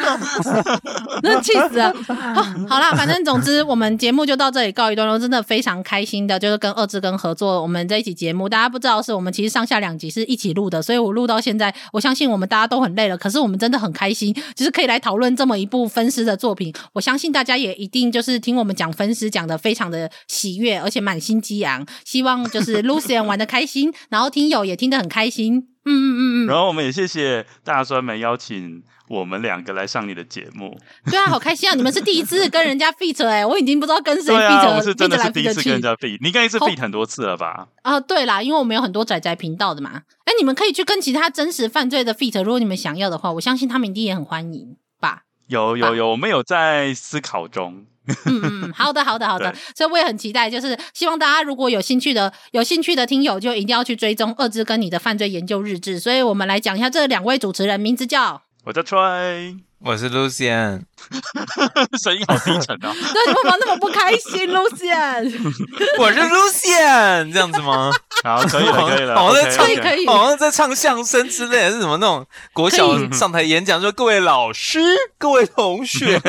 [1.25, 1.93] 那气死了。
[2.07, 8.49] 好，好啦，反正总之我们节目就到这里告一段落，真的非常开心的，就是跟二志根合作我们这一期节目。
[8.49, 16.73] 大家不知道是我们其实上下两集是一起录的，所以我录到现在，我相信我们大家都很累了，可是我们真的很开心，就是可以来讨论这么一部分尸的作品。
[16.93, 19.32] 我相信大家也一定就是听我们讲分尸。
[19.33, 25.69] 讲的非常的喜悦，而且满心激昂，希望就是 Lucian 玩的开心， 然后听友也听得很开心。
[25.85, 26.47] 嗯嗯嗯嗯。
[26.47, 30.79] 然后我们也谢谢大酸梅邀请我们两个来上你的节目。
[31.11, 31.75] 对啊，好开心啊！
[31.75, 34.71] 你们是第一次跟人家 feat 哎、欸，我已经不知道跟谁 feat 了。
[34.71, 36.19] 啊，我是真的是第一次跟人家 feat。
[36.21, 37.67] 你应该是 feat 很多次了吧？
[37.83, 40.03] 啊，对啦，因为我们有很多仔仔频道的嘛。
[40.25, 45.23] 哎，你们可以去跟其他真实犯罪的 feat，如果你们想要的话，我相信他们一定也很欢迎吧。
[45.49, 47.87] 有有有，我们有在思考中。
[48.27, 56.01] 嗯嗯，好的好的好的，所以我也很期待，就是希望大家如果有兴趣的有兴趣的听友，就一定要去追踪二之跟你的犯罪研究日志。
[56.01, 60.83] 所以我们来讲一下这两位主持人，名字叫我叫 Troy，我是 Lucien，
[62.03, 62.93] 声音好低沉啊！
[63.13, 65.33] 对，你干嘛那么不开心，Lucian？
[65.99, 67.91] 我是 Lucian 这样子吗？
[68.25, 74.81] 好，可以了，可以了，好像在唱，可以可以，好像在唱相声之类的，是什么那种国小上台演讲，说各位老师、
[75.19, 76.21] 各位同学，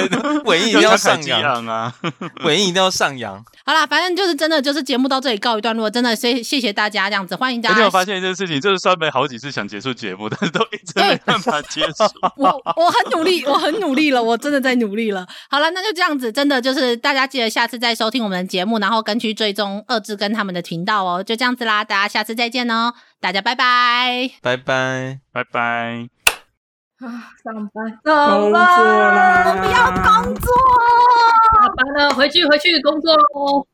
[0.46, 1.94] 尾音一定要上扬啊，
[2.44, 3.44] 尾音一定要上扬。
[3.66, 7.76] 好啦，反正就是真的，就是节目到这里告一段落，真的谢谢谢大家这样子，欢迎大家。
[7.76, 12.04] 有没有发现一件事情，就是酸梅好几次想结束节目，但是都一直没办法结束。
[12.38, 15.28] 我我很努力，我很努力了，我真的在努力了。
[15.50, 21.84] 好了，那就这样子，真的就是大家记得下次再收听我们的节目，然后跟去追踪二志跟他们的频道哦，就这样子啦。
[21.84, 26.08] 大家下次再见哦，大家拜拜，拜拜，拜拜。
[27.00, 30.48] 啊，上班，上班，我不要工作，
[31.60, 33.68] 下班了，回去，回去工作喽。